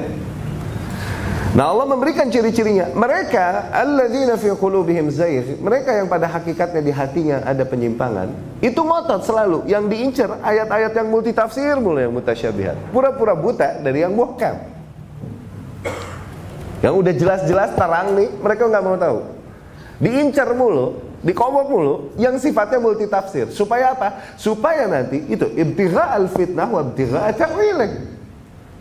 Nah 1.57 1.73
Allah 1.73 1.89
memberikan 1.89 2.29
ciri-cirinya. 2.29 2.93
Mereka 2.93 3.73
alladzina 3.73 4.37
fi 4.37 4.53
qulubihim 4.53 5.09
zayg, 5.09 5.57
mereka 5.59 5.97
yang 5.97 6.05
pada 6.05 6.29
hakikatnya 6.29 6.85
di 6.85 6.93
hatinya 6.93 7.41
ada 7.49 7.65
penyimpangan, 7.65 8.29
itu 8.61 8.77
ngotot 8.77 9.25
selalu 9.25 9.65
yang 9.65 9.89
diincar 9.89 10.37
ayat-ayat 10.45 10.93
yang 10.93 11.09
multitafsir 11.09 11.81
mulai 11.81 12.05
yang 12.05 12.13
mutasyabihat. 12.13 12.93
Pura-pura 12.93 13.33
buta 13.33 13.81
dari 13.81 14.05
yang 14.05 14.13
muhkam. 14.13 14.76
Yang 16.85 16.95
udah 17.01 17.13
jelas-jelas 17.17 17.71
terang 17.73 18.17
nih, 18.17 18.29
mereka 18.41 18.69
nggak 18.69 18.85
mau 18.85 18.97
tahu. 19.01 19.19
Diincar 19.97 20.53
mulu, 20.53 21.01
dikomot 21.25 21.67
mulu 21.73 21.95
yang 22.21 22.37
sifatnya 22.37 22.77
multitafsir. 22.77 23.49
Supaya 23.49 23.97
apa? 23.97 24.37
Supaya 24.37 24.85
nanti 24.85 25.25
itu 25.25 25.49
ibtigha 25.57 26.13
al-fitnah 26.13 26.69
wa 26.69 26.85
ibtigha 26.85 27.33
ta'wilih 27.33 28.17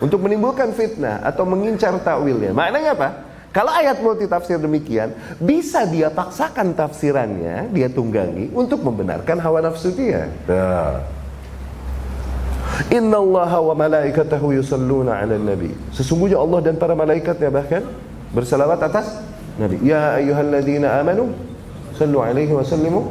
untuk 0.04 0.20
menimbulkan 0.20 0.76
fitnah 0.76 1.24
atau 1.24 1.48
mengincar 1.48 1.96
takwilnya. 2.04 2.52
Maknanya 2.52 2.92
apa? 3.00 3.10
Kalau 3.56 3.72
ayat 3.72 4.04
multi 4.04 4.28
tafsir 4.28 4.60
demikian, 4.60 5.16
bisa 5.40 5.88
dia 5.88 6.12
paksakan 6.12 6.76
tafsirannya, 6.76 7.72
dia 7.72 7.88
tunggangi 7.88 8.52
untuk 8.52 8.84
membenarkan 8.84 9.40
hawa 9.40 9.64
nafsu 9.64 9.96
dia. 9.96 10.28
Nah. 10.44 11.15
Inna 12.92 13.18
Allah 13.22 13.52
wa 13.62 13.76
malaikatahu 13.76 14.56
yusalluna 14.56 15.22
ala 15.22 15.36
nabi. 15.40 15.72
Sesungguhnya 15.96 16.40
Allah 16.40 16.60
dan 16.66 16.76
para 16.76 16.94
malaikatnya 16.98 17.50
bahkan 17.52 17.84
bersalawat 18.36 18.80
atas 18.84 19.24
Nabi. 19.56 19.80
Ya 19.88 20.20
ayyuhalladzina 20.20 21.00
amanu 21.00 21.32
sallu 21.96 22.20
alaihi 22.20 22.52
wa 22.52 22.66
sallimu. 22.66 23.02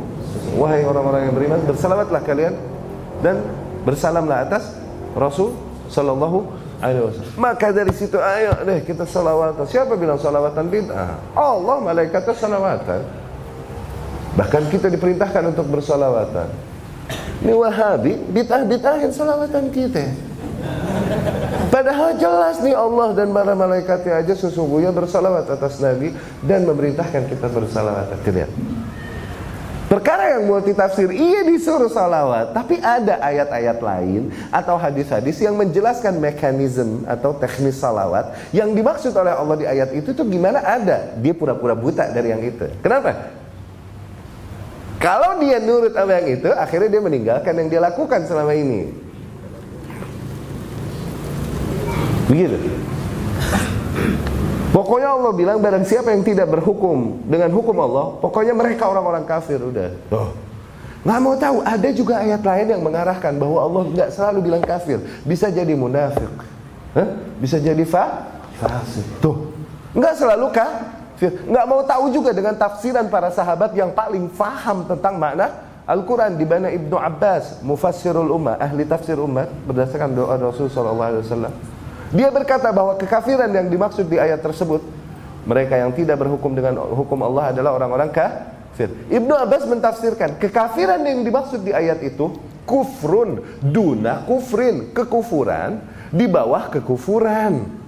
Wahai 0.60 0.84
orang-orang 0.84 1.30
yang 1.30 1.34
beriman, 1.34 1.60
bersalawatlah 1.64 2.20
kalian 2.26 2.54
dan 3.24 3.40
bersalamlah 3.86 4.44
atas 4.44 4.76
Rasul 5.14 5.56
sallallahu 5.88 6.64
maka 7.40 7.72
dari 7.72 7.96
situ 7.96 8.20
ayo 8.20 8.52
deh 8.60 8.84
kita 8.84 9.08
salawatan. 9.08 9.64
Siapa 9.64 9.96
bilang 9.96 10.20
salawatan 10.20 10.68
bid'ah? 10.68 11.16
Allah 11.32 11.76
malaikatnya 11.80 12.34
salawatan. 12.36 13.00
Bahkan 14.36 14.62
kita 14.68 14.92
diperintahkan 14.92 15.54
untuk 15.54 15.64
bersalawatan. 15.72 16.50
Ini 17.44 17.52
Wahabi 17.52 18.16
bid'ah-bid'ahin 18.32 19.12
salawatan 19.12 19.68
kita. 19.68 20.08
Padahal 21.68 22.16
jelas 22.16 22.64
nih 22.64 22.72
Allah 22.72 23.12
dan 23.12 23.36
para 23.36 23.52
malaikatnya 23.52 24.24
aja 24.24 24.32
sesungguhnya 24.32 24.96
bersalawat 24.96 25.44
atas 25.52 25.76
Nabi 25.76 26.16
dan 26.40 26.64
memerintahkan 26.64 27.28
kita 27.28 27.46
bersalawatan. 27.52 28.16
Lihat. 28.24 28.52
Perkara 29.84 30.40
yang 30.40 30.48
multi 30.48 30.72
tafsir, 30.72 31.12
iya 31.12 31.44
disuruh 31.44 31.92
salawat, 31.92 32.56
tapi 32.56 32.80
ada 32.80 33.20
ayat-ayat 33.20 33.78
lain 33.84 34.32
atau 34.48 34.80
hadis-hadis 34.80 35.36
yang 35.44 35.52
menjelaskan 35.60 36.16
mekanisme 36.16 37.04
atau 37.04 37.36
teknis 37.36 37.76
salawat 37.76 38.32
yang 38.56 38.72
dimaksud 38.72 39.12
oleh 39.12 39.36
Allah 39.36 39.56
di 39.60 39.66
ayat 39.68 39.92
itu 39.92 40.16
tuh 40.16 40.24
gimana 40.24 40.64
ada. 40.64 41.12
Dia 41.20 41.36
pura-pura 41.36 41.76
buta 41.76 42.08
dari 42.08 42.32
yang 42.32 42.40
itu. 42.40 42.64
Kenapa? 42.80 43.43
Kalau 45.04 45.36
dia 45.36 45.60
nurut 45.60 45.92
apa 45.92 46.16
yang 46.16 46.40
itu, 46.40 46.48
akhirnya 46.48 46.88
dia 46.88 47.02
meninggalkan 47.04 47.52
yang 47.60 47.68
dia 47.68 47.80
lakukan 47.84 48.24
selama 48.24 48.56
ini. 48.56 48.88
Begitu. 52.24 52.56
Pokoknya 54.72 55.12
Allah 55.12 55.32
bilang 55.36 55.60
barang 55.60 55.84
siapa 55.84 56.08
yang 56.08 56.24
tidak 56.24 56.48
berhukum 56.48 57.20
dengan 57.28 57.52
hukum 57.52 57.76
Allah, 57.84 58.16
pokoknya 58.16 58.56
mereka 58.56 58.88
orang-orang 58.88 59.28
kafir 59.28 59.60
udah. 59.60 59.92
Oh. 60.08 60.32
Nggak 61.04 61.20
mau 61.20 61.36
tahu, 61.36 61.56
ada 61.60 61.88
juga 61.92 62.24
ayat 62.24 62.40
lain 62.40 62.66
yang 62.72 62.80
mengarahkan 62.80 63.36
bahwa 63.36 63.60
Allah 63.60 63.82
nggak 63.92 64.08
selalu 64.08 64.38
bilang 64.40 64.64
kafir, 64.64 65.04
bisa 65.20 65.52
jadi 65.52 65.76
munafik, 65.76 66.32
Hah? 66.96 67.08
bisa 67.44 67.60
jadi 67.60 67.84
fa 67.84 68.24
fasik. 68.56 69.04
Tuh, 69.20 69.52
nggak 69.92 70.16
selalu 70.16 70.48
kafir. 71.24 71.48
Nggak 71.48 71.64
mau 71.64 71.80
tahu 71.84 72.04
juga 72.12 72.30
dengan 72.36 72.54
tafsiran 72.56 73.08
para 73.08 73.32
sahabat 73.32 73.72
yang 73.72 73.96
paling 73.96 74.28
faham 74.28 74.84
tentang 74.84 75.16
makna 75.16 75.72
Al-Quran 75.84 76.40
di 76.40 76.48
mana 76.48 76.72
Ibnu 76.72 76.96
Abbas, 76.96 77.60
mufassirul 77.60 78.32
ummah, 78.32 78.56
ahli 78.56 78.88
tafsir 78.88 79.20
umat 79.20 79.52
berdasarkan 79.68 80.16
doa 80.16 80.40
Rasul 80.40 80.72
wasallam. 80.72 81.52
Dia 82.14 82.32
berkata 82.32 82.72
bahwa 82.72 82.96
kekafiran 82.96 83.52
yang 83.52 83.68
dimaksud 83.68 84.08
di 84.08 84.16
ayat 84.16 84.40
tersebut 84.40 84.80
mereka 85.44 85.76
yang 85.76 85.92
tidak 85.92 86.24
berhukum 86.24 86.56
dengan 86.56 86.80
hukum 86.88 87.20
Allah 87.20 87.52
adalah 87.52 87.76
orang-orang 87.76 88.08
kafir. 88.08 88.88
Ibnu 89.12 89.34
Abbas 89.36 89.68
mentafsirkan 89.68 90.40
kekafiran 90.40 91.04
yang 91.04 91.20
dimaksud 91.20 91.60
di 91.60 91.76
ayat 91.76 92.00
itu 92.00 92.32
kufrun 92.64 93.60
duna 93.60 94.24
kufrin, 94.24 94.96
kekufuran 94.96 95.84
di 96.08 96.24
bawah 96.24 96.72
kekufuran. 96.72 97.83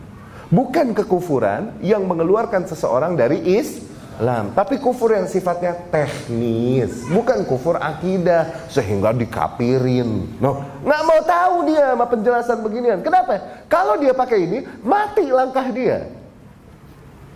Bukan 0.46 0.94
kekufuran 0.94 1.74
yang 1.82 2.06
mengeluarkan 2.06 2.70
seseorang 2.70 3.18
dari 3.18 3.42
is 3.42 3.82
Islam 4.16 4.56
Tapi 4.56 4.80
kufur 4.80 5.12
yang 5.12 5.28
sifatnya 5.28 5.76
teknis 5.92 7.04
Bukan 7.12 7.44
kufur 7.44 7.76
akidah 7.76 8.48
Sehingga 8.72 9.12
dikapirin. 9.12 10.40
No, 10.40 10.64
Nggak 10.80 11.02
mau 11.04 11.20
tahu 11.20 11.56
dia 11.68 11.92
sama 11.92 12.06
penjelasan 12.08 12.58
beginian. 12.64 13.04
Kenapa? 13.04 13.64
Kalau 13.68 14.00
dia 14.00 14.16
pakai 14.16 14.48
ini 14.48 14.58
Mati 14.80 15.28
langkah 15.28 15.68
dia. 15.68 16.08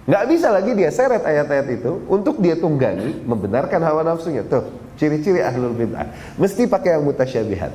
Nggak 0.09 0.25
bisa 0.33 0.49
lagi 0.49 0.73
dia 0.73 0.89
seret 0.89 1.21
ayat-ayat 1.21 1.69
itu 1.69 2.01
Untuk 2.09 2.41
dia 2.41 2.57
tunggangi 2.57 3.21
Membenarkan 3.29 3.81
hawa 3.85 4.01
nafsunya. 4.01 4.41
Tuh 4.49 4.65
ciri-ciri 4.97 5.45
ahlul 5.45 5.77
bid'ah. 5.77 6.09
Mesti 6.41 6.65
pakai 6.65 6.97
yang 6.97 7.05
mutasyabihat 7.05 7.73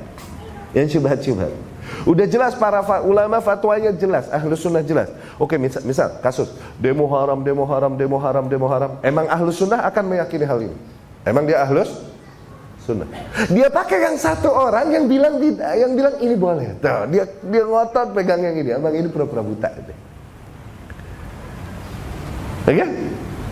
Yang 0.74 0.98
syubhat-syubhat 0.98 1.54
Udah 2.06 2.22
jelas 2.22 2.54
para 2.54 2.86
ulama 3.02 3.42
fatwanya 3.42 3.90
jelas, 3.90 4.30
ahlus 4.30 4.62
sunnah 4.62 4.78
jelas. 4.86 5.10
Oke, 5.42 5.58
misal, 5.58 5.82
misal 5.82 6.22
kasus 6.22 6.54
demo 6.78 7.10
haram, 7.10 7.42
demo 7.42 7.66
haram, 7.66 7.98
demo 7.98 8.14
haram, 8.22 8.46
demo 8.46 8.70
haram. 8.70 9.02
Emang 9.02 9.26
ahlus 9.26 9.58
sunnah 9.58 9.82
akan 9.90 10.14
meyakini 10.14 10.46
hal 10.46 10.62
ini? 10.62 10.76
Emang 11.26 11.42
dia 11.50 11.66
ahlus 11.66 11.90
sunnah? 12.86 13.10
Dia 13.50 13.66
pakai 13.74 14.06
yang 14.06 14.16
satu 14.22 14.54
orang 14.54 14.94
yang 14.94 15.10
bilang 15.10 15.42
yang 15.74 15.98
bilang 15.98 16.14
ini 16.22 16.34
boleh. 16.38 16.78
Tuh, 16.78 17.10
dia 17.10 17.26
dia 17.26 17.62
ngotot 17.66 18.14
pegang 18.14 18.38
yang 18.38 18.54
ini. 18.54 18.70
Emang 18.78 18.94
ini 18.94 19.10
pura-pura 19.10 19.42
buta. 19.42 19.66
Gitu. 19.74 19.92
Oke? 22.70 22.70
Okay? 22.70 22.88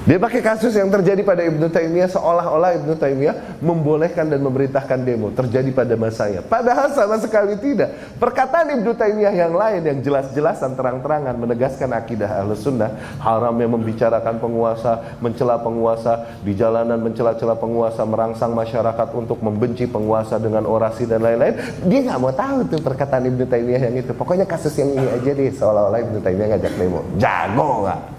Dia 0.04 0.20
pakai 0.20 0.44
kasus 0.44 0.76
yang 0.76 0.92
terjadi 0.92 1.24
pada 1.24 1.40
Ibnu 1.48 1.72
Taimiyah 1.72 2.12
seolah-olah 2.12 2.76
Ibnu 2.76 2.92
Taimiyah 3.00 3.56
membolehkan 3.64 4.28
dan 4.28 4.44
memerintahkan 4.44 5.00
demo 5.00 5.32
terjadi 5.32 5.72
pada 5.72 5.96
masanya. 5.96 6.44
Padahal 6.44 6.92
sama 6.92 7.16
sekali 7.16 7.56
tidak. 7.56 8.20
Perkataan 8.20 8.68
Ibnu 8.76 8.92
Taimiyah 8.92 9.32
yang 9.32 9.56
lain 9.56 9.80
yang 9.80 10.04
jelas-jelasan 10.04 10.76
terang-terangan 10.76 11.32
menegaskan 11.40 11.88
akidah 11.96 12.28
Ahlus 12.36 12.60
Sunnah, 12.68 12.92
haram 13.16 13.56
yang 13.56 13.72
membicarakan 13.72 14.44
penguasa, 14.44 15.16
mencela 15.24 15.56
penguasa, 15.64 16.36
di 16.44 16.52
jalanan 16.52 17.00
mencela-cela 17.00 17.56
penguasa, 17.56 18.04
merangsang 18.04 18.52
masyarakat 18.52 19.08
untuk 19.16 19.40
membenci 19.40 19.88
penguasa 19.88 20.36
dengan 20.36 20.68
orasi 20.68 21.08
dan 21.08 21.24
lain-lain. 21.24 21.56
Dia 21.88 22.12
nggak 22.12 22.20
mau 22.20 22.28
tahu 22.36 22.68
tuh 22.68 22.80
perkataan 22.84 23.24
Ibnu 23.24 23.48
Taimiyah 23.48 23.88
yang 23.88 24.04
itu. 24.04 24.12
Pokoknya 24.12 24.44
kasus 24.44 24.76
yang 24.76 24.92
ini 24.92 25.08
aja 25.08 25.32
deh 25.32 25.48
seolah-olah 25.48 26.00
Ibnu 26.04 26.20
Taimiyah 26.20 26.60
ngajak 26.60 26.72
demo. 26.76 27.00
Jago 27.16 27.88
nggak? 27.88 28.13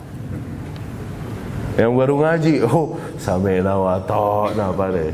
Yang 1.75 1.91
baru 1.91 2.15
ngaji, 2.23 2.53
oh 2.71 2.95
samena 3.19 3.75
wa 3.75 3.99
apa 3.99 4.85
deh. 4.95 5.11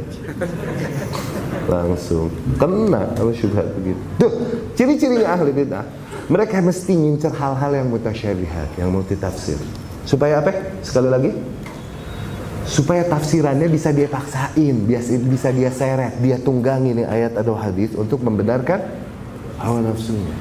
Langsung 1.66 2.30
kena 2.62 3.10
sama 3.18 3.34
syubhat 3.34 3.68
begitu. 3.78 4.02
Tuh, 4.22 4.32
ciri-cirinya 4.78 5.34
ahli 5.34 5.50
bid'ah. 5.54 5.86
Mereka 6.30 6.62
mesti 6.62 6.94
ngincer 6.94 7.34
hal-hal 7.34 7.72
yang 7.82 7.88
mutasyabihat, 7.90 8.78
yang 8.78 8.94
multitafsir. 8.94 9.58
Supaya 10.06 10.38
apa? 10.42 10.54
Sekali 10.86 11.10
lagi, 11.10 11.32
supaya 12.66 13.04
tafsirannya 13.10 13.68
bisa 13.68 13.90
dia 13.90 14.06
paksain, 14.06 14.76
bisa 15.28 15.50
dia 15.50 15.70
seret, 15.74 16.18
dia 16.22 16.38
tunggangi 16.38 16.94
nih 16.94 17.08
ayat 17.10 17.34
atau 17.42 17.58
hadis 17.58 17.92
untuk 17.98 18.22
membenarkan 18.22 18.86
hawa 19.58 19.82
nafsunya. 19.82 20.34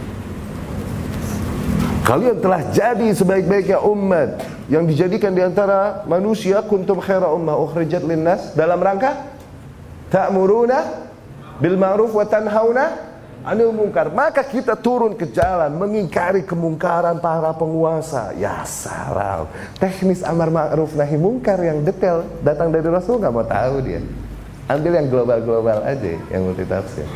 Kalian 2.07 2.43
telah 2.43 2.65
jadi 2.75 3.09
sebaik-baiknya 3.15 3.79
umat 3.87 4.43
yang 4.71 4.87
dijadikan 4.87 5.35
di 5.35 5.43
antara 5.43 6.07
manusia 6.07 6.63
kuntum 6.63 7.03
khaira 7.03 7.27
ummah 7.35 7.59
ukhrijat 7.59 8.07
linnas 8.07 8.55
dalam 8.55 8.79
rangka 8.79 9.27
ta'muruna 10.15 11.11
bil 11.59 11.75
ma'ruf 11.75 12.15
wa 12.15 12.23
tanhauna 12.23 12.85
'anil 13.43 13.75
munkar. 13.75 14.15
Maka 14.15 14.47
kita 14.47 14.79
turun 14.79 15.19
ke 15.19 15.27
jalan 15.35 15.75
mengingkari 15.75 16.47
kemungkaran 16.47 17.19
para 17.19 17.51
penguasa. 17.51 18.31
Ya 18.39 18.63
salam. 18.63 19.51
Teknis 19.83 20.23
amar 20.23 20.55
ma'ruf 20.55 20.95
nahi 20.95 21.19
munkar 21.19 21.59
yang 21.59 21.83
detail 21.83 22.23
datang 22.47 22.71
dari 22.71 22.87
Rasul 22.87 23.19
nggak 23.19 23.35
mau 23.35 23.43
tahu 23.43 23.83
dia. 23.83 24.01
Ambil 24.71 25.03
yang 25.03 25.11
global-global 25.11 25.83
aja 25.83 26.15
yang 26.31 26.47
multi 26.47 26.63
tafsir. 26.63 27.11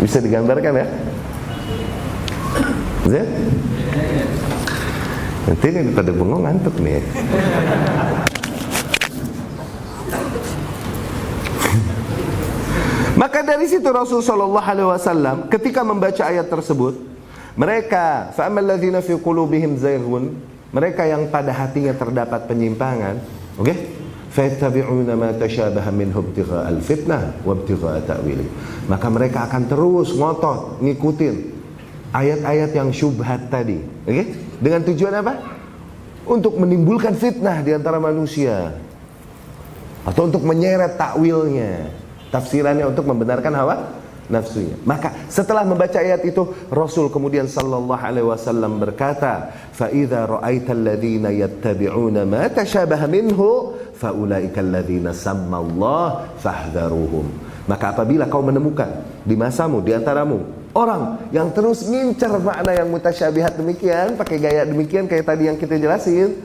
Bisa 0.00 0.20
digambarkan 0.20 0.80
ya? 0.80 0.86
Zed? 3.06 3.28
Nanti 5.46 5.66
nih 5.70 5.94
pada 5.94 6.10
bengong 6.10 6.42
ngantuk 6.42 6.74
nih. 6.82 6.98
Maka 13.16 13.40
dari 13.40 13.64
situ 13.64 13.88
Rasul 13.88 14.20
Shallallahu 14.20 14.60
Alaihi 14.60 14.92
Wasallam 14.92 15.48
ketika 15.48 15.80
membaca 15.80 16.20
ayat 16.20 16.52
tersebut, 16.52 17.00
mereka 17.56 18.28
fa'amalladzina 18.36 19.00
fi 19.00 19.16
qulubihim 19.16 19.80
zayghun, 19.80 20.36
mereka 20.68 21.08
yang 21.08 21.32
pada 21.32 21.48
hatinya 21.48 21.96
terdapat 21.96 22.44
penyimpangan, 22.44 23.16
oke? 23.56 23.64
Okay? 23.64 23.78
Fattabi'una 24.36 25.16
ma 25.16 25.32
tashabaha 25.32 25.88
minhu 25.88 26.20
ibtigha'al 26.20 26.84
fitnah 26.84 27.40
wa 27.40 27.56
ibtigha'a 27.56 28.04
ta'wili. 28.04 28.44
Maka 28.84 29.08
mereka 29.08 29.48
akan 29.48 29.64
terus 29.64 30.12
ngotot 30.12 30.84
ngikutin 30.84 31.55
ayat-ayat 32.16 32.70
yang 32.72 32.88
syubhat 32.88 33.52
tadi. 33.52 33.84
Oke? 34.08 34.12
Okay? 34.12 34.26
Dengan 34.56 34.80
tujuan 34.88 35.14
apa? 35.20 35.34
Untuk 36.24 36.56
menimbulkan 36.56 37.12
fitnah 37.12 37.60
di 37.60 37.76
antara 37.76 38.00
manusia. 38.00 38.72
Atau 40.08 40.32
untuk 40.32 40.42
menyeret 40.42 40.96
takwilnya. 40.96 41.92
Tafsirannya 42.32 42.88
untuk 42.88 43.04
membenarkan 43.04 43.52
hawa 43.54 43.76
nafsunya. 44.26 44.74
Maka 44.82 45.14
setelah 45.30 45.62
membaca 45.62 45.98
ayat 46.02 46.26
itu 46.26 46.42
Rasul 46.66 47.06
kemudian 47.10 47.46
sallallahu 47.46 48.02
alaihi 48.02 48.26
wasallam 48.26 48.82
berkata, 48.82 49.54
"Fa 49.70 49.86
idza 49.86 50.26
ra'aita 50.26 50.74
alladziina 50.74 51.30
yattabi'una 51.30 52.26
ma 52.26 52.50
tashabaha 52.50 53.06
minhu 53.06 53.78
ulaika 54.02 54.58
alladziina 54.58 55.14
samma 55.14 55.62
Allah 55.62 56.26
fahdharuhum." 56.42 57.26
Maka 57.70 57.94
apabila 57.94 58.26
kau 58.26 58.42
menemukan 58.42 58.90
di 59.22 59.34
masamu 59.38 59.78
di 59.82 59.94
antaramu 59.94 60.65
orang 60.76 61.32
yang 61.32 61.48
terus 61.56 61.88
ngincer 61.88 62.36
makna 62.44 62.76
yang 62.76 62.92
mutasyabihat 62.92 63.56
demikian, 63.56 64.20
pakai 64.20 64.36
gaya 64.36 64.62
demikian 64.68 65.08
kayak 65.08 65.24
tadi 65.24 65.48
yang 65.48 65.56
kita 65.56 65.80
jelasin, 65.80 66.36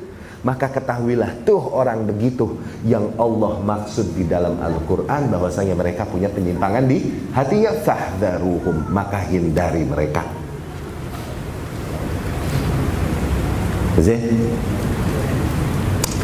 maka 0.42 0.72
ketahuilah 0.72 1.44
tuh 1.44 1.60
orang 1.60 2.08
begitu 2.08 2.56
yang 2.88 3.12
Allah 3.20 3.60
maksud 3.60 4.16
di 4.16 4.24
dalam 4.26 4.56
Al-Qur'an 4.58 5.28
bahwasanya 5.28 5.76
mereka 5.76 6.08
punya 6.08 6.32
penyimpangan 6.32 6.88
di 6.88 7.04
hatinya 7.36 7.76
fahdharuhum, 7.84 8.88
maka 8.90 9.20
hindari 9.28 9.84
mereka. 9.84 10.24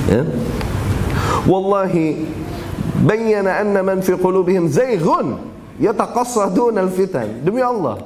Ya? 0.07 0.23
Wallahi 1.45 2.25
bayyana 3.03 3.61
anna 3.61 3.83
man 3.83 3.99
fi 4.01 4.15
qulubihim 4.17 4.71
zayghun 4.71 5.56
yataqassaduna 5.81 6.81
al-fitan. 6.83 7.41
Demi 7.41 7.61
Allah, 7.61 8.01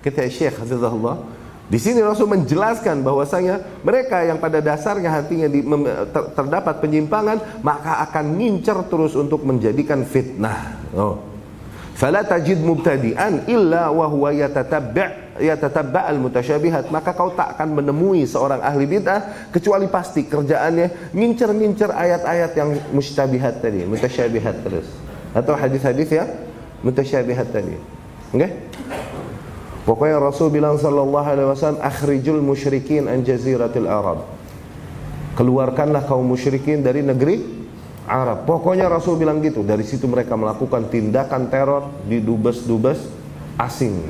kata 0.00 0.28
Syekh 0.28 0.60
Hafizahullah, 0.60 1.16
di 1.64 1.80
sini 1.80 2.04
Rasul 2.04 2.28
menjelaskan 2.28 3.00
bahwasanya 3.00 3.80
mereka 3.80 4.20
yang 4.20 4.36
pada 4.36 4.60
dasarnya 4.60 5.08
hatinya 5.08 5.48
di, 5.48 5.64
terdapat 6.36 6.84
penyimpangan 6.84 7.64
maka 7.64 8.04
akan 8.04 8.36
ngincer 8.36 8.84
terus 8.92 9.16
untuk 9.16 9.48
menjadikan 9.48 10.04
fitnah. 10.04 10.76
Oh. 10.92 11.16
Fala 11.96 12.20
tajid 12.26 12.60
mubtadi'an 12.60 13.48
illa 13.48 13.88
wa 13.88 14.04
huwa 14.10 14.34
yatatabba' 14.34 15.40
yatatabba' 15.40 16.10
al-mutasyabihat 16.10 16.90
maka 16.92 17.14
kau 17.16 17.32
tak 17.32 17.56
akan 17.56 17.80
menemui 17.80 18.28
seorang 18.28 18.60
ahli 18.60 18.84
bid'ah 18.84 19.48
kecuali 19.54 19.88
pasti 19.88 20.26
kerjaannya 20.26 21.16
ngincer-ngincer 21.16 21.94
ayat-ayat 21.94 22.52
yang 22.60 22.70
mustabihat 22.92 23.64
tadi, 23.64 23.88
mutasyabihat 23.88 24.66
terus. 24.66 24.90
Atau 25.32 25.56
hadis-hadis 25.56 26.12
ya 26.12 26.28
mutasyabihat 26.84 27.48
tadi. 27.50 27.74
Oke? 28.30 28.38
Okay? 28.38 28.50
Pokoknya 29.84 30.16
Rasul 30.16 30.48
bilang 30.48 30.80
sallallahu 30.80 31.28
alaihi 31.28 31.48
wasallam 31.48 31.80
akhrijul 31.84 32.40
musyrikin 32.40 33.04
an 33.04 33.20
jaziratil 33.20 33.84
Arab. 33.84 34.24
Keluarkanlah 35.36 36.08
kaum 36.08 36.24
musyrikin 36.24 36.80
dari 36.80 37.04
negeri 37.04 37.44
Arab. 38.08 38.48
Pokoknya 38.48 38.88
Rasul 38.88 39.20
bilang 39.20 39.44
gitu. 39.44 39.60
Dari 39.60 39.84
situ 39.84 40.08
mereka 40.08 40.40
melakukan 40.40 40.88
tindakan 40.88 41.52
teror 41.52 41.92
di 42.08 42.24
dubes-dubes 42.24 43.12
asing 43.60 44.08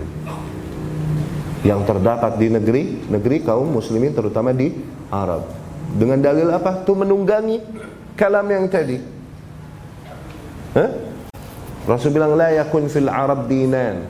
yang 1.66 1.82
terdapat 1.82 2.38
di 2.38 2.52
negeri 2.52 3.10
negeri 3.10 3.42
kaum 3.42 3.66
muslimin 3.66 4.14
terutama 4.14 4.54
di 4.54 4.70
Arab. 5.10 5.42
Dengan 5.90 6.22
dalil 6.22 6.54
apa? 6.54 6.86
Tuh 6.86 6.94
menunggangi 7.02 7.58
kalam 8.14 8.46
yang 8.46 8.70
tadi. 8.70 8.98
Hah? 10.78 11.13
Rasul 11.84 12.16
bilang 12.16 12.32
la 12.32 12.48
yakun 12.52 12.88
fil 12.88 13.12
Arab 13.12 13.44
dinan. 13.44 14.08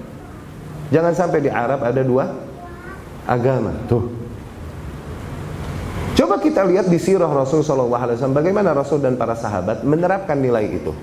Jangan 0.95 1.13
sampai 1.15 1.43
di 1.43 1.51
Arab 1.51 1.83
ada 1.83 2.03
dua 2.07 2.31
agama. 3.27 3.75
Tuh. 3.91 4.05
Coba 6.15 6.39
kita 6.39 6.63
lihat 6.63 6.87
di 6.87 7.03
sirah 7.03 7.27
Rasul 7.27 7.67
Shallallahu 7.67 7.99
Alaihi 7.99 8.17
Wasallam 8.23 8.39
bagaimana 8.39 8.71
Rasul 8.71 9.03
dan 9.03 9.19
para 9.19 9.35
sahabat 9.35 9.83
menerapkan 9.83 10.39
nilai 10.39 10.71
itu. 10.71 10.95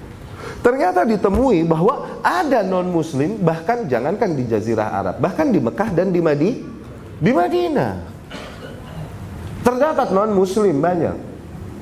Ternyata 0.63 1.03
ditemui 1.03 1.67
bahwa 1.67 2.23
ada 2.23 2.63
non 2.63 2.87
Muslim 2.87 3.35
bahkan 3.43 3.91
jangankan 3.91 4.31
di 4.31 4.47
Jazirah 4.47 4.95
Arab, 4.95 5.15
bahkan 5.19 5.51
di 5.51 5.59
Mekah 5.59 5.89
dan 5.91 6.15
di 6.15 6.23
Madi, 6.23 6.63
di 7.19 7.31
Madinah. 7.35 7.93
Terdapat 9.67 10.15
non 10.15 10.31
Muslim 10.31 10.79
banyak 10.79 11.15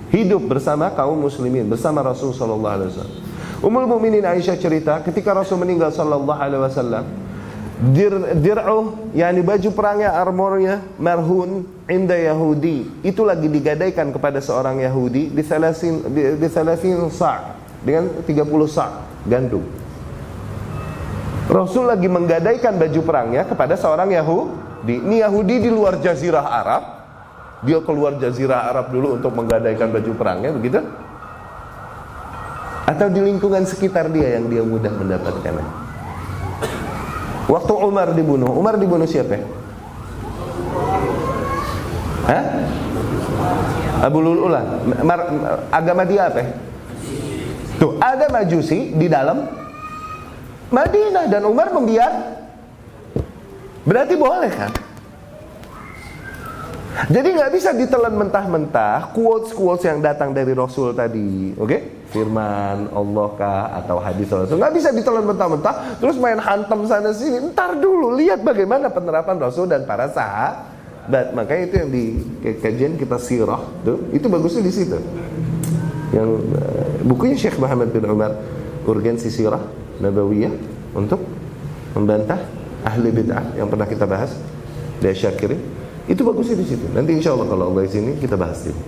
hidup 0.09 0.49
bersama 0.49 0.89
kaum 0.97 1.21
muslimin 1.21 1.69
bersama 1.69 2.01
Rasul 2.01 2.33
Shallallahu 2.33 2.73
Alaihi 2.73 2.89
Wasallam. 2.89 3.28
Ummul 3.59 3.91
Mukminin 3.91 4.23
Aisyah 4.23 4.55
cerita 4.55 5.03
ketika 5.03 5.35
Rasul 5.35 5.59
meninggal 5.59 5.91
Shallallahu 5.91 6.39
Alaihi 6.39 6.63
Wasallam 6.63 7.05
dir 7.79 8.11
dir'uh 8.39 9.11
yakni 9.15 9.43
baju 9.43 9.69
perangnya 9.75 10.15
armornya 10.15 10.79
marhun 10.95 11.67
inda 11.91 12.15
Yahudi. 12.15 13.03
Itu 13.03 13.27
lagi 13.27 13.51
digadaikan 13.51 14.15
kepada 14.15 14.39
seorang 14.39 14.79
Yahudi 14.79 15.31
di 15.31 15.43
salasin 15.43 16.07
di, 16.07 16.39
di 16.39 16.47
salasin 16.47 17.03
sa' 17.11 17.55
dengan 17.83 18.23
30 18.23 18.47
sa' 18.67 19.03
gandum. 19.27 19.63
Rasul 21.51 21.91
lagi 21.91 22.07
menggadaikan 22.07 22.79
baju 22.79 23.01
perangnya 23.03 23.43
kepada 23.43 23.75
seorang 23.75 24.07
Yahudi. 24.15 25.03
Ini 25.03 25.27
Yahudi 25.27 25.67
di 25.67 25.69
luar 25.71 25.99
jazirah 25.99 26.47
Arab. 26.47 26.83
Dia 27.67 27.83
keluar 27.83 28.15
jazirah 28.15 28.71
Arab 28.71 28.87
dulu 28.87 29.19
untuk 29.19 29.35
menggadaikan 29.35 29.91
baju 29.91 30.11
perangnya 30.15 30.55
begitu 30.55 30.79
atau 32.89 33.05
di 33.13 33.21
lingkungan 33.21 33.69
sekitar 33.69 34.09
dia 34.09 34.41
yang 34.41 34.49
dia 34.49 34.65
mudah 34.65 34.89
mendapatkannya 34.89 35.89
Waktu 37.49 37.73
Umar 37.81 38.13
dibunuh, 38.13 38.53
Umar 38.53 38.77
dibunuh 38.77 39.09
siapa? 39.09 39.41
Hah? 42.29 42.43
Abu 44.05 44.21
Lul'ula. 44.21 44.85
Agama 45.73 46.05
dia 46.05 46.29
apa? 46.29 46.45
Tuh, 47.81 47.97
ada 47.97 48.29
majusi 48.29 48.93
di 48.93 49.09
dalam 49.09 49.49
Madinah 50.69 51.25
dan 51.25 51.41
Umar 51.49 51.73
membiar. 51.73 52.37
Berarti 53.81 54.13
boleh 54.13 54.51
kan? 54.53 54.71
Jadi 57.09 57.27
nggak 57.33 57.51
bisa 57.57 57.73
ditelan 57.73 58.13
mentah-mentah 58.13 59.09
quotes-quotes 59.09 59.89
yang 59.89 60.05
datang 60.05 60.37
dari 60.37 60.53
Rasul 60.53 60.93
tadi, 60.93 61.57
oke? 61.57 61.65
Okay? 61.65 61.81
Firman 62.09 62.89
Allah 62.89 63.27
kah 63.37 63.69
atau 63.85 64.01
hadis 64.01 64.25
Rasul 64.33 64.57
nggak 64.57 64.73
bisa 64.73 64.89
ditelan 64.89 65.29
mentah-mentah, 65.29 66.01
terus 66.01 66.17
main 66.17 66.41
hantam 66.41 66.89
sana 66.89 67.13
sini. 67.13 67.53
Ntar 67.53 67.77
dulu 67.77 68.17
lihat 68.17 68.41
bagaimana 68.41 68.89
penerapan 68.89 69.37
Rasul 69.37 69.69
dan 69.69 69.85
para 69.85 70.09
sahabat. 70.09 71.37
Makanya 71.37 71.63
itu 71.69 71.75
yang 71.77 71.89
di 71.93 72.03
kajian 72.65 72.97
kita 72.97 73.21
sirah 73.21 73.61
tuh, 73.85 74.09
itu 74.09 74.25
bagusnya 74.25 74.65
di 74.65 74.73
situ. 74.73 74.97
Yang 76.09 76.29
uh, 76.57 76.85
bukunya 77.05 77.37
Syekh 77.37 77.61
Muhammad 77.61 77.93
bin 77.93 78.01
Umar 78.09 78.33
urgensi 78.89 79.29
sirah 79.29 79.61
nabawiyah 80.01 80.49
untuk 80.97 81.21
membantah 81.93 82.41
ahli 82.89 83.13
bid'ah 83.13 83.53
yang 83.53 83.69
pernah 83.69 83.85
kita 83.85 84.09
bahas 84.09 84.33
dari 84.97 85.13
Syakiri 85.13 85.57
itu 86.09 86.25
bagusnya 86.25 86.57
di 86.57 86.65
situ. 86.65 86.89
Nanti 86.89 87.21
insya 87.21 87.37
Allah 87.37 87.45
kalau 87.53 87.69
Allah 87.69 87.85
izinin 87.85 88.17
kita 88.17 88.33
bahas 88.33 88.65
ini. 88.65 88.81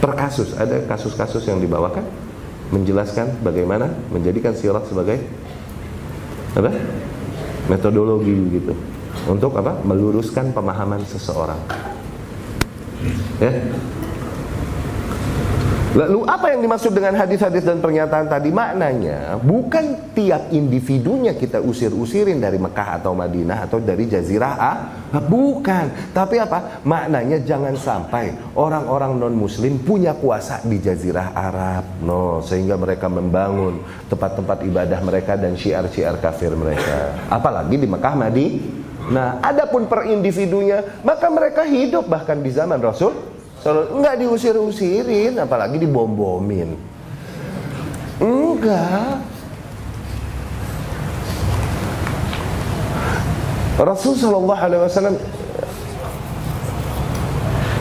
Per 0.00 0.12
kasus 0.16 0.56
ada 0.56 0.80
kasus-kasus 0.88 1.44
yang 1.44 1.60
dibawakan 1.60 2.27
menjelaskan 2.68 3.40
bagaimana 3.40 3.88
menjadikan 4.12 4.52
sirat 4.52 4.84
sebagai 4.88 5.20
apa 6.56 6.72
metodologi 7.68 8.34
gitu 8.60 8.72
untuk 9.28 9.56
apa 9.56 9.80
meluruskan 9.84 10.52
pemahaman 10.52 11.04
seseorang. 11.04 11.60
Ya, 13.38 13.52
Lalu 15.96 16.20
apa 16.28 16.52
yang 16.52 16.60
dimaksud 16.60 16.92
dengan 16.92 17.16
hadis-hadis 17.16 17.64
dan 17.64 17.80
pernyataan 17.80 18.28
tadi? 18.28 18.52
Maknanya 18.52 19.40
bukan 19.40 20.12
tiap 20.12 20.52
individunya 20.52 21.32
kita 21.32 21.64
usir-usirin 21.64 22.36
dari 22.38 22.60
Mekah 22.60 23.00
atau 23.00 23.16
Madinah 23.16 23.64
atau 23.64 23.80
dari 23.80 24.04
Jazirah 24.04 24.54
A. 24.60 24.72
Bukan. 25.08 26.12
Tapi 26.12 26.36
apa? 26.36 26.84
Maknanya 26.84 27.40
jangan 27.42 27.74
sampai 27.78 28.34
orang-orang 28.52 29.16
non-muslim 29.16 29.80
punya 29.80 30.12
kuasa 30.12 30.60
di 30.66 30.76
Jazirah 30.82 31.32
Arab. 31.32 31.84
No, 32.04 32.44
sehingga 32.44 32.76
mereka 32.76 33.08
membangun 33.08 33.80
tempat-tempat 34.12 34.64
ibadah 34.68 35.00
mereka 35.00 35.40
dan 35.40 35.56
syiar-syiar 35.56 36.20
kafir 36.20 36.52
mereka. 36.52 37.16
Apalagi 37.32 37.80
di 37.80 37.88
Mekah 37.88 38.14
Madinah. 38.14 38.76
Nah, 39.08 39.40
adapun 39.40 39.88
per 39.88 40.04
individunya, 40.04 40.84
maka 41.00 41.32
mereka 41.32 41.64
hidup 41.64 42.12
bahkan 42.12 42.44
di 42.44 42.52
zaman 42.52 42.76
Rasul 42.76 43.38
Selalu 43.58 43.82
enggak 43.98 44.14
diusir-usirin, 44.22 45.34
apalagi 45.42 45.82
dibom-bomin. 45.82 46.78
Enggak. 48.22 49.18
Rasul 53.78 54.18
Shallallahu 54.18 54.58
Alaihi 54.58 54.82
Wasallam 54.82 55.16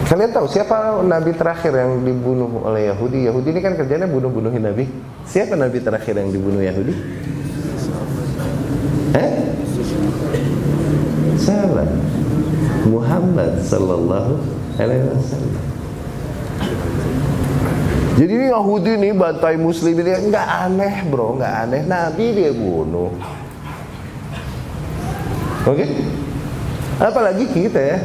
Kalian 0.07 0.31
tahu 0.31 0.47
siapa 0.47 1.03
nabi 1.03 1.35
terakhir 1.35 1.75
yang 1.75 1.99
dibunuh 1.99 2.63
oleh 2.63 2.87
Yahudi? 2.87 3.27
Yahudi 3.27 3.51
ini 3.51 3.59
kan 3.59 3.75
kerjanya 3.75 4.07
bunuh-bunuhin 4.07 4.63
nabi. 4.63 4.87
Siapa 5.27 5.59
nabi 5.59 5.83
terakhir 5.83 6.15
yang 6.15 6.31
dibunuh 6.31 6.63
Yahudi? 6.63 6.95
Eh? 9.11 9.31
Salah. 11.35 11.91
Muhammad 12.87 13.59
sallallahu 13.67 14.39
alaihi 14.79 15.11
wasallam. 15.11 15.53
Jadi 18.15 18.31
ini 18.31 18.47
Yahudi 18.47 18.91
nih 18.95 19.11
bantai 19.11 19.59
muslim 19.59 19.91
ini 19.91 20.31
nggak 20.31 20.47
aneh 20.71 20.95
bro, 21.11 21.35
nggak 21.35 21.53
aneh. 21.67 21.81
Nabi 21.83 22.25
dia 22.31 22.55
bunuh. 22.55 23.11
Oke? 25.67 25.83
Okay? 25.83 25.89
Apalagi 26.97 27.45
kita 27.51 27.77
ya, 27.77 27.97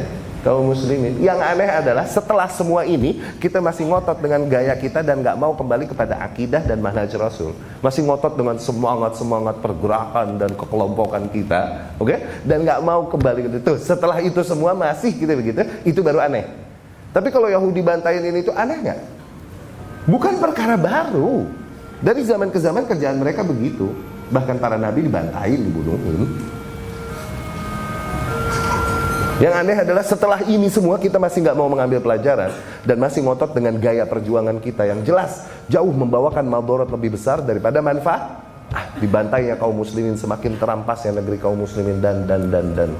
kaum 0.43 0.69
muslimin. 0.75 1.15
Yang 1.23 1.39
aneh 1.39 1.69
adalah 1.71 2.05
setelah 2.05 2.51
semua 2.51 2.83
ini 2.83 3.23
kita 3.39 3.63
masih 3.63 3.87
ngotot 3.87 4.19
dengan 4.19 4.43
gaya 4.51 4.75
kita 4.75 4.99
dan 4.99 5.23
nggak 5.23 5.39
mau 5.39 5.55
kembali 5.55 5.87
kepada 5.87 6.19
akidah 6.19 6.59
dan 6.59 6.83
manhaj 6.83 7.09
Rasul. 7.15 7.55
Masih 7.79 8.03
ngotot 8.03 8.35
dengan 8.35 8.59
semangat 8.59 9.15
semangat 9.15 9.63
pergerakan 9.63 10.35
dan 10.35 10.51
kekelompokan 10.53 11.31
kita, 11.31 11.95
oke? 11.97 12.11
Okay? 12.11 12.19
Dan 12.43 12.67
nggak 12.67 12.79
mau 12.83 13.07
kembali 13.07 13.39
ke 13.47 13.49
itu. 13.63 13.73
Setelah 13.79 14.19
itu 14.19 14.43
semua 14.43 14.75
masih 14.75 15.15
kita 15.15 15.31
begitu, 15.33 15.63
itu 15.87 16.03
baru 16.03 16.19
aneh. 16.19 16.45
Tapi 17.15 17.31
kalau 17.31 17.47
Yahudi 17.47 17.79
bantain 17.79 18.19
ini 18.19 18.43
itu 18.43 18.51
aneh 18.51 18.77
nggak? 18.83 18.99
Bukan 20.11 20.43
perkara 20.43 20.75
baru. 20.75 21.47
Dari 22.03 22.19
zaman 22.27 22.51
ke 22.51 22.59
zaman 22.59 22.83
kerjaan 22.83 23.15
mereka 23.15 23.47
begitu. 23.47 23.87
Bahkan 24.27 24.59
para 24.59 24.75
nabi 24.75 25.07
dibantai, 25.07 25.55
dibunuhin. 25.55 26.27
Yang 29.41 29.53
aneh 29.65 29.77
adalah 29.81 30.03
setelah 30.05 30.39
ini 30.45 30.69
semua 30.69 31.01
kita 31.01 31.17
masih 31.17 31.41
nggak 31.41 31.57
mau 31.57 31.65
mengambil 31.65 31.97
pelajaran 32.05 32.53
dan 32.85 32.97
masih 33.01 33.25
ngotot 33.25 33.49
dengan 33.49 33.73
gaya 33.81 34.05
perjuangan 34.05 34.61
kita 34.61 34.85
yang 34.85 35.01
jelas 35.01 35.49
jauh 35.65 35.89
membawakan 35.89 36.45
maldorot 36.45 36.85
lebih 36.93 37.17
besar 37.17 37.41
daripada 37.41 37.81
manfaat. 37.81 38.45
Ah, 38.73 38.89
dibantainya 38.97 39.57
kaum 39.57 39.73
muslimin 39.73 40.17
semakin 40.17 40.57
terampas 40.57 41.05
ya 41.05 41.13
negeri 41.13 41.41
kaum 41.41 41.57
muslimin 41.57 41.97
dan 41.97 42.29
dan 42.29 42.49
dan 42.53 42.65
dan. 42.77 42.91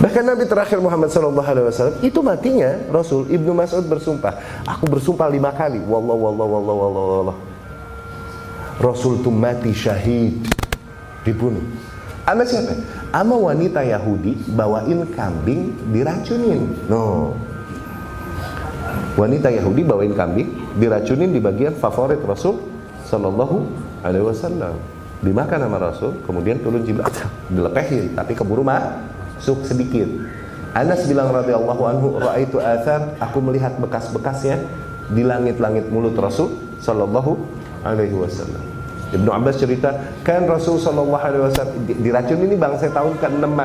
Bahkan 0.00 0.24
Nabi 0.24 0.48
terakhir 0.48 0.78
Muhammad 0.80 1.12
Sallallahu 1.12 1.44
Alaihi 1.44 1.66
Wasallam 1.66 1.96
itu 2.00 2.18
matinya 2.24 2.72
Rasul 2.88 3.28
Ibnu 3.28 3.52
Mas'ud 3.52 3.84
bersumpah, 3.84 4.64
aku 4.64 4.88
bersumpah 4.88 5.28
lima 5.28 5.52
kali, 5.52 5.82
wallah 5.84 6.16
wallah 6.16 6.46
wallah 6.46 6.76
wallah 6.78 7.04
wallah. 7.20 7.38
Rasul 8.80 9.20
itu 9.20 9.28
mati 9.28 9.76
syahid, 9.76 10.40
dibunuh. 11.20 11.89
Ama 12.30 12.46
siapa? 12.46 12.78
Ama 13.10 13.34
wanita 13.34 13.82
Yahudi 13.82 14.38
bawain 14.54 15.02
kambing 15.18 15.74
diracunin. 15.90 16.70
No. 16.86 17.34
Wanita 19.18 19.50
Yahudi 19.50 19.82
bawain 19.82 20.14
kambing 20.14 20.54
diracunin 20.78 21.34
di 21.34 21.42
bagian 21.42 21.74
favorit 21.74 22.22
Rasul 22.22 22.62
Sallallahu 23.10 23.66
Alaihi 24.06 24.22
Wasallam. 24.22 24.78
Dimakan 25.20 25.58
sama 25.66 25.76
Rasul, 25.82 26.16
kemudian 26.24 26.62
turun 26.64 26.80
jibril, 26.86 27.04
dilepehin, 27.52 28.16
tapi 28.16 28.32
keburu 28.32 28.64
mah 28.64 29.04
suk 29.36 29.66
sedikit. 29.68 30.08
Anas 30.70 31.04
bilang 31.10 31.34
radhiyallahu 31.34 31.82
anhu, 31.82 32.06
"Ra'aitu 32.22 32.62
athar, 32.62 33.18
aku 33.18 33.42
melihat 33.42 33.74
bekas-bekasnya 33.82 34.64
di 35.10 35.26
langit-langit 35.26 35.90
mulut 35.90 36.14
Rasul 36.14 36.54
sallallahu 36.78 37.36
alaihi 37.82 38.14
wasallam." 38.14 38.69
Ibnu 39.10 39.30
Abbas 39.34 39.58
cerita, 39.58 39.90
kan 40.22 40.46
Rasul 40.46 40.78
sallallahu 40.78 41.18
alaihi 41.18 41.42
wasallam 41.42 41.82
diracun 41.98 42.38
ini 42.46 42.54
bangsa 42.54 42.86
tahun 42.94 43.18
ke-6 43.18 43.58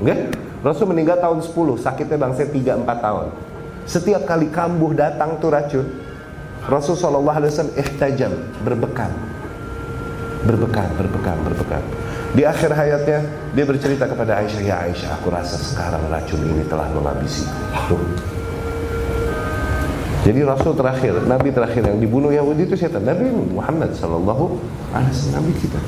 Okay? 0.00 0.18
Rasul 0.64 0.88
meninggal 0.88 1.20
tahun 1.20 1.44
10, 1.44 1.52
sakitnya 1.76 2.16
bangsa 2.16 2.48
3 2.48 2.80
4 2.80 2.88
tahun. 3.04 3.26
Setiap 3.84 4.22
kali 4.24 4.48
kambuh 4.48 4.92
datang 4.96 5.36
tuh 5.40 5.52
racun, 5.52 5.84
Rasul 6.68 6.96
sallallahu 6.96 7.36
alaihi 7.36 7.52
wasallam 7.52 7.76
ihtajam, 7.76 8.32
berbekam. 8.64 9.12
Berbekam, 10.40 10.88
berbekam, 10.96 11.36
berbekam. 11.44 11.84
Di 12.32 12.48
akhir 12.48 12.72
hayatnya 12.72 13.20
dia 13.52 13.64
bercerita 13.68 14.08
kepada 14.08 14.40
Aisyah, 14.40 14.62
"Ya 14.64 14.76
Aisyah, 14.88 15.20
aku 15.20 15.28
rasa 15.28 15.60
sekarang 15.60 16.00
racun 16.08 16.40
ini 16.40 16.64
telah 16.64 16.88
menghabisi." 16.96 17.44
Jadi 20.20 20.44
Rasul 20.44 20.76
terakhir, 20.76 21.24
Nabi 21.24 21.48
terakhir 21.48 21.80
yang 21.80 21.96
dibunuh 21.96 22.28
Yahudi 22.28 22.68
itu 22.68 22.76
siapa? 22.76 23.00
Nabi 23.00 23.32
Muhammad 23.32 23.96
Sallallahu 23.96 24.60
Alaihi 24.92 25.12
Wasallam, 25.16 25.36
Nabi 25.40 25.52
kita. 25.56 25.80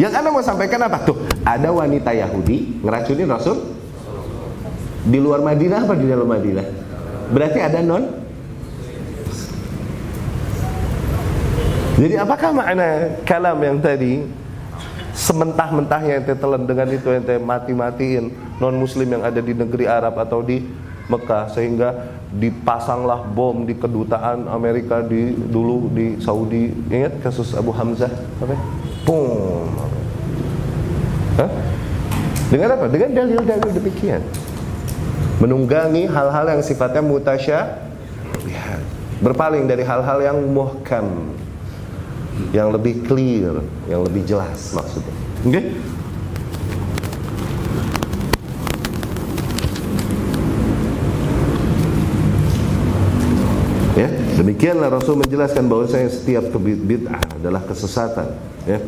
Yang 0.00 0.12
anda 0.16 0.28
mau 0.32 0.40
sampaikan 0.40 0.80
apa? 0.88 1.04
Tuh, 1.04 1.20
ada 1.44 1.68
wanita 1.68 2.16
Yahudi 2.16 2.80
ngeracunin 2.80 3.28
Rasul 3.28 3.60
di 5.04 5.18
luar 5.20 5.44
Madinah 5.44 5.84
apa 5.84 5.94
di 5.94 6.06
dalam 6.08 6.24
Madinah? 6.24 6.66
Berarti 7.28 7.58
ada 7.60 7.80
non 7.84 8.24
Jadi 11.92 12.18
apakah 12.18 12.50
makna 12.50 13.20
kalam 13.22 13.62
yang 13.62 13.78
tadi 13.78 14.26
sementah-mentahnya 15.12 16.18
yang 16.18 16.24
telan 16.40 16.64
dengan 16.64 16.88
itu 16.88 17.14
yang 17.14 17.22
mati-matiin 17.44 18.32
non 18.58 18.74
muslim 18.74 19.06
yang 19.06 19.22
ada 19.22 19.38
di 19.38 19.52
negeri 19.52 19.86
Arab 19.86 20.16
atau 20.18 20.40
di 20.40 20.66
Mekah 21.10 21.50
sehingga 21.50 22.18
dipasanglah 22.32 23.26
bom 23.26 23.66
di 23.66 23.74
kedutaan 23.76 24.46
Amerika 24.48 25.02
di 25.02 25.34
dulu 25.34 25.90
di 25.92 26.16
Saudi 26.22 26.72
ingat 26.88 27.20
kasus 27.20 27.52
Abu 27.58 27.74
Hamzah 27.74 28.10
apa? 28.40 28.54
Boom. 29.02 29.68
Dengan 32.52 32.68
apa? 32.76 32.84
Dengan 32.92 33.10
dalil-dalil 33.16 33.70
demikian. 33.72 34.20
Menunggangi 35.40 36.04
hal-hal 36.04 36.52
yang 36.52 36.60
sifatnya 36.60 37.00
mutasya 37.00 37.80
berpaling 39.24 39.64
dari 39.64 39.86
hal-hal 39.86 40.20
yang 40.20 40.38
muhkam 40.52 41.32
yang 42.52 42.68
lebih 42.72 43.06
clear, 43.08 43.64
yang 43.88 44.04
lebih 44.04 44.24
jelas 44.28 44.76
maksudnya. 44.76 45.14
Oke? 45.46 45.52
Okay? 45.52 45.64
Ya, 53.92 54.08
demikianlah 54.42 54.90
Rasul 54.90 55.22
menjelaskan 55.22 55.70
bahwa 55.70 55.86
saya 55.86 56.10
setiap 56.10 56.50
bid'ah 56.58 57.22
adalah 57.38 57.62
kesesatan, 57.62 58.34
ya. 58.66 58.82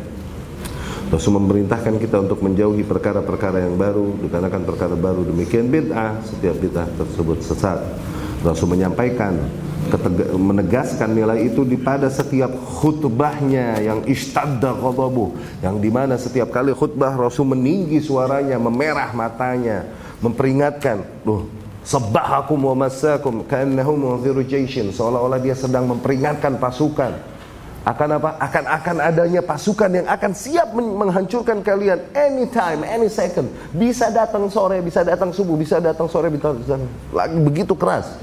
Rasul 1.07 1.37
memerintahkan 1.39 1.95
kita 2.01 2.27
untuk 2.27 2.43
menjauhi 2.43 2.83
perkara-perkara 2.83 3.63
yang 3.63 3.79
baru 3.79 4.19
dikarenakan 4.25 4.61
perkara 4.67 4.95
baru 4.99 5.23
demikian 5.23 5.71
bid'ah 5.71 6.19
setiap 6.27 6.59
bid'ah 6.59 6.89
tersebut 6.99 7.39
sesat. 7.45 7.79
Rasul 8.43 8.73
menyampaikan 8.77 9.37
menegaskan 10.33 11.13
nilai 11.13 11.45
itu 11.45 11.61
di 11.61 11.77
pada 11.77 12.09
setiap 12.09 12.49
khutbahnya 12.57 13.79
yang 13.85 13.99
istadda 14.09 14.73
ghadabu 14.73 15.37
yang 15.61 15.77
di 15.77 15.93
mana 15.93 16.17
setiap 16.17 16.49
kali 16.49 16.73
khutbah 16.73 17.13
Rasul 17.13 17.45
meninggi 17.53 18.01
suaranya 18.01 18.57
memerah 18.57 19.13
matanya 19.13 19.85
memperingatkan 20.25 21.05
loh 21.21 21.45
sabahakum 21.85 22.57
wa 22.57 22.89
masakum 22.89 23.45
ka'annahu 23.45 23.93
munziru 23.93 24.41
jaishin 24.41 24.89
seolah-olah 24.89 25.37
dia 25.37 25.53
sedang 25.53 25.85
memperingatkan 25.85 26.57
pasukan 26.57 27.13
akan 27.85 28.09
apa? 28.17 28.29
akan 28.41 28.63
akan 28.65 28.97
adanya 28.97 29.41
pasukan 29.45 29.93
yang 29.93 30.09
akan 30.09 30.33
siap 30.33 30.73
menghancurkan 30.73 31.61
kalian 31.61 32.01
anytime, 32.17 32.81
any 32.81 33.05
second. 33.05 33.45
Bisa 33.77 34.09
datang 34.09 34.49
sore, 34.49 34.81
bisa 34.81 35.05
datang 35.05 35.29
subuh, 35.29 35.53
bisa 35.53 35.77
datang 35.77 36.09
sore, 36.09 36.33
bisa 36.33 36.57
datang 36.57 36.89
lagi 37.13 37.37
begitu 37.37 37.77
keras 37.77 38.17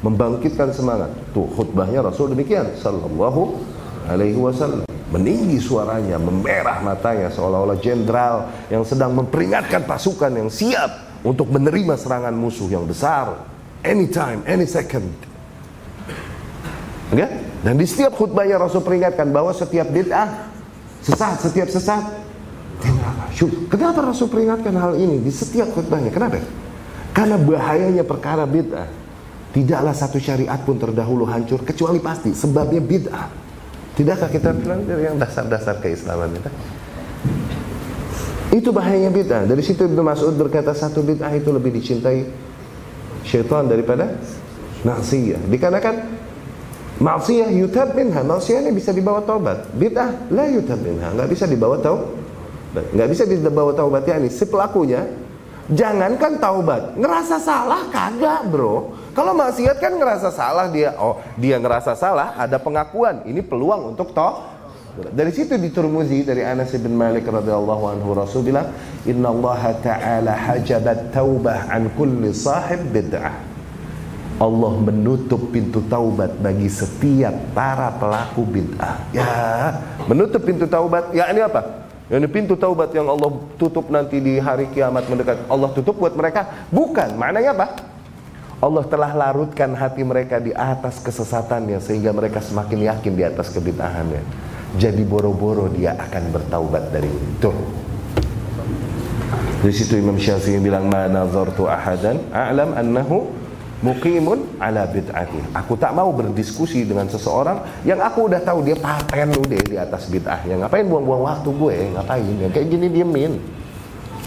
membangkitkan 0.00 0.72
semangat. 0.72 1.12
Tuh 1.36 1.44
khutbahnya 1.52 2.00
Rasul 2.00 2.32
demikian 2.32 2.72
sallallahu 2.80 3.60
alaihi 4.08 4.40
wasallam. 4.40 4.88
Meninggi 5.12 5.60
suaranya, 5.60 6.16
memerah 6.16 6.80
matanya 6.80 7.28
seolah-olah 7.28 7.76
jenderal 7.84 8.48
yang 8.72 8.80
sedang 8.80 9.12
memperingatkan 9.12 9.84
pasukan 9.84 10.32
yang 10.32 10.48
siap 10.48 11.11
untuk 11.22 11.50
menerima 11.50 11.94
serangan 11.98 12.34
musuh 12.34 12.66
yang 12.66 12.86
besar 12.86 13.46
anytime, 13.86 14.42
any 14.46 14.66
second. 14.66 15.06
Okay? 17.10 17.28
Dan 17.62 17.78
di 17.78 17.86
setiap 17.86 18.18
khutbahnya 18.18 18.58
Rasul 18.58 18.82
peringatkan 18.82 19.30
bahwa 19.30 19.54
setiap 19.54 19.86
bid'ah 19.90 20.50
sesat, 21.02 21.38
setiap 21.42 21.70
sesat 21.70 22.02
Kenapa 23.70 24.02
Rasul 24.02 24.26
peringatkan 24.26 24.74
hal 24.74 24.98
ini 24.98 25.22
di 25.22 25.30
setiap 25.30 25.70
khutbahnya? 25.70 26.10
Kenapa? 26.10 26.42
Karena 27.14 27.38
bahayanya 27.38 28.02
perkara 28.02 28.42
bid'ah 28.42 29.02
Tidaklah 29.52 29.92
satu 29.92 30.16
syariat 30.16 30.56
pun 30.64 30.80
terdahulu 30.80 31.28
hancur 31.28 31.60
kecuali 31.60 32.00
pasti 32.00 32.32
sebabnya 32.32 32.80
bid'ah. 32.80 33.28
Tidakkah 33.92 34.32
kita 34.32 34.56
bilang 34.56 34.80
yang 34.88 35.20
dasar-dasar 35.20 35.76
keislaman 35.84 36.32
itu? 36.32 36.48
Itu 38.52 38.68
bahayanya 38.68 39.08
bid'ah. 39.08 39.48
Dari 39.48 39.64
situ 39.64 39.88
Ibnu 39.88 40.04
Mas'ud 40.04 40.36
berkata 40.36 40.76
satu 40.76 41.00
bid'ah 41.00 41.32
itu 41.32 41.48
lebih 41.48 41.72
dicintai 41.72 42.28
syaitan 43.24 43.64
daripada 43.64 44.20
maksiyah. 44.84 45.40
Dikarenakan 45.48 45.94
maksiyah 47.00 47.48
yutab 47.48 47.96
minha, 47.96 48.20
maksiyah 48.20 48.60
ini 48.60 48.76
bisa 48.76 48.92
dibawa 48.92 49.24
taubat. 49.24 49.72
Bid'ah 49.72 50.28
la 50.28 50.52
yutab 50.52 50.84
minha, 50.84 51.08
enggak 51.16 51.32
bisa 51.32 51.48
dibawa 51.48 51.80
taubat. 51.80 52.84
Enggak 52.92 53.08
bisa 53.08 53.24
dibawa 53.24 53.72
taubat 53.72 54.04
ya 54.04 54.20
ini 54.20 54.28
si 54.28 54.44
pelakunya 54.44 55.08
jangankan 55.72 56.36
taubat, 56.36 56.98
ngerasa 57.00 57.40
salah 57.40 57.88
kagak, 57.88 58.52
Bro. 58.52 58.92
Kalau 59.16 59.32
maksiat 59.32 59.80
kan 59.80 59.96
ngerasa 59.96 60.28
salah 60.28 60.68
dia, 60.68 60.92
oh 61.00 61.20
dia 61.40 61.56
ngerasa 61.56 61.96
salah, 61.96 62.36
ada 62.36 62.60
pengakuan. 62.60 63.24
Ini 63.24 63.40
peluang 63.44 63.96
untuk 63.96 64.12
toh. 64.12 64.51
Dari 64.92 65.32
situ 65.32 65.56
di 65.56 65.72
Turmuzi 65.72 66.20
dari 66.20 66.44
Anas 66.44 66.76
bin 66.76 66.92
Malik 66.92 67.24
radhiyallahu 67.24 67.96
anhu 67.96 68.12
Rasul 68.12 68.44
bilang, 68.44 68.68
"Inna 69.08 69.32
Allah 69.32 69.72
Ta'ala 69.80 70.36
hajabat 70.36 71.16
taubah 71.16 71.72
an 71.72 71.88
kulli 71.96 72.28
sahib 72.36 72.92
bid'ah." 72.92 73.32
Allah 74.36 74.72
menutup 74.84 75.48
pintu 75.48 75.80
taubat 75.88 76.36
bagi 76.44 76.68
setiap 76.68 77.32
para 77.56 77.88
pelaku 77.96 78.44
bid'ah. 78.44 79.00
Ya, 79.16 79.32
menutup 80.04 80.44
pintu 80.44 80.68
taubat. 80.68 81.08
Ya 81.16 81.24
ini 81.32 81.40
apa? 81.40 81.88
Ini 82.12 82.28
pintu 82.28 82.52
taubat 82.52 82.92
yang 82.92 83.08
Allah 83.08 83.32
tutup 83.56 83.88
nanti 83.88 84.20
di 84.20 84.36
hari 84.36 84.68
kiamat 84.76 85.08
mendekat. 85.08 85.48
Allah 85.48 85.72
tutup 85.72 85.96
buat 85.96 86.12
mereka? 86.12 86.68
Bukan. 86.68 87.16
Maknanya 87.16 87.56
apa? 87.56 87.66
Allah 88.60 88.84
telah 88.84 89.08
larutkan 89.16 89.72
hati 89.72 90.04
mereka 90.04 90.36
di 90.36 90.52
atas 90.52 91.00
kesesatannya 91.00 91.80
sehingga 91.80 92.12
mereka 92.12 92.44
semakin 92.44 92.92
yakin 92.92 93.12
di 93.16 93.24
atas 93.24 93.48
kebitahannya. 93.48 94.51
Jadi 94.80 95.02
boro-boro 95.04 95.68
dia 95.68 95.92
akan 95.96 96.32
bertaubat 96.32 96.92
dari 96.92 97.08
itu. 97.08 97.52
Di 99.62 99.70
situ 99.70 99.94
Imam 100.00 100.18
Syafi'i 100.18 100.58
bilang 100.58 100.90
ma 100.90 101.06
nazartu 101.06 101.70
ahadan 101.70 102.18
a'lam 102.34 102.74
annahu 102.74 103.30
muqimun 103.84 104.58
ala 104.58 104.88
bid'ati. 104.90 105.54
Aku 105.54 105.78
tak 105.78 105.94
mau 105.94 106.10
berdiskusi 106.10 106.82
dengan 106.82 107.06
seseorang 107.06 107.62
yang 107.86 108.02
aku 108.02 108.26
udah 108.26 108.40
tahu 108.42 108.66
dia 108.66 108.74
paten 108.74 109.34
udah 109.38 109.62
di 109.62 109.76
atas 109.78 110.10
bid'ahnya. 110.10 110.66
Ngapain 110.66 110.86
buang-buang 110.88 111.22
waktu 111.30 111.50
gue? 111.52 111.76
Ngapain? 111.94 112.34
Ya, 112.42 112.48
kayak 112.50 112.66
gini 112.70 112.86
diemin 112.90 113.38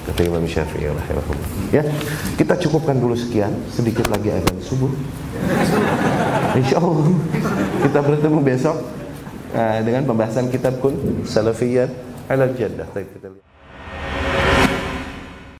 kata 0.06 0.22
Imam 0.22 0.46
Syafi'i 0.46 0.86
rahimahullah. 0.86 1.50
Ya, 1.74 1.84
kita 2.38 2.54
cukupkan 2.62 2.94
dulu 2.94 3.18
sekian, 3.18 3.58
sedikit 3.74 4.06
lagi 4.14 4.30
azan 4.30 4.62
subuh. 4.62 4.94
Insya 6.56 6.78
Allah 6.80 7.10
kita 7.84 8.00
bertemu 8.06 8.40
besok 8.40 8.78
dengan 9.88 10.04
pembahasan 10.04 10.52
kitab 10.52 10.84
kun 10.84 11.24
salafiyat 11.24 11.88
ala 12.28 12.52
jaddah. 12.52 12.88
Kita 12.92 13.28
lihat. 13.32 13.55